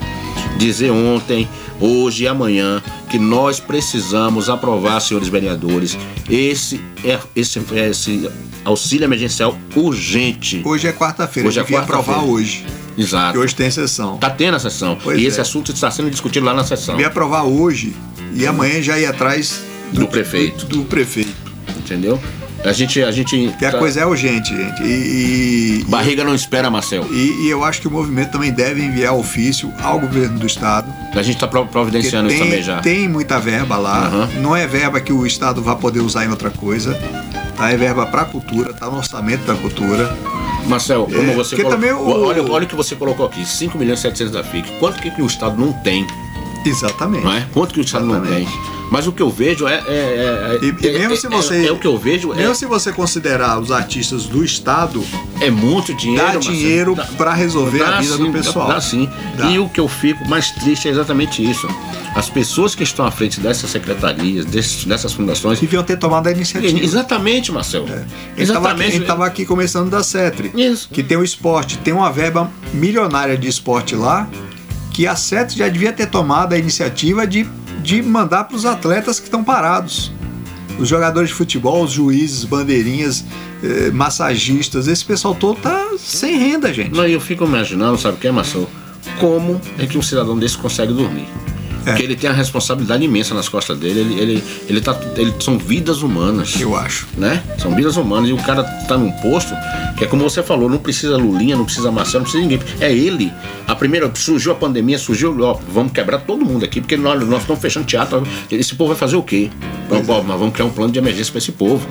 Dizer 0.57 0.91
ontem, 0.91 1.47
hoje 1.79 2.23
e 2.25 2.27
amanhã 2.27 2.81
que 3.09 3.17
nós 3.17 3.59
precisamos 3.59 4.49
aprovar, 4.49 4.99
senhores 4.99 5.27
vereadores, 5.27 5.97
esse, 6.29 6.79
é, 7.03 7.19
esse, 7.35 7.59
esse 7.73 8.29
auxílio 8.63 9.05
emergencial 9.05 9.57
urgente. 9.75 10.61
Hoje 10.63 10.87
é 10.87 10.93
quarta-feira, 10.93 11.49
Hoje 11.49 11.59
é 11.59 11.63
quarta-feira. 11.63 12.01
aprovar 12.01 12.23
hoje, 12.23 12.65
Exato. 13.01 13.33
que 13.33 13.37
hoje 13.39 13.55
tem 13.55 13.69
sessão. 13.71 14.17
Tá 14.17 14.29
tendo 14.29 14.55
a 14.55 14.59
sessão. 14.59 14.97
Pois 15.03 15.19
e 15.19 15.25
é. 15.25 15.27
esse 15.27 15.41
assunto 15.41 15.71
está 15.71 15.89
sendo 15.91 16.09
discutido 16.09 16.45
lá 16.45 16.53
na 16.53 16.63
sessão. 16.63 16.95
Devia 16.95 17.07
aprovar 17.07 17.43
hoje 17.43 17.95
e 18.33 18.45
amanhã 18.47 18.81
já 18.81 18.97
ir 18.99 19.05
atrás 19.05 19.61
Do 19.91 20.07
prefeito. 20.07 20.65
Do, 20.65 20.77
do 20.77 20.85
prefeito. 20.85 21.33
Entendeu? 21.77 22.19
A 22.63 22.71
gente. 22.71 23.01
A 23.01 23.11
gente 23.11 23.53
Que 23.57 23.65
a 23.65 23.71
tá- 23.71 23.79
coisa 23.79 24.01
é 24.01 24.05
urgente, 24.05 24.55
gente. 24.55 24.83
E, 24.83 25.81
e- 25.81 25.85
Barriga 25.89 26.23
não 26.23 26.35
espera, 26.35 26.69
Marcel. 26.69 27.05
e- 27.11 27.45
e 27.45 27.49
eu 27.49 27.63
acho 27.63 27.81
que 27.81 27.87
o 27.87 27.91
movimento 27.91 28.31
também 28.33 28.51
deve 28.51 28.83
enviar 28.83 29.15
ofício 29.15 29.73
ao 29.81 29.99
governo 29.99 30.37
do 30.37 30.45
estado. 30.45 30.87
A 31.13 31.23
gente 31.23 31.35
está 31.35 31.47
Porque 31.47 31.69
providenciando 31.71 32.29
isso 32.29 32.37
também 32.37 32.53
tem, 32.53 32.63
já. 32.63 32.79
tem 32.79 33.09
muita 33.09 33.39
verba 33.39 33.77
lá. 33.77 34.05
Aham. 34.05 34.29
Não 34.41 34.55
é 34.55 34.67
verba 34.67 35.01
que 35.01 35.11
o 35.11 35.25
estado 35.25 35.59
vai 35.61 35.75
poder 35.75 36.01
usar 36.01 36.23
em 36.25 36.29
outra 36.29 36.51
coisa. 36.51 36.93
Tá? 37.57 37.71
É 37.71 37.75
verba 37.75 38.05
para 38.05 38.25
cultura, 38.25 38.71
tá 38.73 38.85
no 38.85 38.97
orçamento 38.97 39.43
da 39.45 39.55
cultura. 39.55 40.15
Marcel, 40.67 41.05
como 41.05 41.31
É, 41.31 41.35
você 41.35 41.55
colocou. 41.55 41.71
também 41.75 41.91
o- 41.91 42.25
Olha, 42.25 42.43
olha 42.51 42.65
o 42.65 42.67
que 42.67 42.75
você 42.75 42.95
colocou 42.95 43.25
aqui: 43.25 43.45
5 43.45 43.77
milhões 43.77 43.99
e 43.99 44.01
700 44.03 44.31
da 44.33 44.43
FIC. 44.43 44.69
Quanto 44.79 45.01
que, 45.01 45.09
que 45.11 45.21
o 45.21 45.25
Estado 45.25 45.59
não 45.59 45.73
tem? 45.73 46.05
Exatamente. 46.65 47.23
Não 47.23 47.33
é? 47.33 47.47
Quanto 47.53 47.73
que 47.73 47.79
o 47.79 47.83
Estado 47.83 48.05
não 48.05 48.21
tem? 48.21 48.47
Exatamente. 48.91 49.01
Mas 49.01 49.07
o 49.07 49.11
que 49.11 49.21
eu 49.21 49.29
vejo 49.29 49.67
é. 49.67 49.75
é, 49.75 49.79
é- 49.87 50.59
E, 50.61 50.85
e 50.85 50.87
é- 50.89 50.99
mesmo 50.99 51.13
é- 51.13 51.17
se 51.17 51.27
você. 51.27 51.55
É, 51.55 51.67
é 51.67 51.71
o 51.71 51.77
que 51.79 51.87
eu 51.87 51.97
vejo, 51.97 52.33
é, 52.33 52.37
Mesmo 52.37 52.55
se 52.55 52.65
você 52.65 52.91
considerar 52.91 53.59
os 53.59 53.71
artistas 53.71 54.25
do 54.25 54.43
estado, 54.43 55.03
é 55.39 55.49
muito 55.49 55.93
dinheiro. 55.95 56.25
dá 56.27 56.33
Marcelo. 56.33 56.55
dinheiro 56.55 56.95
para 57.17 57.33
resolver 57.33 57.79
Dá 57.79 57.97
a 57.97 58.01
vida 58.01 58.15
sim, 58.17 58.25
do 58.25 58.31
pessoal. 58.31 58.67
Dá, 58.67 58.73
dá 58.75 58.81
sim. 58.81 59.09
Dá. 59.37 59.49
E 59.49 59.59
o 59.59 59.69
que 59.69 59.79
eu 59.79 59.87
fico 59.87 60.27
mais 60.27 60.51
triste 60.51 60.87
é 60.87 60.91
exatamente 60.91 61.41
isso. 61.49 61.67
As 62.15 62.29
pessoas 62.29 62.75
que 62.75 62.83
estão 62.83 63.05
à 63.05 63.11
frente 63.11 63.39
dessas 63.39 63.69
secretarias, 63.69 64.43
desses- 64.45 64.83
dessas 64.83 65.13
fundações. 65.13 65.59
Deviam 65.59 65.83
ter 65.83 65.97
tomado 65.97 66.27
a 66.27 66.31
iniciativa. 66.31 66.77
Exatamente, 66.79 67.51
Marcel. 67.51 67.85
A 67.85 67.87
gente 67.87 68.05
Exatamente. 68.37 68.97
estava 68.97 69.25
aqui 69.25 69.45
começando 69.45 69.89
da 69.89 70.03
CETRE, 70.03 70.51
Isso. 70.53 70.89
que 70.91 71.01
tem 71.01 71.17
o 71.17 71.23
esporte, 71.23 71.77
tem 71.77 71.93
uma 71.93 72.11
verba 72.11 72.51
milionária 72.73 73.37
de 73.37 73.47
esporte 73.47 73.95
lá, 73.95 74.27
que 74.91 75.07
a 75.07 75.15
CETRE 75.15 75.57
já 75.57 75.69
devia 75.69 75.93
ter 75.93 76.07
tomado 76.07 76.51
a 76.53 76.57
iniciativa 76.57 77.25
de, 77.25 77.47
de 77.81 78.01
mandar 78.01 78.45
para 78.45 78.55
os 78.55 78.65
atletas 78.65 79.19
que 79.19 79.25
estão 79.25 79.43
parados. 79.43 80.11
Os 80.79 80.87
jogadores 80.87 81.29
de 81.29 81.35
futebol, 81.35 81.83
os 81.83 81.91
juízes, 81.91 82.43
bandeirinhas, 82.43 83.23
eh, 83.63 83.91
massagistas, 83.91 84.87
esse 84.87 85.05
pessoal 85.05 85.35
todo 85.35 85.59
tá 85.59 85.91
sem 85.97 86.37
renda, 86.37 86.73
gente. 86.73 86.95
Não, 86.95 87.05
eu 87.05 87.19
fico 87.19 87.43
imaginando, 87.43 87.97
sabe 87.97 88.17
o 88.17 88.19
que 88.19 88.27
é, 88.27 88.31
Marcel? 88.31 88.67
Como 89.19 89.61
é 89.77 89.85
que 89.85 89.97
um 89.97 90.01
cidadão 90.01 90.37
desse 90.37 90.57
consegue 90.57 90.93
dormir? 90.93 91.27
É. 91.83 91.89
Porque 91.91 92.03
ele 92.03 92.15
tem 92.15 92.29
a 92.29 92.33
responsabilidade 92.33 93.03
imensa 93.03 93.33
nas 93.33 93.49
costas 93.49 93.77
dele. 93.79 93.99
Ele, 94.01 94.19
ele, 94.19 94.43
ele 94.69 94.81
tá, 94.81 94.95
ele, 95.17 95.33
são 95.39 95.57
vidas 95.57 96.01
humanas. 96.01 96.59
Eu 96.59 96.75
acho. 96.75 97.07
né? 97.17 97.41
São 97.57 97.73
vidas 97.75 97.97
humanas 97.97 98.29
e 98.29 98.33
o 98.33 98.37
cara 98.37 98.63
tá 98.63 98.97
num 98.97 99.11
posto 99.13 99.53
que 99.97 100.03
é 100.03 100.07
como 100.07 100.23
você 100.23 100.41
falou, 100.43 100.69
não 100.69 100.77
precisa 100.77 101.17
Lulinha, 101.17 101.55
não 101.55 101.65
precisa 101.65 101.91
Marcelo, 101.91 102.19
não 102.23 102.31
precisa 102.31 102.43
ninguém. 102.43 102.59
É 102.79 102.91
ele. 102.91 103.31
A 103.67 103.75
primeira, 103.75 104.11
surgiu 104.15 104.51
a 104.51 104.55
pandemia, 104.55 104.97
surgiu, 104.97 105.35
ó, 105.41 105.53
vamos 105.69 105.91
quebrar 105.91 106.19
todo 106.19 106.43
mundo 106.45 106.65
aqui, 106.65 106.81
porque 106.81 106.97
nós, 106.97 107.19
nós 107.27 107.41
estamos 107.41 107.61
fechando 107.61 107.85
teatro. 107.85 108.23
Esse 108.51 108.75
povo 108.75 108.89
vai 108.89 108.97
fazer 108.97 109.15
o 109.15 109.23
quê? 109.23 109.49
Nós 109.89 110.05
vamos 110.05 110.53
criar 110.53 110.65
um 110.65 110.71
plano 110.71 110.91
de 110.91 110.99
emergência 110.99 111.31
para 111.31 111.39
esse 111.39 111.51
povo. 111.51 111.85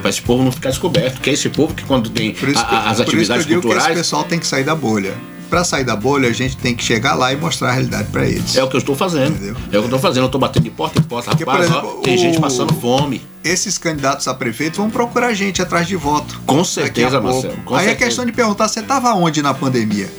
Para 0.00 0.10
esse 0.10 0.20
povo 0.20 0.42
não 0.44 0.52
ficar 0.52 0.68
descoberto. 0.70 1.20
Que 1.20 1.30
é 1.30 1.32
esse 1.32 1.48
povo 1.48 1.72
que 1.74 1.82
quando 1.84 2.10
tem 2.10 2.30
a- 2.30 2.32
que, 2.34 2.44
a- 2.46 2.50
as 2.50 2.56
por 2.56 2.60
isso 2.60 2.94
que 2.96 3.02
atividades 3.02 3.42
eu 3.44 3.48
digo 3.48 3.60
que 3.62 3.66
esse 3.68 3.74
culturais. 3.76 3.98
pessoal 3.98 4.24
tem 4.24 4.38
que 4.38 4.46
sair 4.46 4.64
da 4.64 4.74
bolha. 4.74 5.14
Para 5.50 5.62
sair 5.62 5.84
da 5.84 5.94
bolha, 5.94 6.28
a 6.28 6.32
gente 6.32 6.56
tem 6.56 6.74
que 6.74 6.82
chegar 6.82 7.14
lá 7.14 7.32
e 7.32 7.36
mostrar 7.36 7.68
a 7.68 7.72
realidade 7.72 8.08
para 8.10 8.26
eles. 8.26 8.56
É 8.56 8.64
o 8.64 8.68
que 8.68 8.74
eu 8.74 8.78
estou 8.78 8.96
fazendo. 8.96 9.36
Entendeu? 9.36 9.54
É 9.54 9.66
o 9.66 9.70
que 9.70 9.76
eu 9.76 9.84
estou 9.84 9.98
fazendo. 10.00 10.22
Eu 10.24 10.26
estou 10.26 10.40
batendo 10.40 10.64
de 10.64 10.70
porta 10.70 10.98
em 10.98 11.02
porta. 11.02 11.30
Porque, 11.30 11.44
por 11.44 11.52
Rapaz, 11.52 11.70
ó, 11.70 11.78
exemplo, 11.78 12.00
tem 12.02 12.14
o- 12.14 12.18
gente 12.18 12.40
passando 12.40 12.72
fome. 12.74 13.22
Esses 13.44 13.78
candidatos 13.78 14.26
a 14.26 14.34
prefeito 14.34 14.78
vão 14.78 14.90
procurar 14.90 15.32
gente 15.34 15.62
atrás 15.62 15.86
de 15.86 15.94
voto. 15.96 16.40
Com 16.46 16.64
certeza. 16.64 17.20
Marcelo. 17.20 17.54
Com 17.64 17.74
Aí 17.74 17.84
é 17.84 17.88
certeza. 17.90 18.06
questão 18.06 18.24
de 18.26 18.32
perguntar, 18.32 18.66
você 18.68 18.80
estava 18.80 19.12
onde 19.14 19.42
na 19.42 19.54
pandemia? 19.54 20.10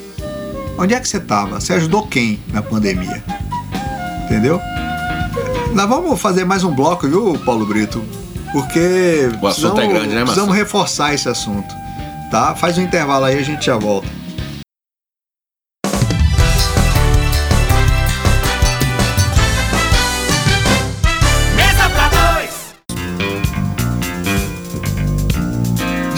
Onde 0.78 0.94
é 0.94 1.00
que 1.00 1.08
você 1.08 1.18
estava? 1.18 1.60
Você 1.60 1.74
ajudou 1.74 2.06
quem 2.08 2.40
na 2.54 2.62
pandemia? 2.62 3.24
Entendeu? 4.26 4.60
Nós 5.74 5.90
vamos 5.90 6.20
fazer 6.22 6.46
mais 6.46 6.64
um 6.64 6.74
bloco, 6.74 7.08
viu, 7.08 7.38
Paulo 7.46 7.66
Brito? 7.66 8.04
Porque 8.54 9.30
O 9.42 9.48
assunto 9.48 9.82
é 9.82 9.88
grande, 9.88 10.08
né, 10.10 10.24
Marcelo? 10.24 10.26
precisamos 10.26 10.56
reforçar 10.56 11.14
esse 11.14 11.28
assunto. 11.28 11.74
Tá? 12.32 12.56
Faz 12.56 12.78
um 12.78 12.82
intervalo 12.82 13.26
aí, 13.26 13.38
a 13.38 13.42
gente 13.44 13.66
já 13.66 13.76
volta. 13.78 14.08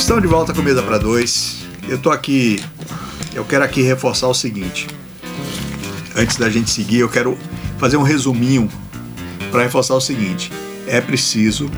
Estamos 0.07 0.23
de 0.23 0.29
volta 0.29 0.53
com 0.53 0.61
Mesa 0.61 0.81
para 0.81 0.97
Dois. 0.97 1.65
Eu 1.85 1.97
tô 1.97 2.11
aqui, 2.11 2.63
eu 3.35 3.43
quero 3.43 3.65
aqui 3.65 3.81
reforçar 3.81 4.29
o 4.29 4.33
seguinte. 4.33 4.87
Antes 6.15 6.37
da 6.37 6.49
gente 6.49 6.69
seguir, 6.69 6.99
eu 6.99 7.09
quero 7.09 7.37
fazer 7.77 7.97
um 7.97 8.03
resuminho 8.03 8.69
para 9.51 9.63
reforçar 9.63 9.95
o 9.95 9.99
seguinte. 9.99 10.49
É 10.87 11.01
preciso 11.01 11.69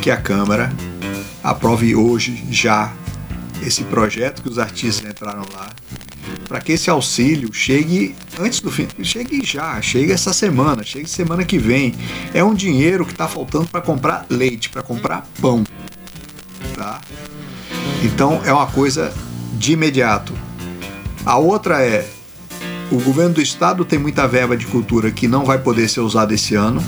que 0.00 0.10
a 0.10 0.16
Câmara 0.16 0.72
aprove 1.42 1.94
hoje 1.94 2.42
já 2.50 2.90
esse 3.62 3.84
projeto 3.84 4.40
que 4.40 4.48
os 4.48 4.58
artistas 4.58 5.06
entraram 5.06 5.44
lá, 5.52 5.68
para 6.48 6.62
que 6.62 6.72
esse 6.72 6.88
auxílio 6.88 7.52
chegue 7.52 8.16
antes 8.40 8.60
do 8.60 8.70
fim, 8.70 8.88
chegue 9.02 9.44
já, 9.44 9.78
chegue 9.82 10.10
essa 10.10 10.32
semana, 10.32 10.82
chegue 10.82 11.06
semana 11.06 11.44
que 11.44 11.58
vem. 11.58 11.94
É 12.32 12.42
um 12.42 12.54
dinheiro 12.54 13.04
que 13.04 13.12
está 13.12 13.28
faltando 13.28 13.66
para 13.66 13.82
comprar 13.82 14.24
leite, 14.30 14.70
para 14.70 14.82
comprar 14.82 15.28
pão, 15.38 15.62
tá? 16.74 16.98
Então 18.04 18.42
é 18.44 18.52
uma 18.52 18.66
coisa 18.66 19.14
de 19.54 19.72
imediato. 19.72 20.34
A 21.24 21.38
outra 21.38 21.80
é 21.80 22.06
o 22.92 23.00
governo 23.00 23.36
do 23.36 23.40
estado 23.40 23.82
tem 23.82 23.98
muita 23.98 24.28
verba 24.28 24.54
de 24.58 24.66
cultura 24.66 25.10
que 25.10 25.26
não 25.26 25.42
vai 25.42 25.58
poder 25.58 25.88
ser 25.88 26.00
usada 26.00 26.34
esse 26.34 26.54
ano. 26.54 26.84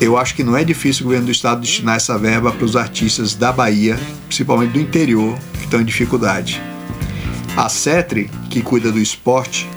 Eu 0.00 0.16
acho 0.16 0.34
que 0.34 0.42
não 0.42 0.56
é 0.56 0.64
difícil 0.64 1.02
o 1.02 1.04
governo 1.04 1.26
do 1.26 1.32
estado 1.32 1.60
destinar 1.60 1.96
essa 1.96 2.16
verba 2.16 2.50
para 2.50 2.64
os 2.64 2.74
artistas 2.74 3.34
da 3.34 3.52
Bahia, 3.52 4.00
principalmente 4.26 4.72
do 4.72 4.80
interior, 4.80 5.38
que 5.52 5.64
estão 5.64 5.78
em 5.78 5.84
dificuldade. 5.84 6.58
A 7.54 7.68
CETRE, 7.68 8.30
que 8.48 8.62
cuida 8.62 8.90
do 8.90 8.98
esporte, 8.98 9.68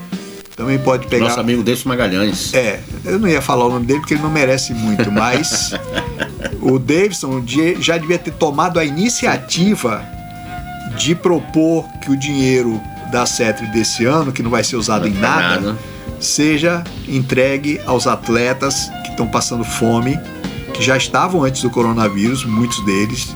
também 0.55 0.77
pode 0.79 1.07
pegar. 1.07 1.25
Nosso 1.25 1.39
amigo 1.39 1.63
Décio 1.63 1.87
Magalhães. 1.87 2.53
É, 2.53 2.79
eu 3.05 3.19
não 3.19 3.27
ia 3.27 3.41
falar 3.41 3.65
o 3.65 3.69
nome 3.69 3.85
dele 3.85 3.99
porque 3.99 4.13
ele 4.13 4.23
não 4.23 4.29
merece 4.29 4.73
muito, 4.73 5.11
mas 5.11 5.73
o 6.61 6.77
Davidson 6.79 7.43
já 7.79 7.97
devia 7.97 8.19
ter 8.19 8.31
tomado 8.31 8.79
a 8.79 8.85
iniciativa 8.85 10.03
de 10.97 11.15
propor 11.15 11.85
que 12.01 12.11
o 12.11 12.17
dinheiro 12.17 12.79
da 13.11 13.25
CETRE 13.25 13.67
desse 13.67 14.05
ano, 14.05 14.31
que 14.31 14.41
não 14.43 14.49
vai 14.51 14.63
ser 14.63 14.75
usado 14.75 15.07
em 15.07 15.11
Não 15.11 15.21
nada, 15.21 15.41
vai 15.59 15.61
nada. 15.73 15.77
seja 16.19 16.83
entregue 17.07 17.79
aos 17.85 18.07
atletas 18.07 18.91
que 19.03 19.11
estão 19.11 19.27
passando 19.27 19.63
fome, 19.63 20.19
que 20.73 20.83
já 20.83 20.97
estavam 20.97 21.43
antes 21.43 21.61
do 21.61 21.69
coronavírus, 21.69 22.43
muitos 22.45 22.83
deles, 22.85 23.35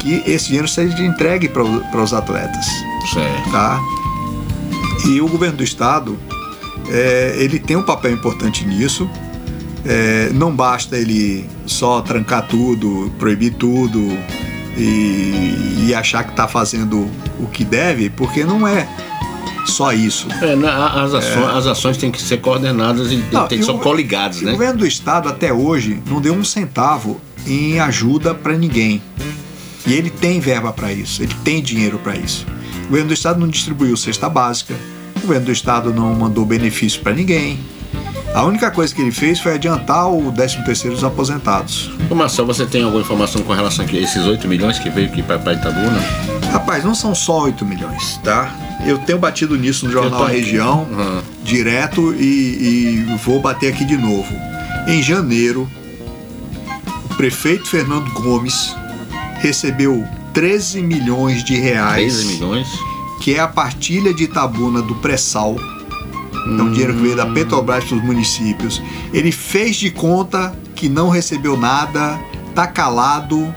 que 0.00 0.22
esse 0.26 0.46
dinheiro 0.46 0.66
seja 0.68 1.00
entregue 1.04 1.48
para 1.48 1.62
os 2.02 2.12
atletas 2.12 2.66
Certo. 3.12 3.50
tá? 3.52 3.80
E 5.06 5.20
o 5.20 5.28
governo 5.28 5.56
do 5.58 5.64
estado, 5.64 6.18
é, 6.90 7.34
ele 7.38 7.58
tem 7.58 7.76
um 7.76 7.82
papel 7.82 8.12
importante 8.12 8.64
nisso. 8.64 9.08
É, 9.84 10.28
não 10.34 10.54
basta 10.54 10.96
ele 10.96 11.48
só 11.66 12.00
trancar 12.02 12.46
tudo, 12.46 13.10
proibir 13.18 13.54
tudo 13.54 13.98
e, 14.76 15.86
e 15.86 15.94
achar 15.94 16.24
que 16.24 16.30
está 16.30 16.46
fazendo 16.46 17.08
o 17.38 17.46
que 17.46 17.64
deve, 17.64 18.10
porque 18.10 18.44
não 18.44 18.66
é 18.68 18.86
só 19.66 19.92
isso. 19.92 20.26
É, 20.42 20.54
na- 20.54 21.02
as, 21.02 21.14
ações, 21.14 21.56
as 21.56 21.66
ações 21.66 21.96
têm 21.96 22.10
que 22.10 22.20
ser 22.20 22.38
coordenadas 22.38 23.10
e 23.10 23.22
Não, 23.32 23.46
tem 23.48 23.56
e 23.58 23.60
que 23.60 23.66
ser 23.66 23.72
o- 23.72 23.78
coligadas, 23.78 24.40
O 24.42 24.44
né? 24.44 24.52
governo 24.52 24.80
do 24.80 24.86
estado 24.86 25.28
até 25.28 25.52
hoje 25.52 25.98
não 26.06 26.20
deu 26.20 26.34
um 26.34 26.44
centavo 26.44 27.20
em 27.46 27.78
ajuda 27.80 28.34
para 28.34 28.56
ninguém. 28.56 29.02
E 29.86 29.94
ele 29.94 30.10
tem 30.10 30.40
verba 30.40 30.72
para 30.72 30.92
isso, 30.92 31.22
ele 31.22 31.34
tem 31.42 31.62
dinheiro 31.62 31.98
para 31.98 32.14
isso. 32.16 32.46
O 32.90 32.92
governo 32.92 33.06
do 33.10 33.14
estado 33.14 33.38
não 33.38 33.46
distribuiu 33.46 33.96
cesta 33.96 34.28
básica, 34.28 34.74
o 35.18 35.20
governo 35.20 35.46
do 35.46 35.52
estado 35.52 35.94
não 35.94 36.12
mandou 36.12 36.44
benefício 36.44 37.00
para 37.00 37.12
ninguém. 37.12 37.60
A 38.34 38.42
única 38.42 38.68
coisa 38.68 38.92
que 38.92 39.00
ele 39.00 39.12
fez 39.12 39.38
foi 39.38 39.54
adiantar 39.54 40.08
o 40.10 40.32
13º 40.32 40.90
dos 40.90 41.04
aposentados. 41.04 41.88
Ô, 42.10 42.16
Marcelo, 42.16 42.48
você 42.48 42.66
tem 42.66 42.82
alguma 42.82 43.00
informação 43.00 43.42
com 43.42 43.52
relação 43.52 43.84
a 43.84 43.92
esses 43.92 44.26
8 44.26 44.48
milhões 44.48 44.80
que 44.80 44.90
veio 44.90 45.06
aqui 45.06 45.22
para 45.22 45.36
Itabuna? 45.52 46.00
Rapaz, 46.50 46.82
não 46.82 46.92
são 46.92 47.14
só 47.14 47.42
8 47.44 47.64
milhões, 47.64 48.18
tá? 48.24 48.52
Eu 48.84 48.98
tenho 48.98 49.20
batido 49.20 49.56
nisso 49.56 49.86
no 49.86 49.92
Jornal 49.92 50.22
tô. 50.22 50.26
Região, 50.26 50.82
Uhum. 50.90 51.22
direto, 51.44 52.12
e, 52.14 53.04
e 53.06 53.16
vou 53.24 53.40
bater 53.40 53.72
aqui 53.72 53.84
de 53.84 53.96
novo. 53.96 54.34
Em 54.88 55.00
janeiro, 55.00 55.70
o 57.08 57.14
prefeito 57.14 57.68
Fernando 57.68 58.10
Gomes 58.14 58.74
recebeu 59.38 60.04
13 60.32 60.82
milhões 60.82 61.44
de 61.44 61.56
reais, 61.56 62.14
13 62.14 62.32
milhões? 62.34 62.68
que 63.20 63.34
é 63.34 63.40
a 63.40 63.48
partilha 63.48 64.14
de 64.14 64.24
Itabuna 64.24 64.80
do 64.80 64.94
pré-sal. 64.96 65.56
Então, 66.46 66.70
dinheiro 66.70 66.94
que 66.94 67.02
veio 67.02 67.16
da 67.16 67.26
Petrobras 67.26 67.84
para 67.84 67.96
os 67.96 68.02
municípios. 68.02 68.82
Ele 69.12 69.30
fez 69.30 69.76
de 69.76 69.90
conta 69.90 70.56
que 70.74 70.88
não 70.88 71.10
recebeu 71.10 71.56
nada, 71.56 72.18
tá 72.54 72.66
calado, 72.66 73.54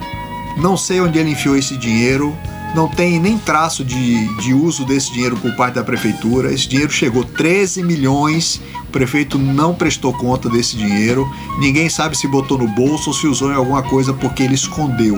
não 0.58 0.76
sei 0.76 1.00
onde 1.00 1.18
ele 1.18 1.32
enfiou 1.32 1.56
esse 1.56 1.78
dinheiro, 1.78 2.36
não 2.76 2.88
tem 2.88 3.20
nem 3.20 3.38
traço 3.38 3.86
de, 3.86 4.28
de 4.38 4.54
uso 4.54 4.84
desse 4.86 5.12
dinheiro 5.14 5.38
por 5.38 5.56
parte 5.56 5.76
da 5.76 5.84
prefeitura. 5.84 6.52
Esse 6.52 6.68
dinheiro 6.68 6.92
chegou 6.92 7.24
13 7.24 7.84
milhões, 7.84 8.60
o 8.84 8.92
prefeito 8.92 9.38
não 9.38 9.74
prestou 9.74 10.12
conta 10.14 10.50
desse 10.50 10.76
dinheiro, 10.76 11.30
ninguém 11.60 11.88
sabe 11.88 12.18
se 12.18 12.28
botou 12.28 12.58
no 12.58 12.68
bolso 12.68 13.12
ou 13.12 13.16
se 13.16 13.28
usou 13.28 13.52
em 13.52 13.56
alguma 13.56 13.84
coisa 13.84 14.14
porque 14.14 14.44
ele 14.44 14.56
escondeu. 14.56 15.18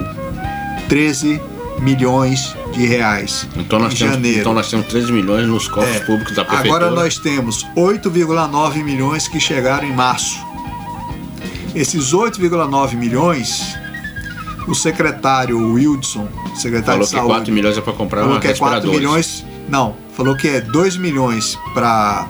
13 0.88 1.42
milhões 1.80 2.56
de 2.74 2.86
reais 2.86 3.46
Então 3.58 3.80
nós, 3.80 3.94
em 3.94 3.98
temos, 3.98 4.14
janeiro. 4.16 4.40
então 4.40 4.54
nós 4.54 4.70
temos 4.70 4.86
13 4.88 5.12
milhões 5.12 5.46
nos 5.48 5.68
cofres 5.68 5.98
É. 5.98 6.00
públicos 6.00 6.36
da 6.36 6.46
prefeitura. 6.46 6.86
Agora 6.86 6.96
nós 6.96 7.18
temos 7.18 7.66
8,9 7.76 8.84
milhões 8.84 9.28
que 9.28 9.40
chegaram 9.40 9.86
em 9.88 9.94
março. 9.94 10.38
Esses 11.74 12.14
8,9 12.14 12.96
milhões, 12.96 13.76
o 14.68 14.74
secretário 14.74 15.74
Wildson, 15.74 16.28
secretário 16.56 16.86
Falou 16.86 17.00
de 17.02 17.10
que 17.10 17.16
saúde, 17.18 17.28
4 17.34 17.54
milhões 17.54 17.78
é 17.78 17.82
para 17.82 17.94
comprar 17.94 18.22
falou 18.22 18.36
uma 18.36 18.42
que 18.42 18.48
é 18.48 18.54
4 18.54 18.76
respiradores. 18.90 19.00
milhões. 19.00 19.46
Não, 19.68 19.96
falou 20.16 20.36
que 20.38 20.48
é 20.48 20.62
2 20.62 20.96
milhões 20.98 21.58
para 21.74 22.28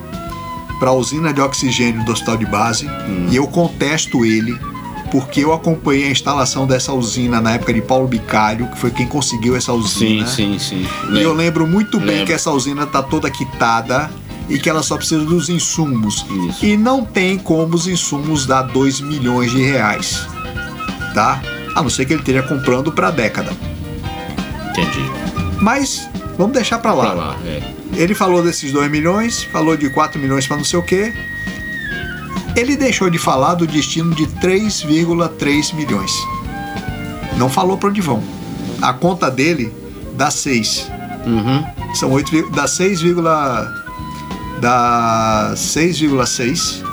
para 0.79 0.89
a 0.89 0.93
usina 0.93 1.31
de 1.31 1.39
oxigênio 1.39 2.03
do 2.03 2.11
hospital 2.11 2.35
de 2.35 2.45
base. 2.45 2.85
Hum. 2.85 3.27
E 3.31 3.35
eu 3.37 3.47
contesto 3.47 4.25
ele 4.25 4.59
porque 5.15 5.45
eu 5.45 5.53
acompanhei 5.53 6.07
a 6.09 6.11
instalação 6.11 6.67
dessa 6.67 6.91
usina 6.91 7.39
na 7.39 7.53
época 7.53 7.73
de 7.73 7.81
Paulo 7.81 8.05
Bicalho, 8.05 8.67
que 8.67 8.77
foi 8.77 8.91
quem 8.91 9.07
conseguiu 9.07 9.55
essa 9.55 9.71
Sim, 9.71 9.77
usina. 9.79 10.27
sim, 10.27 10.59
sim. 10.59 10.85
E 11.13 11.21
eu 11.21 11.33
lembro 11.33 11.65
muito 11.65 11.97
bem 11.99 12.07
Lembro. 12.09 12.25
que 12.25 12.33
essa 12.33 12.51
usina 12.51 12.83
está 12.83 13.01
toda 13.01 13.29
quitada 13.31 14.11
e 14.49 14.59
que 14.59 14.69
ela 14.69 14.83
só 14.83 14.97
precisa 14.97 15.23
dos 15.23 15.47
insumos. 15.47 16.25
Isso. 16.49 16.65
E 16.65 16.75
não 16.75 17.05
tem 17.05 17.37
como 17.37 17.75
os 17.75 17.87
insumos 17.87 18.45
dar 18.45 18.63
2 18.63 18.99
milhões 18.99 19.51
de 19.51 19.63
reais. 19.63 20.27
Tá? 21.13 21.41
A 21.73 21.81
não 21.81 21.89
ser 21.89 22.03
que 22.05 22.11
ele 22.11 22.19
esteja 22.19 22.43
comprando 22.43 22.91
para 22.91 23.09
década. 23.09 23.53
Entendi. 24.71 25.09
Mas 25.61 26.09
vamos 26.37 26.51
deixar 26.53 26.79
para 26.79 26.93
lá. 26.93 27.05
Pra 27.05 27.13
lá, 27.13 27.37
é. 27.45 27.63
Ele 27.93 28.13
falou 28.13 28.43
desses 28.43 28.69
2 28.73 28.91
milhões, 28.91 29.43
falou 29.43 29.77
de 29.77 29.89
4 29.89 30.19
milhões 30.19 30.45
para 30.45 30.57
não 30.57 30.65
sei 30.65 30.77
o 30.77 30.83
quê. 30.83 31.13
Ele 32.55 32.75
deixou 32.77 33.09
de 33.09 33.17
falar 33.17 33.55
do 33.55 33.67
destino 33.67 34.13
de 34.15 34.25
3,3 34.27 35.73
milhões. 35.75 36.11
Não 37.37 37.49
falou 37.49 37.77
para 37.77 37.89
onde 37.89 38.01
vão. 38.01 38.23
A 38.81 38.93
conta 38.93 39.29
dele 39.29 39.73
dá 40.13 40.31
6. 40.31 40.89
Uhum. 41.25 41.65
São 41.95 42.11
8, 42.11 42.31
vi- 42.31 42.49
dá 42.51 42.67
6, 42.67 43.01
dá 44.61 45.53
6,6 45.55 46.83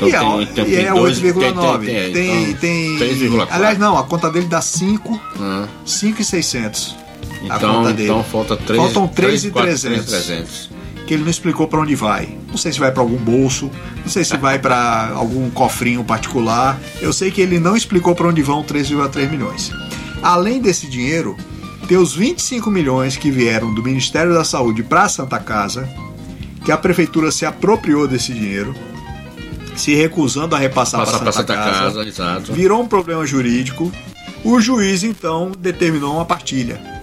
Então 0.00 0.08
e 0.40 0.44
é, 0.44 0.46
tem, 0.46 0.68
e 0.68 0.76
é 0.76 0.84
tem 0.84 0.94
dois- 0.94 1.18
8,9. 1.22 1.86
Tem, 1.86 2.12
Tem, 2.12 2.12
tem, 2.12 2.54
tem, 2.54 2.94
então, 2.94 3.06
3,4. 3.38 3.48
Aliás, 3.50 3.78
não, 3.78 3.98
a 3.98 4.04
conta 4.04 4.30
dele 4.30 4.46
dá 4.46 4.60
5, 4.60 5.20
Ah, 5.40 5.66
5,600. 5.84 6.96
a 7.48 7.56
então, 7.56 7.74
conta 7.74 7.92
dele. 7.92 8.08
então 8.08 8.24
falta 8.24 8.56
3 8.56 8.80
Faltam 8.80 9.08
3, 9.08 9.42
3,300. 9.42 10.70
3,300. 11.08 11.08
Que 11.08 11.14
ele 11.14 11.22
não 11.22 11.30
explicou 11.30 11.66
para 11.66 11.80
onde 11.80 11.94
vai. 11.94 12.36
Não 12.48 12.58
sei 12.58 12.70
se 12.70 12.78
vai 12.78 12.92
para 12.92 13.02
algum 13.02 13.16
bolso, 13.16 13.70
não 14.02 14.08
sei 14.08 14.22
se 14.24 14.36
vai 14.36 14.58
para 14.58 15.12
algum 15.14 15.48
cofrinho 15.48 16.04
particular. 16.04 16.78
Eu 17.00 17.12
sei 17.12 17.30
que 17.30 17.40
ele 17.40 17.58
não 17.58 17.74
explicou 17.74 18.14
para 18.14 18.28
onde 18.28 18.42
vão 18.42 18.62
3,3 18.62 19.30
milhões. 19.30 19.72
Além 20.22 20.60
desse 20.60 20.86
dinheiro, 20.86 21.36
tem 21.88 21.96
os 21.96 22.14
25 22.14 22.70
milhões 22.70 23.16
que 23.16 23.30
vieram 23.30 23.72
do 23.72 23.82
Ministério 23.82 24.34
da 24.34 24.44
Saúde 24.44 24.82
para 24.82 25.04
a 25.04 25.08
Santa 25.08 25.38
Casa, 25.38 25.88
que 26.62 26.70
a 26.70 26.76
prefeitura 26.76 27.30
se 27.30 27.46
apropriou 27.46 28.06
desse 28.06 28.34
dinheiro, 28.34 28.74
se 29.74 29.94
recusando 29.94 30.54
a 30.54 30.58
repassar 30.58 31.00
Passar 31.00 31.12
para 31.12 31.22
pra 31.22 31.32
Santa, 31.32 31.54
Santa 31.54 31.70
Casa, 31.70 32.12
Casa, 32.12 32.52
virou 32.52 32.82
um 32.82 32.86
problema 32.86 33.24
jurídico. 33.26 33.90
O 34.44 34.60
juiz 34.60 35.02
então 35.02 35.52
determinou 35.58 36.14
uma 36.14 36.24
partilha. 36.24 36.97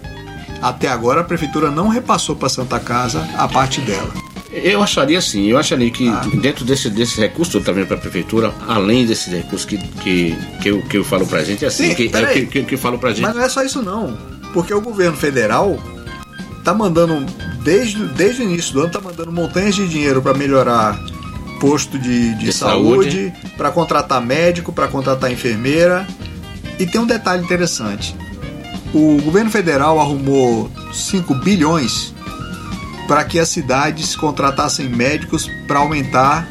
Até 0.61 0.87
agora 0.87 1.21
a 1.21 1.23
prefeitura 1.23 1.69
não 1.69 1.87
repassou 1.89 2.35
para 2.35 2.49
Santa 2.49 2.79
Casa 2.79 3.27
a 3.37 3.47
parte 3.47 3.81
dela. 3.81 4.11
Eu 4.51 4.81
acharia 4.81 5.17
assim, 5.19 5.47
eu 5.47 5.57
acharia 5.57 5.91
que 5.91 6.07
Ah. 6.07 6.21
dentro 6.35 6.63
desse, 6.63 6.89
desse 6.89 7.19
recurso 7.19 7.59
também 7.59 7.85
para 7.85 7.97
a 7.97 7.99
prefeitura, 7.99 8.53
além 8.67 9.05
desses 9.05 9.31
recursos 9.31 9.65
que, 9.65 9.77
que, 9.77 10.35
que, 10.61 10.69
eu, 10.69 10.81
que 10.83 10.97
eu 10.97 11.03
falo 11.03 11.27
pra 11.27 11.43
gente, 11.43 11.65
é 11.65 11.67
assim, 11.67 11.89
Sim, 11.89 11.95
que, 11.95 12.15
é, 12.15 12.25
que, 12.27 12.45
que, 12.45 12.63
que 12.63 12.75
eu 12.75 12.79
falo 12.79 12.97
pra 12.97 13.09
gente. 13.09 13.21
Mas 13.21 13.35
não 13.35 13.43
é 13.43 13.49
só 13.49 13.63
isso 13.63 13.81
não, 13.81 14.17
porque 14.53 14.73
o 14.73 14.79
governo 14.79 15.17
federal 15.17 15.77
tá 16.63 16.73
mandando 16.73 17.25
desde, 17.63 18.01
desde 18.13 18.43
o 18.43 18.45
início 18.45 18.71
do 18.73 18.79
ano 18.81 18.91
tá 18.91 19.01
mandando 19.01 19.31
montanhas 19.31 19.75
de 19.75 19.87
dinheiro 19.89 20.21
para 20.21 20.33
melhorar 20.33 20.97
posto 21.59 21.99
de, 21.99 22.33
de, 22.35 22.45
De 22.45 22.53
saúde, 22.53 23.33
para 23.57 23.71
contratar 23.71 24.21
médico, 24.21 24.71
para 24.71 24.87
contratar 24.87 25.31
enfermeira. 25.31 26.07
E 26.79 26.85
tem 26.85 26.99
um 26.99 27.05
detalhe 27.05 27.43
interessante. 27.43 28.15
O 28.97 29.21
governo 29.21 29.51
federal 29.51 29.99
arrumou 29.99 30.71
5 30.93 31.35
bilhões 31.35 32.13
para 33.07 33.23
que 33.25 33.37
as 33.37 33.49
cidades 33.49 34.15
contratassem 34.15 34.87
médicos 34.87 35.49
para 35.67 35.79
aumentar 35.79 36.47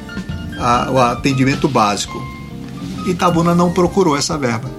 a- 0.59 0.90
o 0.90 0.99
atendimento 0.99 1.66
básico. 1.66 2.22
Itabuna 3.07 3.55
não 3.55 3.72
procurou 3.72 4.16
essa 4.16 4.36
verba. 4.36 4.70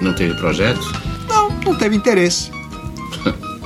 Não 0.00 0.12
teve 0.12 0.34
projeto? 0.34 0.80
Não, 1.28 1.50
não 1.64 1.74
teve 1.76 1.94
interesse. 1.96 2.50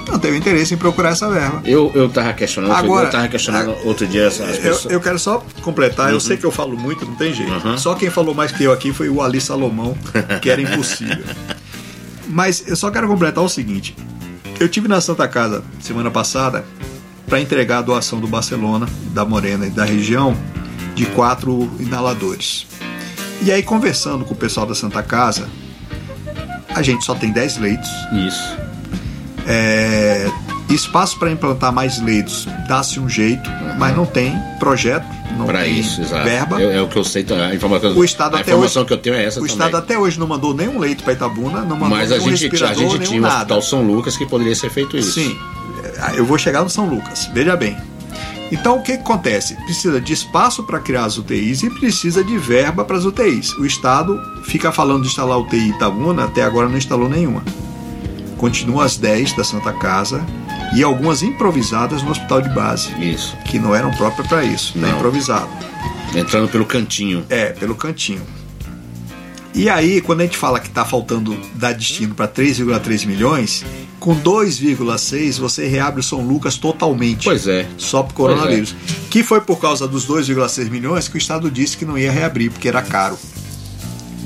Não 0.06 0.18
teve 0.20 0.36
interesse 0.36 0.72
em 0.74 0.76
procurar 0.76 1.08
essa 1.10 1.28
verba. 1.28 1.60
Eu, 1.64 1.90
eu 1.92 2.08
tava 2.08 2.32
questionando, 2.34 2.72
Agora- 2.72 3.06
eu 3.06 3.10
tava 3.10 3.26
questionando 3.26 3.74
outro 3.84 4.06
dia 4.06 4.28
as, 4.28 4.40
as 4.40 4.56
Eu, 4.58 4.62
pessoas. 4.62 4.92
eu 4.92 5.00
quero 5.00 5.18
só 5.18 5.42
completar, 5.60 6.12
eu 6.12 6.20
sei 6.20 6.36
que 6.36 6.44
eu 6.44 6.52
falo 6.52 6.76
muito, 6.76 7.04
não 7.04 7.16
tem 7.16 7.32
jeito. 7.34 7.50
Uhum. 7.52 7.76
Só 7.76 7.94
quem 7.96 8.10
falou 8.10 8.32
mais 8.32 8.52
que 8.52 8.62
eu 8.62 8.72
aqui 8.72 8.92
foi 8.92 9.08
o 9.08 9.20
Ali 9.20 9.40
Salomão, 9.40 9.96
que 10.40 10.48
era 10.50 10.60
impossível. 10.62 11.24
Mas 12.28 12.66
eu 12.66 12.76
só 12.76 12.90
quero 12.90 13.08
completar 13.08 13.42
o 13.42 13.48
seguinte: 13.48 13.96
eu 14.58 14.68
tive 14.68 14.88
na 14.88 15.00
Santa 15.00 15.26
Casa 15.28 15.62
semana 15.80 16.10
passada 16.10 16.64
para 17.26 17.40
entregar 17.40 17.78
a 17.78 17.82
doação 17.82 18.20
do 18.20 18.26
Barcelona, 18.26 18.86
da 19.12 19.24
Morena 19.24 19.66
e 19.66 19.70
da 19.70 19.84
região 19.84 20.36
de 20.94 21.06
quatro 21.06 21.70
inaladores. 21.80 22.66
E 23.42 23.50
aí, 23.50 23.62
conversando 23.62 24.24
com 24.24 24.32
o 24.32 24.36
pessoal 24.36 24.66
da 24.66 24.74
Santa 24.74 25.02
Casa, 25.02 25.48
a 26.74 26.82
gente 26.82 27.04
só 27.04 27.14
tem 27.14 27.30
10 27.30 27.58
leitos. 27.58 27.90
Isso. 28.12 28.56
É, 29.46 30.30
espaço 30.70 31.18
para 31.18 31.30
implantar 31.30 31.72
mais 31.72 32.00
leitos 32.00 32.48
dá-se 32.68 32.98
um 32.98 33.08
jeito, 33.08 33.48
mas 33.78 33.96
não 33.96 34.06
tem 34.06 34.34
projeto, 34.58 35.06
não 35.34 35.46
Para 35.46 35.60
tem 35.62 35.78
isso, 35.78 36.00
exato. 36.02 36.24
verba. 36.24 36.60
É, 36.62 36.76
é 36.76 36.82
o 36.82 36.88
que 36.88 36.96
eu 36.96 37.04
sei, 37.04 37.24
tá, 37.24 37.34
a 37.46 37.54
informação, 37.54 37.92
O 37.96 38.04
Estado 38.04 38.36
a 38.36 38.40
até 38.40 38.50
informação 38.52 38.82
hoje- 38.82 38.86
que 38.88 38.92
eu 38.94 38.98
tenho 38.98 39.16
é 39.16 39.24
essa 39.24 39.38
o 39.40 39.42
também. 39.42 39.52
Estado 39.56 39.76
até 39.76 39.98
hoje 39.98 40.18
não 40.18 40.26
mandou 40.26 40.54
nenhum 40.54 40.78
leito 40.78 41.02
para 41.04 41.12
Itabuna, 41.12 41.60
não 41.60 41.76
mandou 41.76 41.88
Mas 41.96 42.10
a 42.12 42.18
gente, 42.18 42.46
a 42.64 42.74
gente 42.74 42.98
tinha 43.00 43.18
o 43.20 43.22
nada. 43.22 43.34
Hospital 43.36 43.62
São 43.62 43.82
Lucas 43.82 44.16
que 44.16 44.26
poderia 44.26 44.54
ser 44.54 44.70
feito 44.70 44.96
isso. 44.96 45.12
Sim, 45.12 45.36
é, 46.14 46.18
eu 46.18 46.24
vou 46.24 46.38
chegar 46.38 46.62
no 46.62 46.70
São 46.70 46.86
Lucas, 46.88 47.28
veja 47.34 47.56
bem. 47.56 47.76
Então 48.52 48.76
o 48.76 48.82
que, 48.82 48.92
que 48.96 49.02
acontece? 49.02 49.54
Precisa 49.64 50.00
de 50.00 50.12
espaço 50.12 50.62
para 50.62 50.78
criar 50.78 51.06
as 51.06 51.16
UTIs 51.18 51.62
e 51.62 51.70
precisa 51.70 52.22
de 52.22 52.36
verba 52.38 52.84
para 52.84 52.96
as 52.96 53.04
UTIs. 53.04 53.52
O 53.54 53.64
Estado 53.66 54.20
fica 54.44 54.70
falando 54.70 55.02
de 55.02 55.08
instalar 55.08 55.38
UTI 55.38 55.70
Itabuna, 55.70 56.24
até 56.24 56.42
agora 56.42 56.68
não 56.68 56.76
instalou 56.76 57.08
nenhuma. 57.08 57.42
Continua 58.36 58.84
as 58.84 58.96
10 58.96 59.32
da 59.32 59.42
Santa 59.42 59.72
Casa 59.72 60.24
e 60.74 60.82
algumas 60.82 61.22
improvisadas 61.22 62.02
no 62.02 62.10
hospital 62.10 62.40
de 62.42 62.48
base, 62.50 62.90
Isso. 63.00 63.36
que 63.44 63.58
não 63.58 63.74
eram 63.74 63.90
próprias 63.92 64.26
para 64.26 64.44
isso, 64.44 64.72
tá 64.74 64.80
Não. 64.80 64.96
improvisado. 64.96 65.48
Entrando 66.14 66.48
pelo 66.48 66.64
cantinho. 66.64 67.24
É, 67.28 67.46
pelo 67.46 67.74
cantinho. 67.74 68.22
E 69.54 69.68
aí, 69.68 70.00
quando 70.00 70.20
a 70.20 70.24
gente 70.24 70.36
fala 70.36 70.58
que 70.58 70.66
está 70.66 70.84
faltando 70.84 71.38
dar 71.54 71.72
destino 71.74 72.12
para 72.12 72.26
3,3 72.26 73.06
milhões, 73.06 73.64
com 74.00 74.14
2,6 74.16 75.38
você 75.38 75.68
reabre 75.68 76.00
o 76.00 76.02
São 76.02 76.20
Lucas 76.26 76.56
totalmente. 76.56 77.24
Pois 77.24 77.46
é. 77.46 77.66
Só 77.78 78.02
pro 78.02 78.14
coronavírus. 78.14 78.74
Que 79.10 79.22
foi 79.22 79.40
por 79.40 79.60
causa 79.60 79.86
dos 79.86 80.08
2,6 80.08 80.68
milhões 80.70 81.06
que 81.06 81.16
o 81.16 81.18
Estado 81.18 81.48
disse 81.52 81.76
que 81.76 81.84
não 81.84 81.96
ia 81.96 82.10
reabrir, 82.10 82.50
porque 82.50 82.66
era 82.66 82.82
caro. 82.82 83.16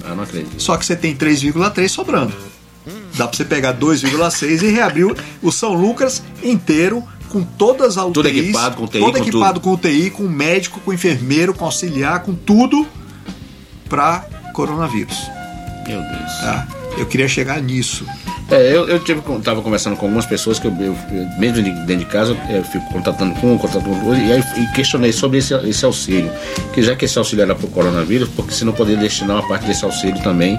Eu 0.08 0.16
não 0.16 0.22
acredito. 0.24 0.62
Só 0.62 0.78
que 0.78 0.86
você 0.86 0.96
tem 0.96 1.14
3,3 1.14 1.88
sobrando. 1.90 2.32
Dá 3.18 3.26
para 3.26 3.36
você 3.36 3.44
pegar 3.44 3.72
2,6 3.72 4.62
e 4.62 4.68
reabrir 4.70 5.14
o- 5.42 5.50
São 5.52 5.74
Lucas 5.74 6.22
inteiro 6.42 7.02
com 7.28 7.42
todas 7.42 7.98
as 7.98 8.04
UTIs, 8.06 8.14
Tudo 8.14 8.28
equipado 8.28 8.76
com 8.76 8.84
UTI, 8.84 9.00
todo 9.00 9.12
com 9.12 9.18
equipado 9.18 9.60
com 9.60 9.72
UTI, 9.72 10.10
com 10.10 10.22
médico, 10.22 10.80
com 10.80 10.92
enfermeiro, 10.94 11.52
com 11.52 11.64
auxiliar, 11.66 12.20
com 12.22 12.32
tudo 12.34 12.86
para 13.88 14.24
coronavírus. 14.54 15.16
Meu 15.86 16.00
Deus. 16.00 16.32
Tá? 16.40 16.66
Eu 16.96 17.06
queria 17.06 17.28
chegar 17.28 17.60
nisso. 17.60 18.04
É, 18.50 18.74
eu, 18.74 18.88
eu 18.88 18.98
tive, 19.04 19.20
tava 19.42 19.60
conversando 19.60 19.94
com 19.96 20.06
algumas 20.06 20.24
pessoas 20.24 20.58
que 20.58 20.66
eu, 20.66 20.72
eu- 20.80 20.96
mesmo 21.38 21.62
de- 21.62 21.70
dentro 21.84 21.96
de 21.96 22.04
casa, 22.06 22.34
eu 22.48 22.64
fico 22.64 22.90
contatando 22.92 23.34
com 23.38 23.52
um, 23.54 23.58
contatando 23.58 23.84
com 23.84 24.06
outro, 24.06 24.22
e 24.22 24.32
aí 24.32 24.42
e 24.56 24.66
questionei 24.74 25.12
sobre 25.12 25.38
esse, 25.38 25.52
esse 25.68 25.84
auxílio. 25.84 26.30
Que 26.72 26.82
já 26.82 26.96
que 26.96 27.04
esse 27.04 27.18
auxílio 27.18 27.42
era 27.42 27.54
para 27.54 27.66
o 27.66 27.68
coronavírus, 27.70 28.28
porque 28.34 28.52
se 28.54 28.64
não 28.64 28.72
poderia 28.72 29.00
destinar 29.02 29.36
uma 29.36 29.46
parte 29.46 29.66
desse 29.66 29.84
auxílio 29.84 30.22
também 30.22 30.58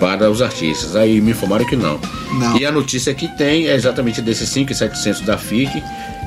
para 0.00 0.30
os 0.30 0.42
artistas. 0.42 0.96
Aí 0.96 1.20
me 1.20 1.30
informaram 1.30 1.64
que 1.66 1.76
não. 1.76 2.00
Não. 2.38 2.58
E 2.58 2.64
a 2.64 2.72
notícia 2.72 3.14
que 3.14 3.28
tem 3.36 3.68
é 3.68 3.74
exatamente 3.74 4.20
desses 4.22 4.48
5,700 4.48 5.20
da 5.20 5.36
FIC 5.36 5.82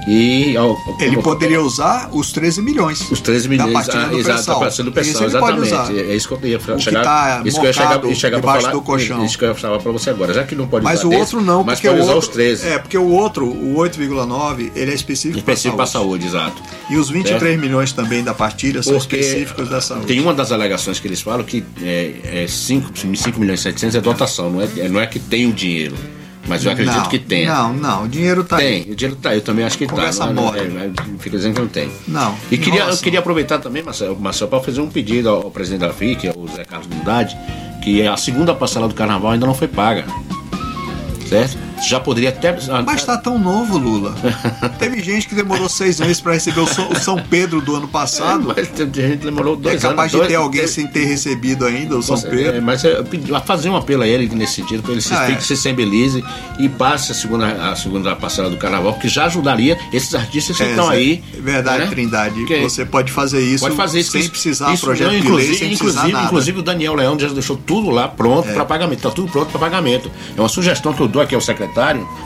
e 0.07 0.55
ao- 0.57 0.77
Ele 0.99 1.11
como- 1.11 1.23
poderia 1.23 1.61
usar 1.61 2.09
os 2.11 2.31
13 2.31 2.61
milhões. 2.61 3.09
Os 3.11 3.21
13 3.21 3.47
da 3.47 3.65
milhões, 3.65 3.73
partida 3.73 4.05
ah, 4.05 4.09
do 4.09 4.19
exato, 4.19 4.51
a 4.51 4.83
do 4.83 4.91
pessoal, 4.91 5.23
ele 5.23 5.39
pode 5.39 5.59
exatamente. 5.61 5.91
usar. 5.93 6.11
É 6.11 6.15
isso 6.15 6.27
que 6.27 6.33
eu 6.33 6.49
ia 6.49 6.59
que 6.59 6.79
chegar. 6.81 7.03
tá 7.03 7.41
isso 7.45 7.59
que 7.59 7.65
eu 7.65 7.67
ia 7.69 7.73
chegar, 7.73 8.15
chegar 8.15 8.37
debaixo 8.39 8.61
falar. 8.61 8.73
do 8.73 8.81
colchão. 8.81 9.25
Isso 9.25 9.37
que 9.37 9.43
eu 9.45 9.49
ia 9.49 9.55
falar 9.55 9.79
pra 9.79 9.91
você 9.91 10.09
agora. 10.09 10.33
Já 10.33 10.43
que 10.43 10.55
não 10.55 10.67
pode 10.67 10.83
Mas 10.83 11.03
usar 11.03 11.07
o 11.15 11.19
outro 11.19 11.41
não, 11.41 11.63
mas 11.63 11.79
pode 11.79 11.99
o 11.99 12.03
usar 12.03 12.13
outro, 12.13 12.29
os 12.29 12.35
13. 12.35 12.67
É, 12.67 12.77
porque 12.79 12.97
o 12.97 13.07
outro, 13.09 13.45
o 13.47 13.75
8,9, 13.77 14.71
ele 14.75 14.91
é 14.91 14.93
específico, 14.93 15.39
específico 15.39 15.75
para 15.77 15.85
para 15.85 15.91
saúde, 15.91 16.25
exato. 16.27 16.61
E 16.89 16.97
os 16.97 17.09
23 17.09 17.59
milhões 17.59 17.91
também 17.91 18.23
da 18.23 18.33
partilha 18.33 18.81
são 18.83 18.97
Porque 18.97 19.15
específicos 19.17 19.69
da 19.69 19.81
saúde. 19.81 20.05
Tem 20.07 20.19
uma 20.19 20.33
das 20.33 20.51
alegações 20.51 20.99
que 20.99 21.07
eles 21.07 21.21
falam 21.21 21.43
que 21.43 21.63
é, 21.81 22.43
é 22.43 22.47
5, 22.47 22.91
5 23.15 23.39
milhões 23.39 23.59
e 23.61 23.63
700 23.63 23.95
é 23.95 24.01
dotação, 24.01 24.49
não 24.49 24.61
é, 24.61 24.67
é- 24.77 24.89
não 24.89 24.99
é 24.99 25.07
que 25.07 25.19
tem 25.19 25.47
o 25.47 25.53
dinheiro. 25.53 25.95
Mas 26.47 26.65
eu 26.65 26.71
acredito 26.71 26.95
não, 26.95 27.09
que 27.09 27.19
tenha. 27.19 27.53
Não, 27.53 27.73
não, 27.73 28.03
o 28.03 28.07
dinheiro 28.07 28.43
tá 28.43 28.57
Tem, 28.57 28.83
aí. 28.83 28.91
o 28.91 28.95
dinheiro 28.95 29.17
tá, 29.21 29.33
eu 29.33 29.41
também 29.41 29.63
acho 29.63 29.77
que 29.77 29.87
Conversa 29.87 30.27
tá. 30.27 30.33
Não, 30.33 30.53
é- 30.53 30.59
é, 30.59 30.63
é, 30.63 30.91
fica 31.19 31.37
dizendo 31.37 31.55
que 31.55 31.61
não 31.61 31.67
tem. 31.69 31.89
Não, 32.07 32.35
E 32.51 32.57
queria, 32.57 32.83
eu 32.83 32.97
queria 32.97 33.19
aproveitar 33.19 33.59
também, 33.59 33.81
Marcelo, 33.81 34.19
Marcelo 34.19 34.49
para 34.49 34.59
fazer 34.59 34.81
um 34.81 34.89
pedido 34.89 35.29
ao, 35.29 35.49
presidente 35.49 35.81
da 35.81 35.93
FIC, 35.93 36.27
ao 36.27 36.47
Zé 36.47 36.65
Carlos 36.65 36.87
Bundade, 36.87 37.37
que 37.81 38.05
a 38.05 38.17
segunda 38.17 38.53
parcela 38.53 38.87
do 38.87 38.93
carnaval 38.93 39.31
ainda 39.31 39.45
não 39.45 39.53
foi 39.55 39.67
paga. 39.69 40.05
Certo? 41.27 41.57
Já 41.87 41.99
poderia 41.99 42.29
até. 42.29 42.55
Mas 42.85 43.03
tá 43.03 43.17
tão 43.17 43.37
novo, 43.37 43.77
Lula. 43.77 44.15
Teve 44.79 45.01
gente 45.01 45.27
que 45.27 45.35
demorou 45.35 45.67
seis 45.69 45.99
meses 45.99 46.21
para 46.21 46.33
receber 46.33 46.61
o 46.61 46.67
São, 46.67 46.89
o 46.89 46.95
São 46.95 47.17
Pedro 47.17 47.61
do 47.61 47.75
ano 47.75 47.87
passado. 47.87 48.53
Mas 48.55 48.67
tem 48.69 48.85
gente 48.93 49.17
que 49.19 49.25
demorou 49.25 49.55
É 49.55 49.57
dois 49.57 49.81
capaz 49.81 49.99
anos. 49.99 50.11
de 50.11 50.17
dois- 50.17 50.27
ter 50.29 50.35
alguém 50.35 50.67
sem 50.67 50.87
ter 50.87 51.05
recebido 51.05 51.65
ainda 51.65 51.97
o 51.97 52.01
São 52.03 52.15
É, 52.17 52.21
Pedro. 52.21 52.61
mas 52.61 52.83
eu 52.83 53.03
pedi- 53.03 53.33
a 53.33 53.39
fazer 53.41 53.69
um 53.69 53.75
apelo 53.75 54.03
a 54.03 54.07
ele 54.07 54.27
nesse 54.33 54.55
sentido, 54.55 54.81
para 54.83 54.91
ele 54.93 55.01
se, 55.01 55.13
Ah, 55.13 55.29
é. 55.31 55.35
que 55.35 55.41
se 55.41 55.55
sensibilize 55.55 56.23
e 56.59 56.69
passe 56.69 57.11
a 57.11 57.15
segunda, 57.15 57.47
a 57.71 57.75
segunda 57.75 58.15
parcela 58.15 58.49
do 58.49 58.57
carnaval, 58.57 58.93
que 58.95 59.07
já 59.07 59.25
ajudaria 59.25 59.77
esses 59.91 60.13
artistas 60.15 60.55
que 60.57 60.63
É, 60.63 60.69
estão 60.69 60.87
Zé, 60.87 60.93
aí. 60.95 61.23
é 61.37 61.41
Verdade, 61.41 61.83
né? 61.85 61.89
Trindade. 61.89 62.45
Que- 62.45 62.61
Você 62.61 62.85
pode 62.85 63.11
fazer 63.11 63.41
isso, 63.41 63.63
Pode 63.63 63.75
fazer 63.75 63.99
isso 63.99 64.11
sem 64.11 64.21
isso- 64.21 64.31
precisar 64.31 64.73
isso, 64.73 64.85
projeto 64.85 65.07
não, 65.07 65.13
de 65.19 65.25
inclusive, 65.25 65.49
lei, 65.49 65.59
sem 65.59 65.73
inclusive, 65.73 66.11
nada. 66.11 66.23
É. 66.23 66.25
inclusive 66.27 66.59
o 66.59 66.63
Daniel 66.63 66.95
Leão 66.95 67.19
já 67.19 67.27
deixou 67.27 67.57
tudo 67.57 67.89
lá 67.89 68.07
pronto 68.07 68.47
para 68.53 68.63
pagamento, 68.65 68.97
está 68.99 69.09
tudo 69.11 69.29
pronto 69.31 69.49
para 69.51 69.59
pagamento. 69.59 70.09
É 70.35 70.39
uma 70.39 70.49
sugestão 70.49 70.93
que 70.93 71.01
eu 71.01 71.07
dou 71.07 71.21
aqui 71.21 71.35
ao 71.35 71.41
secretário, 71.41 71.72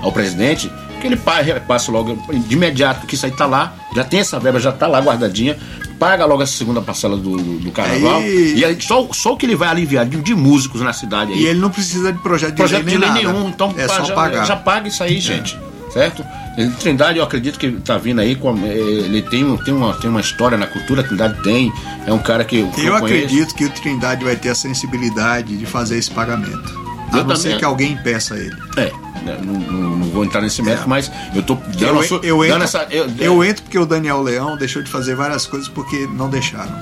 ao 0.01 0.11
presidente, 0.11 0.71
que 0.99 1.07
ele 1.07 1.15
pa- 1.15 1.41
repasse 1.41 1.89
logo 1.91 2.17
de 2.33 2.53
imediato, 2.55 3.05
que 3.07 3.15
isso 3.15 3.25
aí 3.25 3.31
está 3.31 3.45
lá, 3.45 3.73
já 3.95 4.03
tem 4.03 4.19
essa 4.19 4.39
verba, 4.39 4.59
já 4.59 4.71
está 4.71 4.87
lá 4.87 4.99
guardadinha, 4.99 5.57
paga 5.99 6.25
logo 6.25 6.41
essa 6.43 6.53
segunda 6.57 6.81
parcela 6.81 7.15
do, 7.17 7.37
do 7.37 7.71
carnaval. 7.71 8.17
Aí- 8.19 8.55
E 8.57 8.65
aí, 8.65 8.77
só, 8.81 9.07
só 9.13 9.33
o 9.33 9.37
que 9.37 9.45
ele 9.45 9.55
vai 9.55 9.69
aliviar 9.69 10.05
de, 10.05 10.17
de 10.21 10.35
músicos 10.35 10.81
na 10.81 10.93
cidade 10.93 11.33
aí. 11.33 11.39
E 11.41 11.45
ele 11.47 11.59
não 11.59 11.69
precisa 11.69 12.11
de 12.13 12.19
projeto 12.19 12.51
de 12.51 12.57
projeto 12.57 12.85
lei 12.85 12.93
de 12.95 12.99
lei 12.99 13.09
nada. 13.09 13.21
nenhum, 13.21 13.49
então 13.49 13.73
é 13.77 13.87
pá, 13.87 13.95
só 13.95 14.03
já, 14.05 14.13
pagar. 14.15 14.43
É. 14.43 14.45
já 14.45 14.55
paga 14.55 14.87
isso 14.87 15.03
aí, 15.03 15.19
gente. 15.19 15.57
Certo? 15.91 16.23
Ele- 16.57 16.71
Trindade, 16.71 17.17
eu 17.19 17.23
acredito 17.23 17.57
que 17.57 17.71
tá 17.71 17.97
vindo 17.97 18.19
aí, 18.19 18.35
com, 18.35 18.55
eh, 18.65 18.67
ele 18.75 19.21
tem, 19.21 19.55
tem, 19.57 19.73
uma, 19.73 19.93
tem 19.93 20.09
uma 20.09 20.19
história 20.19 20.57
na 20.57 20.67
cultura, 20.67 21.01
Trindade 21.03 21.41
tem, 21.43 21.71
é 22.05 22.11
um 22.11 22.19
cara 22.19 22.43
que. 22.43 22.57
Eu 22.59 22.67
conheço. 22.71 22.95
acredito 22.97 23.55
que 23.55 23.65
o 23.65 23.69
Trindade 23.69 24.23
vai 24.25 24.35
ter 24.35 24.49
a 24.49 24.55
sensibilidade 24.55 25.55
de 25.55 25.65
fazer 25.65 25.97
esse 25.97 26.11
pagamento. 26.11 26.86
A 27.11 27.17
Eu 27.17 27.23
não 27.23 27.35
também. 27.35 27.37
ser 27.37 27.57
que 27.57 27.65
alguém 27.65 27.93
impeça 27.93 28.35
ele. 28.35 28.55
É, 28.75 28.91
né, 29.23 29.39
não, 29.43 29.53
não- 29.53 29.97
não 29.97 30.07
vou 30.09 30.23
entrar 30.25 30.41
nesse 30.41 30.61
mérito, 30.61 30.83
É. 30.83 30.87
mas 30.87 31.11
eu 31.35 31.41
tô 31.43 31.55
dando, 31.55 32.03
Eu, 32.03 32.21
eu, 32.23 32.45
entro, 32.45 32.63
essa. 32.63 32.87
Eu, 32.89 33.07
eu 33.19 33.43
entro 33.43 33.63
porque 33.63 33.77
o 33.79 33.85
Daniel 33.85 34.21
Leão 34.21 34.57
deixou 34.57 34.81
de 34.81 34.89
fazer 34.91 35.15
várias 35.15 35.45
coisas 35.45 35.67
porque 35.69 36.07
não 36.13 36.29
deixaram. 36.29 36.73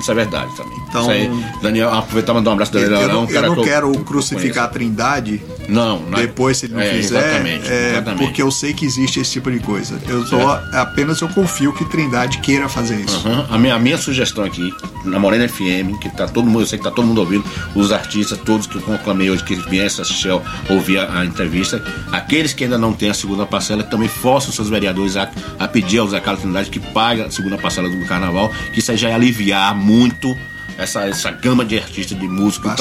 Isso 0.00 0.10
é 0.10 0.14
verdade 0.14 0.54
também. 0.56 0.78
Então- 0.88 1.08
aí, 1.08 1.30
Daniel, 1.62 1.92
aproveitar 1.92 2.32
e 2.32 2.34
mandar 2.34 2.50
um 2.50 2.52
abraço 2.52 2.72
do 2.72 2.78
Eu, 2.78 2.82
Daniel. 2.84 3.00
eu 3.00 3.06
Leão, 3.06 3.20
não, 3.22 3.24
um 3.24 3.32
cara 3.32 3.46
eu 3.46 3.54
não 3.56 3.62
que 3.62 3.68
quero 3.70 3.92
que 3.92 3.98
eu 3.98 4.04
crucificar 4.04 4.64
a 4.64 4.68
Trindade. 4.68 5.42
Não, 5.68 6.00
não 6.00 6.18
é- 6.18 6.22
depois 6.22 6.58
se 6.58 6.66
ele 6.66 6.74
não 6.74 6.80
é, 6.80 6.90
fizer, 6.90 7.18
Exatamente, 7.18 7.68
é, 7.68 7.90
exatamente. 7.92 8.24
porque 8.26 8.42
eu 8.42 8.50
sei 8.50 8.72
que 8.72 8.84
existe 8.84 9.20
esse 9.20 9.32
tipo 9.32 9.50
de 9.50 9.58
coisa. 9.60 9.98
Eu 10.08 10.24
tô, 10.28 10.38
apenas 10.76 11.20
eu 11.20 11.28
confio 11.28 11.72
que 11.72 11.84
Trindade 11.86 12.38
queira 12.38 12.68
fazer 12.68 13.00
isso. 13.00 13.16
Aham. 13.28 13.46
A, 13.50 13.58
minha, 13.58 13.74
a 13.74 13.78
minha 13.78 13.98
sugestão 13.98 14.44
aqui, 14.44 14.72
na 15.04 15.18
Morena 15.18 15.48
FM, 15.48 15.98
que 16.00 16.08
tá 16.10 16.26
todo 16.26 16.46
mundo, 16.46 16.62
eu 16.62 16.66
sei 16.66 16.78
que 16.78 16.84
tá 16.84 16.90
todo 16.90 17.06
mundo 17.06 17.18
ouvindo, 17.18 17.44
os 17.74 17.92
artistas, 17.92 18.38
todos 18.38 18.66
que 18.66 18.76
eu 18.76 18.82
conclamei 18.82 19.30
hoje, 19.30 19.42
que 19.44 19.54
viessem 19.54 20.02
assistir, 20.02 20.28
ouvir 20.68 20.98
a, 20.98 21.20
a 21.20 21.24
entrevista, 21.24 21.82
aqueles 22.12 22.52
que 22.52 22.64
ainda 22.64 22.78
não 22.78 22.92
têm 22.92 23.10
a 23.10 23.14
segunda 23.14 23.46
parcela, 23.46 23.82
que 23.82 23.90
também 23.90 24.08
forçam 24.08 24.52
seus 24.52 24.68
vereadores 24.68 25.16
a, 25.16 25.30
a 25.58 25.66
pedir 25.68 25.98
ao 25.98 26.08
Zé 26.08 26.20
Carlos 26.20 26.42
Trindade 26.42 26.70
que 26.70 26.80
pague 26.80 27.22
a 27.22 27.30
segunda 27.30 27.56
parcela 27.58 27.88
do 27.88 28.04
carnaval, 28.06 28.52
que 28.72 28.78
isso 28.80 28.90
aí 28.90 28.96
já 28.96 29.08
ia 29.08 29.14
aliviar 29.14 29.74
muito 29.74 30.36
essa, 30.78 31.06
essa 31.06 31.30
gama 31.30 31.64
de 31.64 31.78
artistas, 31.78 32.18
de 32.18 32.28
músicos, 32.28 32.72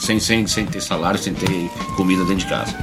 sem, 0.00 0.18
sem, 0.20 0.46
sem 0.46 0.66
ter 0.66 0.80
salário, 0.80 1.18
sem 1.18 1.34
ter 1.34 1.48
comida 1.96 2.22
dentro 2.24 2.38
de 2.38 2.46
casa. 2.46 2.76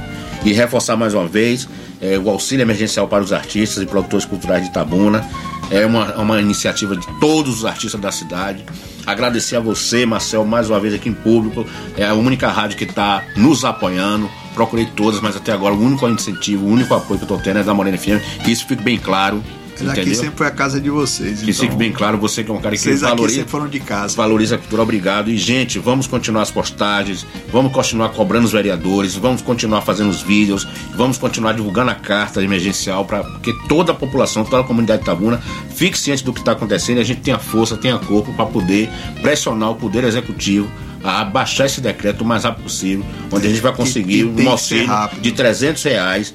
E 0.44 0.52
reforçar 0.52 0.96
mais 0.96 1.14
uma 1.14 1.26
vez 1.26 1.68
é, 2.00 2.18
o 2.18 2.28
auxílio 2.28 2.62
emergencial 2.62 3.08
para 3.08 3.22
os 3.22 3.32
artistas 3.32 3.82
e 3.82 3.86
produtores 3.86 4.26
culturais 4.26 4.62
de 4.62 4.68
Itabuna. 4.68 5.26
É 5.70 5.86
uma, 5.86 6.14
uma 6.16 6.40
iniciativa 6.40 6.94
de 6.94 7.06
todos 7.18 7.58
os 7.58 7.64
artistas 7.64 7.98
da 7.98 8.12
cidade. 8.12 8.64
Agradecer 9.06 9.56
a 9.56 9.60
você, 9.60 10.04
Marcel, 10.04 10.44
mais 10.44 10.68
uma 10.68 10.78
vez 10.78 10.92
aqui 10.92 11.08
em 11.08 11.14
público. 11.14 11.66
É 11.96 12.06
a 12.06 12.14
única 12.14 12.48
rádio 12.48 12.76
que 12.76 12.84
está 12.84 13.22
nos 13.36 13.64
apoiando. 13.64 14.30
Procurei 14.54 14.86
todas, 14.94 15.20
mas 15.20 15.34
até 15.34 15.52
agora 15.52 15.74
o 15.74 15.82
único 15.82 16.06
incentivo, 16.08 16.66
o 16.66 16.68
único 16.68 16.94
apoio 16.94 17.18
que 17.18 17.24
eu 17.24 17.36
estou 17.36 17.40
tendo 17.40 17.58
é 17.60 17.62
da 17.62 17.72
Morena 17.72 17.96
FM. 17.96 18.20
Que 18.44 18.52
isso 18.52 18.66
fique 18.66 18.82
bem 18.82 18.98
claro. 18.98 19.42
Mas 19.80 19.90
aqui 19.90 20.00
entendeu? 20.00 20.20
sempre 20.20 20.36
foi 20.36 20.46
a 20.46 20.50
casa 20.50 20.80
de 20.80 20.90
vocês. 20.90 21.42
Que 21.42 21.50
então, 21.50 21.62
fique 21.62 21.76
bem 21.76 21.92
claro, 21.92 22.18
você 22.18 22.44
que 22.44 22.50
é 22.50 22.54
um 22.54 22.60
cara 22.60 22.76
que 22.76 22.82
Vocês 22.82 23.02
aqui 23.02 23.10
valoriza 23.14 23.36
sempre 23.38 23.50
foram 23.50 23.68
de 23.68 23.80
casa. 23.80 24.16
valoriza 24.16 24.54
a 24.54 24.58
cultura, 24.58 24.82
obrigado. 24.82 25.30
E, 25.30 25.36
gente, 25.36 25.78
vamos 25.78 26.06
continuar 26.06 26.42
as 26.42 26.50
postagens, 26.50 27.26
vamos 27.50 27.72
continuar 27.72 28.10
cobrando 28.10 28.46
os 28.46 28.52
vereadores, 28.52 29.14
vamos 29.14 29.42
continuar 29.42 29.80
fazendo 29.82 30.10
os 30.10 30.22
vídeos, 30.22 30.66
vamos 30.94 31.18
continuar 31.18 31.52
divulgando 31.52 31.90
a 31.90 31.94
carta 31.94 32.42
emergencial 32.42 33.04
para 33.04 33.24
que 33.42 33.52
toda 33.68 33.92
a 33.92 33.94
população, 33.94 34.44
toda 34.44 34.62
a 34.62 34.64
comunidade 34.64 35.00
de 35.00 35.06
Tabuna 35.06 35.40
fique 35.74 35.98
ciente 35.98 36.24
do 36.24 36.32
que 36.32 36.40
está 36.40 36.52
acontecendo 36.52 36.98
e 36.98 37.00
a 37.00 37.04
gente 37.04 37.20
tenha 37.20 37.38
força, 37.38 37.76
tenha 37.76 37.98
corpo 37.98 38.32
para 38.34 38.46
poder 38.46 38.88
pressionar 39.22 39.70
o 39.70 39.74
poder 39.74 40.04
executivo 40.04 40.70
a 41.04 41.22
baixar 41.22 41.66
esse 41.66 41.82
decreto 41.82 42.22
o 42.22 42.24
mais 42.24 42.44
rápido 42.44 42.64
possível, 42.64 43.04
onde 43.30 43.46
a 43.46 43.50
gente 43.50 43.60
vai 43.60 43.74
conseguir 43.74 44.20
e 44.20 44.24
um 44.24 44.34
que 44.34 44.42
ser 44.42 44.48
auxílio 44.48 44.88
de 45.20 45.32
300 45.32 45.82
reais 45.82 46.34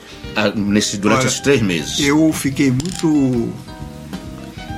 nesse, 0.55 0.97
durante 0.97 1.19
Olha, 1.19 1.27
esses 1.27 1.39
três 1.39 1.61
meses. 1.61 1.99
Eu 1.99 2.31
fiquei 2.33 2.71
muito 2.71 3.51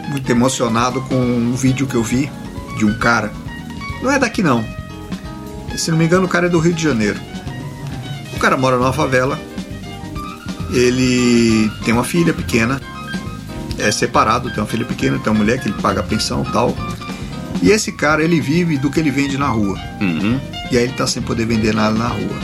muito 0.10 0.30
emocionado 0.30 1.02
com 1.02 1.16
um 1.16 1.54
vídeo 1.54 1.88
que 1.88 1.96
eu 1.96 2.04
vi 2.04 2.30
de 2.78 2.86
um 2.86 2.98
cara. 2.98 3.32
Não 4.02 4.12
é 4.12 4.20
daqui 4.20 4.44
não. 4.44 4.64
Se 5.78 5.90
não 5.90 5.98
me 5.98 6.06
engano, 6.06 6.26
o 6.26 6.30
cara 6.30 6.48
é 6.48 6.50
do 6.50 6.60
Rio 6.60 6.74
de 6.74 6.84
Janeiro. 6.84 7.20
O 8.36 8.40
cara 8.40 8.58
mora 8.58 8.78
numa 8.78 8.92
favela. 8.92 9.40
Ele 10.74 11.72
tem 11.86 11.94
uma 11.94 12.04
filha 12.04 12.34
pequena. 12.34 12.82
É 13.78 13.90
separado, 13.92 14.50
tem 14.50 14.60
uma 14.60 14.68
filha 14.68 14.86
pequena, 14.86 15.18
tem 15.18 15.32
uma 15.32 15.40
mulher 15.40 15.60
que 15.60 15.70
ele 15.70 15.82
paga 15.82 16.02
a 16.02 16.04
pensão 16.04 16.44
e 16.48 16.52
tal. 16.52 16.76
E 17.62 17.70
esse 17.70 17.92
cara, 17.92 18.24
ele 18.24 18.42
vive 18.42 18.78
do 18.78 18.90
que 18.90 19.00
ele 19.00 19.12
vende 19.12 19.38
na 19.38 19.48
rua. 19.48 19.80
Uhum. 20.02 20.40
E 20.72 20.78
aí 20.78 20.84
ele 20.84 20.94
tá 20.94 21.08
sem 21.08 21.22
poder 21.22 21.46
vender 21.46 21.74
nada 21.74 21.98
na 21.98 22.08
rua. 22.08 22.40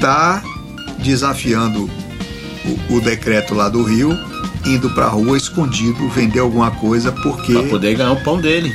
Tá 0.00 0.42
desafiando 0.98 1.88
o, 2.90 2.96
o 2.96 3.00
decreto 3.00 3.54
lá 3.54 3.68
do 3.68 3.82
Rio, 3.82 4.16
indo 4.66 4.90
pra 4.90 5.06
rua 5.08 5.36
escondido 5.36 6.08
vender 6.08 6.40
alguma 6.40 6.70
coisa 6.70 7.12
porque 7.12 7.52
Pra 7.52 7.62
poder 7.64 7.94
ganhar 7.96 8.12
o 8.12 8.20
pão 8.22 8.40
dele. 8.40 8.72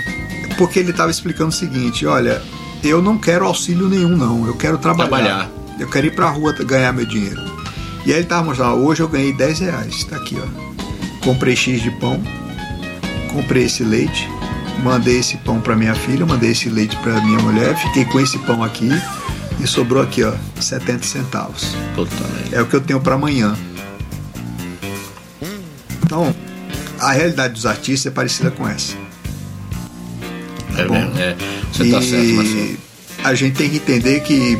porque 0.57 0.79
ele 0.79 0.93
tava 0.93 1.11
explicando 1.11 1.49
o 1.49 1.53
seguinte, 1.53 2.05
olha, 2.05 2.41
eu 2.83 3.01
não 3.01 3.17
quero 3.17 3.45
auxílio 3.45 3.87
nenhum 3.87 4.15
não, 4.17 4.47
eu 4.47 4.55
quero 4.55 4.77
trabalhar. 4.77 5.09
Trabalhar. 5.09 5.49
Eu 5.79 5.89
quero 5.89 6.07
ir 6.07 6.15
pra 6.15 6.29
rua 6.29 6.53
ganhar 6.53 6.93
meu 6.93 7.05
dinheiro. 7.05 7.41
E 8.05 8.11
aí 8.11 8.19
ele 8.19 8.25
tava 8.27 8.43
mostrando, 8.43 8.83
hoje 8.85 9.01
eu 9.01 9.07
ganhei 9.07 9.33
10 9.33 9.59
reais, 9.59 10.03
tá 10.05 10.17
aqui 10.17 10.37
ó. 10.39 10.63
Comprei 11.23 11.55
X 11.55 11.81
de 11.81 11.89
pão, 11.91 12.21
comprei 13.31 13.63
esse 13.65 13.83
leite, 13.83 14.27
mandei 14.83 15.19
esse 15.19 15.37
pão 15.37 15.59
para 15.61 15.75
minha 15.75 15.95
filha, 15.95 16.25
mandei 16.25 16.51
esse 16.51 16.69
leite 16.69 16.95
para 16.97 17.21
minha 17.21 17.39
mulher, 17.39 17.75
fiquei 17.77 18.03
com 18.05 18.19
esse 18.19 18.37
pão 18.39 18.61
aqui 18.63 18.89
e 19.59 19.67
sobrou 19.67 20.01
aqui, 20.01 20.23
ó, 20.23 20.33
70 20.59 21.03
centavos. 21.03 21.75
Totalmente. 21.95 22.53
É 22.53 22.61
o 22.61 22.65
que 22.65 22.75
eu 22.75 22.81
tenho 22.81 22.99
para 22.99 23.15
amanhã. 23.15 23.55
Então, 26.03 26.33
a 26.99 27.11
realidade 27.11 27.53
dos 27.53 27.65
artistas 27.65 28.11
é 28.11 28.15
parecida 28.15 28.51
com 28.51 28.67
essa. 28.67 28.95
É, 30.77 30.85
bom. 30.85 30.93
mesmo, 30.93 31.19
é. 31.19 31.35
Você 31.71 31.89
tá 31.89 32.01
certo, 32.01 32.25
e 32.25 32.33
Marcelo. 32.33 32.77
a 33.23 33.35
gente 33.35 33.55
tem 33.55 33.69
que 33.69 33.77
entender 33.77 34.19
que 34.21 34.59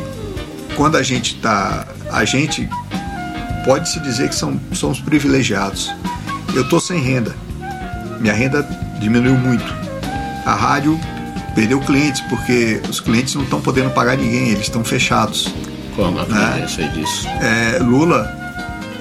quando 0.76 0.96
a 0.96 1.02
gente 1.02 1.36
tá, 1.36 1.86
a 2.10 2.24
gente 2.24 2.68
pode 3.64 3.88
se 3.88 4.00
dizer 4.00 4.28
que 4.28 4.34
são, 4.34 4.60
somos 4.72 5.00
privilegiados. 5.00 5.90
Eu 6.54 6.68
tô 6.68 6.78
sem 6.80 7.00
renda. 7.00 7.34
Minha 8.20 8.34
renda 8.34 8.62
diminuiu 9.00 9.34
muito. 9.34 9.64
A 10.44 10.54
rádio 10.54 10.98
perdeu 11.54 11.80
clientes 11.80 12.20
porque 12.28 12.80
os 12.88 13.00
clientes 13.00 13.34
não 13.34 13.42
estão 13.42 13.60
podendo 13.60 13.90
pagar 13.90 14.16
ninguém, 14.16 14.48
eles 14.50 14.62
estão 14.62 14.84
fechados. 14.84 15.52
Como? 15.96 16.20
né? 16.24 16.60
Eu 16.62 16.68
sei 16.68 16.88
disso. 16.88 17.26
É, 17.40 17.78
Lula 17.80 18.28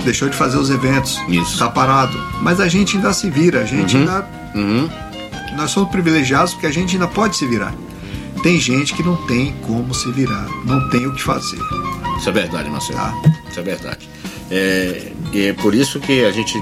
deixou 0.04 0.30
de 0.30 0.36
fazer 0.36 0.58
os 0.58 0.70
eventos, 0.70 1.18
Isso. 1.30 1.58
tá 1.58 1.70
parado. 1.70 2.18
Mas 2.42 2.60
a 2.60 2.68
gente 2.68 2.98
ainda 2.98 3.14
se 3.14 3.30
vira, 3.30 3.62
a 3.62 3.66
gente 3.66 3.96
ainda 3.98 4.26
Uhum. 4.54 4.88
nós 5.58 5.72
somos 5.72 5.90
privilegiados 5.90 6.54
porque 6.54 6.68
a 6.68 6.72
gente 6.72 6.96
ainda 6.96 7.08
pode 7.08 7.36
se 7.38 7.48
virar. 7.48 7.74
Tem 8.44 8.60
gente 8.60 8.94
que 8.94 9.02
não 9.02 9.16
tem 9.26 9.56
como 9.66 9.94
se 9.94 10.12
virar, 10.12 10.46
não 10.66 10.90
tem 10.90 11.08
o 11.08 11.14
que 11.16 11.24
fazer. 11.24 11.58
Isso 12.20 12.28
é 12.30 12.32
verdade, 12.32 12.70
Marcelo. 12.70 13.00
Tá. 13.00 13.14
Isso 13.50 13.60
é 13.60 13.64
verdade. 13.64 14.10
É, 14.52 15.12
e 15.32 15.48
é 15.48 15.54
por 15.54 15.74
isso 15.74 16.00
que 16.00 16.24
a 16.26 16.32
gente, 16.32 16.62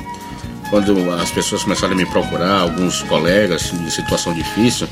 quando 0.70 0.94
as 1.20 1.32
pessoas 1.32 1.64
começaram 1.64 1.94
a 1.94 1.98
me 1.98 2.06
procurar, 2.06 2.60
alguns 2.62 3.02
colegas 3.04 3.74
em 3.74 3.90
situação 3.90 4.34
difícil, 4.34 4.88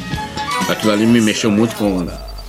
aquilo 0.70 0.92
ali 0.92 1.06
me 1.06 1.22
mexeu 1.22 1.50
muito 1.52 1.76
com, 1.76 2.08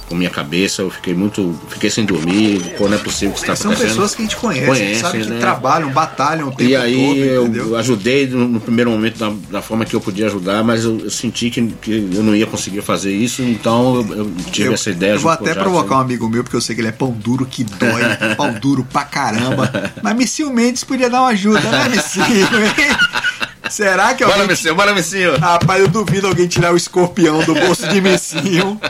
com 0.09 0.15
minha 0.15 0.31
cabeça. 0.31 0.83
Eu 0.83 0.91
fiquei 0.91 1.15
muito. 1.15 1.59
Fiquei 1.69 1.89
sem 1.91 2.05
dormir. 2.05 2.75
Pô, 2.77 2.89
não 2.89 2.97
é 2.97 2.99
possível 2.99 3.33
que 3.33 3.41
isso 3.41 3.45
está 3.45 3.57
São 3.57 3.71
acontecendo. 3.71 3.91
pessoas 3.97 4.15
que 4.15 4.23
a 4.23 4.25
gente 4.25 4.37
conhece, 4.37 4.67
Conhecem, 4.67 4.95
sabe 4.97 5.23
que 5.23 5.31
né? 5.31 5.39
trabalham, 5.39 5.91
batalham 5.91 6.49
o 6.49 6.51
tempo 6.51 6.69
E 6.71 6.75
aí 6.77 7.33
todo, 7.37 7.57
eu 7.57 7.77
ajudei 7.77 8.27
no, 8.27 8.47
no 8.49 8.61
primeiro 8.61 8.91
momento 8.91 9.19
da, 9.19 9.33
da 9.51 9.63
forma 9.63 9.85
que 9.85 9.95
eu 9.95 10.01
podia 10.01 10.27
ajudar, 10.27 10.63
mas 10.65 10.85
eu, 10.85 10.99
eu 11.01 11.11
senti 11.11 11.51
que, 11.51 11.63
que 11.81 12.11
eu 12.15 12.23
não 12.23 12.35
ia 12.35 12.47
conseguir 12.47 12.83
fazer 12.83 13.13
isso, 13.13 13.43
então 13.43 13.97
eu, 13.97 14.17
eu 14.17 14.31
tive 14.51 14.69
Eu, 14.69 14.75
essa 14.75 14.91
ideia. 14.91 15.13
eu 15.13 15.21
vou 15.21 15.31
até 15.31 15.55
provocar 15.55 15.97
um 15.97 16.01
amigo 16.01 16.29
meu, 16.29 16.43
porque 16.43 16.57
eu 16.57 16.61
sei 16.61 16.75
que 16.75 16.81
ele 16.81 16.89
é 16.89 16.93
pão 16.93 17.11
duro 17.13 17.47
que 17.47 17.63
dói, 17.65 18.03
pau 18.37 18.53
duro 18.55 18.85
pra 18.91 19.05
caramba. 19.05 19.93
Mas 20.03 20.17
Missil 20.17 20.53
Mendes 20.53 20.83
podia 20.85 21.09
dar 21.09 21.21
uma 21.23 21.31
ajuda, 21.31 21.61
né, 21.61 21.89
Missil? 21.89 22.23
Será 23.71 24.15
que 24.15 24.25
Bora, 24.25 24.35
alguém... 24.37 24.49
Messinho, 24.49 24.75
bora, 24.75 24.95
Messinho. 24.95 25.39
Rapaz, 25.39 25.81
eu 25.81 25.89
duvido 25.89 26.27
alguém 26.27 26.47
tirar 26.47 26.73
o 26.73 26.77
escorpião 26.77 27.43
do 27.45 27.55
bolso 27.55 27.87
de 27.89 28.01
Missinho. 28.01 28.81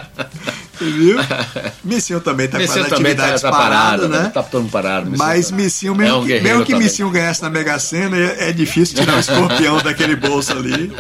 Viu? 0.81 1.19
Missinho 1.85 2.21
também 2.23 2.49
tá 2.49 2.53
com 2.57 2.63
Messinho 2.63 2.85
as 2.85 2.91
também 2.91 3.15
tá, 3.15 3.25
atividades 3.25 3.43
tá 3.43 3.51
paradas, 3.51 4.01
parado, 4.01 4.09
né? 4.09 4.31
Tá 4.33 4.43
todo 4.43 4.63
mundo 4.63 4.71
parado. 4.71 5.11
Messinho 5.11 5.19
Mas 5.19 5.51
tá- 5.51 5.57
Missinho, 5.57 5.95
mesmo, 5.95 6.15
É 6.15 6.19
um 6.19 6.27
que, 6.27 6.41
mesmo 6.41 6.65
que. 6.65 6.75
Missinho 6.75 7.11
ganhasse 7.11 7.43
na 7.43 7.51
Mega 7.51 7.79
Sena, 7.79 8.17
é, 8.17 8.49
é 8.49 8.53
difícil 8.53 8.97
tirar 8.97 9.17
o 9.17 9.21
escorpião 9.21 9.77
daquele 9.85 10.17
bolso 10.17 10.53
ali. 10.53 10.91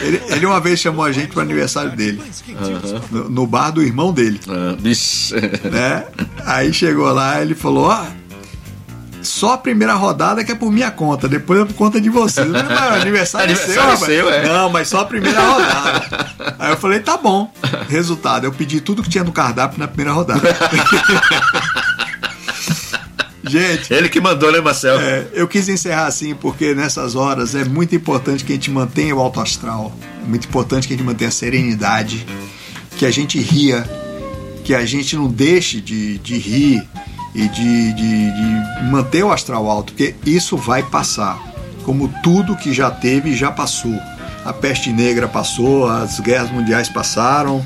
Ele, 0.00 0.22
ele 0.28 0.46
uma 0.46 0.60
vez 0.60 0.80
chamou 0.80 1.04
a 1.04 1.12
gente 1.12 1.28
pro 1.28 1.42
aniversário 1.42 1.90
dele, 1.94 2.22
no, 3.10 3.28
no 3.28 3.46
bar 3.46 3.70
do 3.70 3.82
irmão 3.82 4.12
dele, 4.14 4.40
bicho. 4.80 5.34
né? 5.70 6.06
Aí 6.46 6.72
chegou 6.72 7.12
lá, 7.12 7.42
ele 7.42 7.54
falou: 7.54 7.88
Ó, 7.88 8.06
só 9.26 9.54
a 9.54 9.58
primeira 9.58 9.94
rodada 9.94 10.44
que 10.44 10.52
é 10.52 10.54
por 10.54 10.70
minha 10.72 10.90
conta, 10.90 11.28
depois 11.28 11.60
é 11.60 11.64
por 11.64 11.74
conta 11.74 12.00
de 12.00 12.08
vocês. 12.08 12.48
Mas, 12.48 12.64
mas, 12.68 12.90
o 12.90 12.94
aniversário, 13.02 13.52
é 13.52 13.54
seu, 13.54 13.82
Aniversário 13.82 13.90
rapaz. 13.92 14.12
seu, 14.12 14.30
é. 14.30 14.46
Não, 14.46 14.70
mas 14.70 14.88
só 14.88 15.00
a 15.00 15.04
primeira 15.04 15.40
rodada. 15.40 16.34
Aí 16.58 16.70
eu 16.72 16.76
falei: 16.76 17.00
tá 17.00 17.16
bom. 17.16 17.52
Resultado, 17.88 18.44
eu 18.44 18.52
pedi 18.52 18.80
tudo 18.80 19.02
que 19.02 19.08
tinha 19.08 19.24
no 19.24 19.32
cardápio 19.32 19.78
na 19.78 19.88
primeira 19.88 20.12
rodada. 20.12 20.40
Gente, 23.48 23.94
Ele 23.94 24.08
que 24.08 24.20
mandou, 24.20 24.50
né, 24.50 24.60
Marcelo? 24.60 25.00
é, 25.00 25.24
eu 25.32 25.46
quis 25.46 25.68
encerrar 25.68 26.06
assim 26.06 26.34
porque 26.34 26.74
nessas 26.74 27.14
horas 27.14 27.54
é 27.54 27.64
muito 27.64 27.94
importante 27.94 28.44
que 28.44 28.52
a 28.52 28.56
gente 28.56 28.72
mantenha 28.72 29.14
o 29.14 29.20
alto 29.20 29.40
astral, 29.40 29.94
é 30.20 30.28
muito 30.28 30.48
importante 30.48 30.88
que 30.88 30.94
a 30.94 30.96
gente 30.96 31.06
mantenha 31.06 31.28
a 31.28 31.32
serenidade, 31.32 32.26
que 32.96 33.06
a 33.06 33.10
gente 33.10 33.38
ria, 33.38 33.88
que 34.64 34.74
a 34.74 34.84
gente 34.84 35.14
não 35.14 35.28
deixe 35.28 35.80
de, 35.80 36.18
de 36.18 36.36
rir 36.38 36.88
e 37.36 37.48
de, 37.48 37.92
de- 37.92 38.30
de 38.32 38.84
manter 38.90 39.22
o 39.24 39.30
astral 39.30 39.68
alto, 39.70 39.92
porque 39.92 40.14
isso 40.24 40.56
vai 40.56 40.82
passar. 40.82 41.38
Como 41.84 42.12
tudo 42.22 42.56
que 42.56 42.72
já 42.72 42.90
teve, 42.90 43.36
já 43.36 43.50
passou. 43.52 43.94
A 44.44 44.52
peste 44.52 44.90
negra 44.92 45.28
passou, 45.28 45.88
as 45.88 46.18
guerras 46.20 46.50
mundiais 46.50 46.88
passaram, 46.88 47.64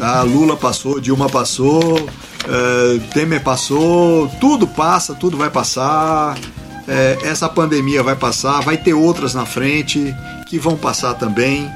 a 0.00 0.22
Lula 0.22 0.56
passou, 0.56 1.00
Dilma 1.00 1.28
passou, 1.28 2.08
eh, 2.48 3.00
Temer 3.12 3.42
passou, 3.42 4.28
tudo 4.40 4.66
passa, 4.66 5.14
tudo 5.14 5.36
vai 5.36 5.50
passar. 5.50 6.38
Eh, 6.88 7.18
essa 7.24 7.48
pandemia 7.48 8.02
vai 8.02 8.16
passar, 8.16 8.60
vai 8.62 8.76
ter 8.76 8.94
outras 8.94 9.34
na 9.34 9.44
frente 9.44 10.14
que 10.48 10.58
vão 10.58 10.76
passar 10.76 11.14
também. 11.14 11.68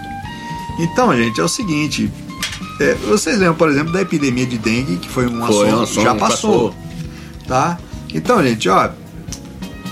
Então, 0.80 1.14
gente, 1.16 1.40
é 1.40 1.44
o 1.44 1.48
seguinte. 1.48 2.10
eh, 2.80 2.96
vocês 3.08 3.38
lembram, 3.38 3.54
por 3.56 3.68
exemplo, 3.70 3.92
da 3.92 4.00
epidemia 4.02 4.46
de 4.46 4.58
dengue, 4.58 4.96
que 4.96 5.08
foi 5.08 5.26
um 5.28 5.46
Foi 5.46 5.68
assunto, 5.68 5.82
assunto 5.82 6.02
já 6.04 6.12
que 6.14 6.18
passou, 6.20 6.70
passou. 6.70 6.74
Tá? 7.46 7.78
Então, 8.12 8.42
gente, 8.42 8.68
ó, 8.68 8.90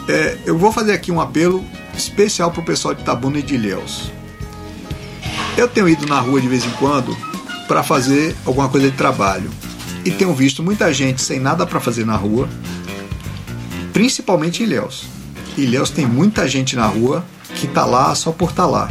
é, 0.09 0.39
eu 0.45 0.57
vou 0.57 0.73
fazer 0.73 0.93
aqui 0.93 1.11
um 1.11 1.21
apelo 1.21 1.65
especial 1.97 2.51
pro 2.51 2.63
pessoal 2.63 2.95
de 2.95 3.05
Tabuna 3.05 3.39
e 3.39 3.43
de 3.43 3.55
Ilhéus. 3.55 4.11
Eu 5.57 5.69
tenho 5.69 5.89
ido 5.89 6.07
na 6.07 6.21
rua 6.21 6.41
de 6.41 6.49
vez 6.49 6.65
em 6.65 6.71
quando 6.73 7.17
para 7.69 7.83
fazer 7.83 8.35
alguma 8.45 8.69
coisa 8.69 8.91
de 8.91 8.97
trabalho 8.97 9.51
e 10.05 10.11
tenho 10.11 10.35
visto 10.35 10.63
muita 10.63 10.93
gente 10.93 11.23
sem 11.23 11.39
nada 11.39 11.67
para 11.67 11.81
fazer 11.81 12.05
na 12.05 12.17
rua, 12.17 12.49
principalmente 13.93 14.63
em 14.63 14.67
Ilhéus. 14.67 15.05
Ilhéus 15.57 15.91
tem 15.91 16.07
muita 16.07 16.49
gente 16.49 16.75
na 16.75 16.87
rua 16.87 17.25
que 17.55 17.67
tá 17.67 17.85
lá 17.85 18.15
só 18.15 18.33
por 18.33 18.51
estar 18.51 18.67
lá. 18.67 18.91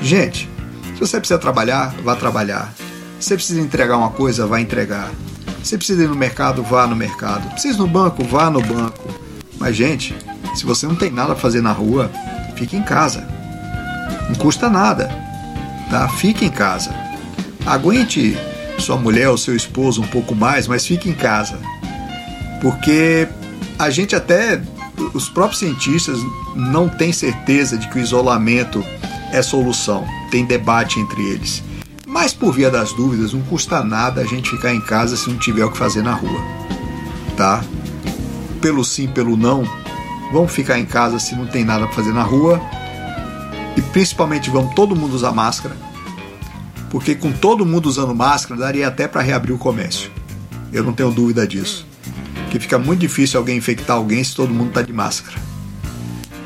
Gente, 0.00 0.48
se 0.94 1.00
você 1.00 1.18
precisa 1.18 1.38
trabalhar, 1.38 1.94
vá 2.02 2.14
trabalhar. 2.14 2.72
Se 3.18 3.28
você 3.28 3.34
precisa 3.34 3.60
entregar 3.60 3.96
uma 3.96 4.10
coisa, 4.10 4.46
vá 4.46 4.60
entregar. 4.60 5.10
Você 5.68 5.76
precisa 5.76 6.02
ir 6.02 6.08
no 6.08 6.14
mercado, 6.14 6.62
vá 6.62 6.86
no 6.86 6.96
mercado. 6.96 7.46
Precisa 7.50 7.74
ir 7.74 7.78
no 7.78 7.86
banco, 7.86 8.24
vá 8.24 8.48
no 8.48 8.62
banco. 8.62 9.06
Mas, 9.58 9.76
gente, 9.76 10.16
se 10.54 10.64
você 10.64 10.86
não 10.86 10.94
tem 10.94 11.10
nada 11.10 11.34
a 11.34 11.36
fazer 11.36 11.60
na 11.60 11.72
rua, 11.72 12.10
fique 12.56 12.74
em 12.74 12.82
casa. 12.82 13.28
Não 14.30 14.34
custa 14.36 14.70
nada. 14.70 15.10
Tá? 15.90 16.08
Fique 16.08 16.46
em 16.46 16.50
casa. 16.50 16.88
Aguente 17.66 18.34
sua 18.78 18.96
mulher 18.96 19.28
ou 19.28 19.36
seu 19.36 19.54
esposo 19.54 20.00
um 20.00 20.06
pouco 20.06 20.34
mais, 20.34 20.66
mas 20.66 20.86
fique 20.86 21.10
em 21.10 21.14
casa. 21.14 21.58
Porque 22.62 23.28
a 23.78 23.90
gente 23.90 24.16
até, 24.16 24.62
os 25.12 25.28
próprios 25.28 25.58
cientistas 25.58 26.18
não 26.56 26.88
têm 26.88 27.12
certeza 27.12 27.76
de 27.76 27.86
que 27.88 27.98
o 27.98 28.00
isolamento 28.00 28.82
é 29.32 29.42
solução. 29.42 30.06
Tem 30.30 30.46
debate 30.46 30.98
entre 30.98 31.22
eles. 31.28 31.62
Mas 32.08 32.32
por 32.32 32.54
via 32.54 32.70
das 32.70 32.94
dúvidas, 32.94 33.34
não 33.34 33.42
custa 33.42 33.84
nada 33.84 34.22
a 34.22 34.24
gente 34.24 34.48
ficar 34.48 34.72
em 34.72 34.80
casa 34.80 35.14
se 35.14 35.28
não 35.28 35.36
tiver 35.36 35.62
o 35.66 35.70
que 35.70 35.76
fazer 35.76 36.02
na 36.02 36.14
rua. 36.14 36.40
Tá? 37.36 37.62
Pelo 38.62 38.82
sim, 38.82 39.06
pelo 39.06 39.36
não, 39.36 39.62
vamos 40.32 40.50
ficar 40.50 40.78
em 40.78 40.86
casa 40.86 41.18
se 41.18 41.36
não 41.36 41.46
tem 41.46 41.66
nada 41.66 41.86
para 41.86 41.94
fazer 41.94 42.14
na 42.14 42.22
rua. 42.22 42.58
E 43.76 43.82
principalmente 43.82 44.48
vamos 44.48 44.74
todo 44.74 44.96
mundo 44.96 45.14
usar 45.14 45.32
máscara. 45.32 45.76
porque 46.90 47.14
com 47.14 47.30
todo 47.30 47.66
mundo 47.66 47.86
usando 47.86 48.14
máscara, 48.14 48.58
daria 48.58 48.88
até 48.88 49.06
para 49.06 49.20
reabrir 49.20 49.52
o 49.52 49.58
comércio. 49.58 50.10
Eu 50.72 50.82
não 50.82 50.94
tenho 50.94 51.10
dúvida 51.10 51.46
disso. 51.46 51.86
Que 52.50 52.58
fica 52.58 52.78
muito 52.78 53.00
difícil 53.00 53.38
alguém 53.38 53.58
infectar 53.58 53.96
alguém 53.96 54.24
se 54.24 54.34
todo 54.34 54.54
mundo 54.54 54.68
está 54.68 54.80
de 54.80 54.94
máscara. 54.94 55.36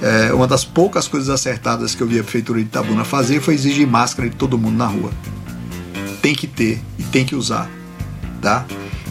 É, 0.02 0.32
uma 0.34 0.48
das 0.48 0.64
poucas 0.64 1.06
coisas 1.06 1.30
acertadas 1.30 1.94
que 1.94 2.02
eu 2.02 2.08
vi 2.08 2.18
a 2.18 2.24
prefeitura 2.24 2.58
de 2.58 2.64
Itabuna 2.64 3.04
fazer 3.04 3.40
foi 3.40 3.54
exigir 3.54 3.86
máscara 3.86 4.28
de 4.28 4.34
todo 4.34 4.58
mundo 4.58 4.76
na 4.76 4.86
rua. 4.86 5.12
Tem 6.22 6.34
que 6.34 6.46
ter 6.46 6.80
e 6.98 7.02
tem 7.02 7.24
que 7.24 7.34
usar, 7.34 7.68
tá? 8.40 8.64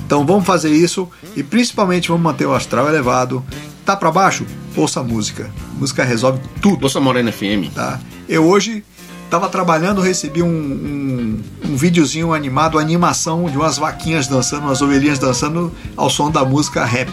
Então 0.05 0.25
vamos 0.25 0.45
fazer 0.45 0.71
isso 0.71 1.07
e 1.35 1.43
principalmente 1.43 2.07
vamos 2.07 2.23
manter 2.23 2.45
o 2.45 2.53
astral 2.53 2.87
elevado. 2.87 3.43
Tá 3.85 3.95
para 3.95 4.11
baixo? 4.11 4.45
Ouça 4.75 5.03
música. 5.03 5.49
Música 5.73 6.03
resolve 6.03 6.39
tudo. 6.61 6.83
Ouça 6.83 6.99
Morena 6.99 7.31
FM. 7.31 7.73
Tá? 7.73 7.99
Eu 8.27 8.45
hoje 8.45 8.83
estava 9.25 9.47
trabalhando, 9.47 10.01
recebi 10.01 10.43
um, 10.43 10.47
um, 10.47 11.41
um 11.69 11.75
videozinho 11.77 12.33
animado, 12.33 12.77
animação 12.77 13.45
de 13.45 13.57
umas 13.57 13.77
vaquinhas 13.77 14.27
dançando, 14.27 14.63
umas 14.63 14.81
ovelhinhas 14.81 15.19
dançando 15.19 15.71
ao 15.95 16.09
som 16.09 16.29
da 16.29 16.43
música 16.43 16.83
rap. 16.83 17.11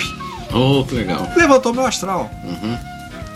Oh, 0.53 0.84
que 0.84 0.94
legal. 0.94 1.28
Levantou 1.36 1.72
meu 1.72 1.86
astral. 1.86 2.30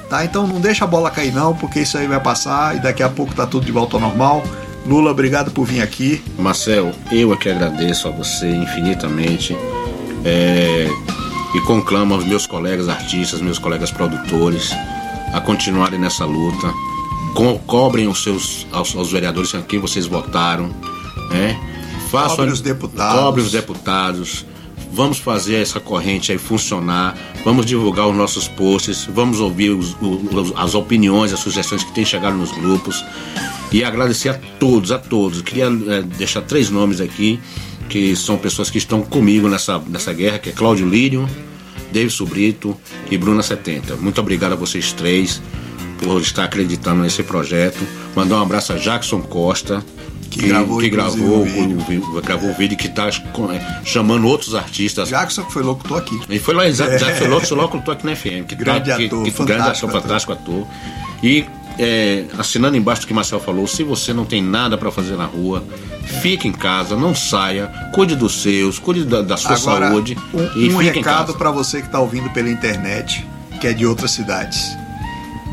Tá? 0.08 0.24
Então 0.24 0.46
não 0.46 0.60
deixa 0.60 0.84
a 0.84 0.88
bola 0.88 1.10
cair 1.10 1.32
não, 1.32 1.54
porque 1.54 1.80
isso 1.80 1.96
aí 1.96 2.06
vai 2.06 2.20
passar 2.20 2.76
e 2.76 2.80
daqui 2.80 3.02
a 3.02 3.08
pouco 3.08 3.34
tá 3.34 3.46
tudo 3.46 3.64
de 3.64 3.72
volta 3.72 3.96
ao 3.96 4.00
normal. 4.00 4.42
Lula, 4.86 5.10
obrigado 5.12 5.50
por 5.52 5.64
vir 5.64 5.80
aqui. 5.80 6.22
Marcel, 6.38 6.92
eu 7.10 7.32
é 7.32 7.36
que 7.36 7.48
agradeço 7.48 8.08
a 8.08 8.10
você 8.10 8.48
infinitamente 8.50 9.56
é, 10.24 10.88
e 11.54 11.60
conclamo 11.60 12.14
aos 12.14 12.24
meus 12.24 12.46
colegas 12.46 12.88
artistas, 12.88 13.40
meus 13.40 13.58
colegas 13.58 13.90
produtores 13.90 14.70
a 15.32 15.40
continuarem 15.40 15.98
nessa 16.00 16.24
luta. 16.24 16.72
Co 17.34 17.58
cobrem 17.60 18.08
os 18.08 18.22
seus, 18.22 18.66
aos, 18.72 18.94
aos 18.94 19.10
vereadores 19.10 19.54
a 19.54 19.62
quem 19.62 19.78
vocês 19.78 20.04
votaram, 20.06 20.68
né? 21.30 21.58
Façam, 22.10 22.36
Cobre 22.36 22.52
os 22.52 22.60
deputados. 22.60 23.20
Cobre 23.20 23.40
os 23.42 23.52
deputados. 23.52 24.44
Vamos 24.92 25.16
fazer 25.18 25.62
essa 25.62 25.80
corrente 25.80 26.30
aí 26.32 26.36
funcionar. 26.36 27.16
Vamos 27.42 27.64
divulgar 27.64 28.06
os 28.08 28.14
nossos 28.16 28.46
posts. 28.48 29.06
Vamos 29.06 29.40
ouvir 29.40 29.70
os- 29.70 29.96
os- 30.02 30.52
as 30.54 30.74
opiniões, 30.74 31.32
as 31.32 31.40
sugestões 31.40 31.82
que 31.82 31.92
têm 31.94 32.04
chegado 32.04 32.36
nos 32.36 32.52
grupos. 32.52 33.02
E 33.72 33.82
agradecer 33.82 34.28
a 34.28 34.34
todos, 34.58 34.92
a 34.92 34.98
todos. 34.98 35.40
Queria 35.42 35.66
eh, 35.66 36.02
deixar 36.18 36.42
três 36.42 36.68
nomes 36.68 37.00
aqui, 37.00 37.40
que 37.88 38.14
são 38.14 38.36
pessoas 38.36 38.68
que 38.68 38.78
estão 38.78 39.02
comigo 39.02 39.48
nessa, 39.48 39.78
nessa 39.78 40.12
guerra, 40.12 40.38
que 40.38 40.50
é 40.50 40.52
Cláudio 40.52 40.86
Lírio, 40.86 41.26
David 41.90 42.12
Subrito 42.12 42.76
e 43.10 43.16
Bruna 43.16 43.42
70. 43.42 43.96
Muito 43.96 44.20
obrigado 44.20 44.52
a 44.52 44.56
vocês 44.56 44.92
três 44.92 45.40
por 46.02 46.20
estar 46.20 46.44
acreditando 46.44 47.02
nesse 47.02 47.22
projeto. 47.22 47.78
Mandar 48.14 48.36
um 48.36 48.42
abraço 48.42 48.72
a 48.72 48.76
Jackson 48.76 49.22
Costa, 49.22 49.82
Que 50.30 50.48
gravou, 50.48 50.78
que 50.78 50.90
gravou, 50.90 51.42
o 51.42 51.44
vídeo. 51.44 52.20
gravou 52.22 52.50
o 52.50 52.54
vídeo 52.54 52.76
que 52.76 52.88
está 52.88 53.08
chamando 53.84 54.26
outros 54.26 54.54
artistas. 54.54 55.08
Jackson, 55.08 55.44
que 55.44 55.52
foi 55.52 55.62
louco, 55.62 55.86
tô 55.86 55.94
aqui. 55.94 56.18
E 56.28 56.38
foi 56.38 56.54
lá, 56.54 56.66
exato, 56.66 56.98
já 56.98 57.14
foi 57.14 57.28
logo, 57.28 57.54
logo 57.54 57.78
estou 57.78 57.92
aqui 57.94 58.06
na 58.06 58.16
FM. 58.16 58.46
Que 58.48 58.54
Grande 58.54 58.90
tá, 58.90 58.96
que, 58.96 59.06
ator, 59.06 59.24
que, 59.24 59.30
grande 59.30 59.32
fantástico 59.32 59.86
ator, 59.86 59.98
ator. 59.98 60.02
fantástico 60.02 60.32
ator. 60.32 60.66
E 61.22 61.44
é, 61.78 62.24
assinando 62.38 62.76
embaixo 62.76 63.02
do 63.02 63.06
que 63.06 63.12
o 63.12 63.16
Marcel 63.16 63.40
falou, 63.40 63.66
se 63.66 63.82
você 63.82 64.12
não 64.12 64.24
tem 64.24 64.42
nada 64.42 64.76
para 64.76 64.90
fazer 64.90 65.16
na 65.16 65.26
rua, 65.26 65.64
fique 66.20 66.48
em 66.48 66.52
casa, 66.52 66.96
não 66.96 67.14
saia, 67.14 67.66
cuide 67.94 68.14
dos 68.16 68.42
seus, 68.42 68.78
cuide 68.78 69.04
da, 69.04 69.22
da 69.22 69.36
sua 69.36 69.56
Agora, 69.56 69.88
saúde 69.88 70.16
um, 70.32 70.58
e 70.58 70.72
um 70.72 70.76
recado 70.76 71.34
para 71.34 71.50
você 71.50 71.80
que 71.80 71.86
está 71.86 72.00
ouvindo 72.00 72.30
pela 72.30 72.50
internet, 72.50 73.26
que 73.60 73.66
é 73.66 73.72
de 73.72 73.86
outras 73.86 74.10
cidades. 74.10 74.76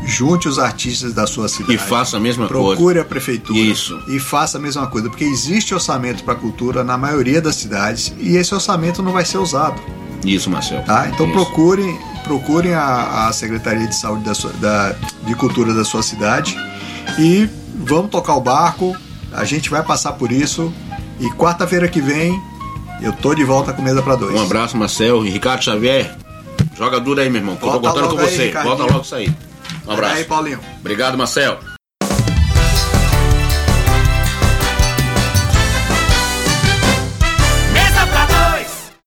Junte 0.06 0.48
os 0.48 0.58
artistas 0.58 1.12
da 1.12 1.26
sua 1.26 1.46
cidade. 1.48 1.74
E 1.74 1.78
faça 1.78 2.16
a 2.16 2.20
mesma 2.20 2.46
Procure 2.48 2.76
coisa. 2.76 3.00
a 3.02 3.04
prefeitura. 3.04 3.58
Isso. 3.58 4.00
E 4.08 4.18
faça 4.18 4.56
a 4.56 4.60
mesma 4.60 4.86
coisa, 4.86 5.08
porque 5.10 5.24
existe 5.24 5.74
orçamento 5.74 6.24
para 6.24 6.34
cultura 6.34 6.82
na 6.82 6.96
maioria 6.96 7.40
das 7.40 7.56
cidades 7.56 8.12
e 8.18 8.36
esse 8.36 8.54
orçamento 8.54 9.02
não 9.02 9.12
vai 9.12 9.24
ser 9.24 9.38
usado. 9.38 9.80
Isso, 10.24 10.50
Marcel. 10.50 10.82
Tá? 10.84 11.08
Então 11.08 11.26
Isso. 11.26 11.34
procurem, 11.34 11.98
procurem 12.24 12.74
a, 12.74 13.28
a 13.28 13.32
Secretaria 13.32 13.86
de 13.86 13.94
Saúde 13.94 14.24
da 14.24 14.34
sua, 14.34 14.52
da, 14.54 14.94
de 15.22 15.34
Cultura 15.34 15.74
da 15.74 15.84
sua 15.84 16.02
cidade 16.02 16.56
e 17.18 17.48
vamos 17.74 18.10
tocar 18.10 18.34
o 18.34 18.40
barco. 18.40 18.96
A 19.32 19.44
gente 19.44 19.70
vai 19.70 19.82
passar 19.82 20.12
por 20.12 20.32
isso 20.32 20.72
e 21.18 21.28
quarta-feira 21.30 21.88
que 21.88 22.00
vem 22.00 22.40
eu 23.00 23.12
tô 23.12 23.34
de 23.34 23.44
volta 23.44 23.72
com 23.72 23.80
mesa 23.82 24.02
para 24.02 24.16
dois. 24.16 24.34
Um 24.34 24.42
abraço, 24.42 24.76
Marcel. 24.76 25.22
Ricardo 25.22 25.62
Xavier, 25.64 26.14
joga 26.76 27.00
duro 27.00 27.20
aí, 27.20 27.30
meu 27.30 27.40
irmão. 27.40 27.56
que 27.56 27.64
Eu 27.64 27.70
tô 27.72 27.80
Volta 27.80 27.88
contando 27.88 28.04
logo 28.04 28.16
com 28.16 28.22
aí, 28.22 28.30
você. 28.36 28.44
Ricardinho. 28.46 28.76
Volta 28.76 28.92
logo 28.92 29.04
isso 29.04 29.14
aí. 29.14 29.34
Um 29.86 29.92
abraço. 29.92 30.14
aí, 30.16 30.24
Paulinho. 30.24 30.60
Obrigado, 30.80 31.16
Marcel. 31.16 31.58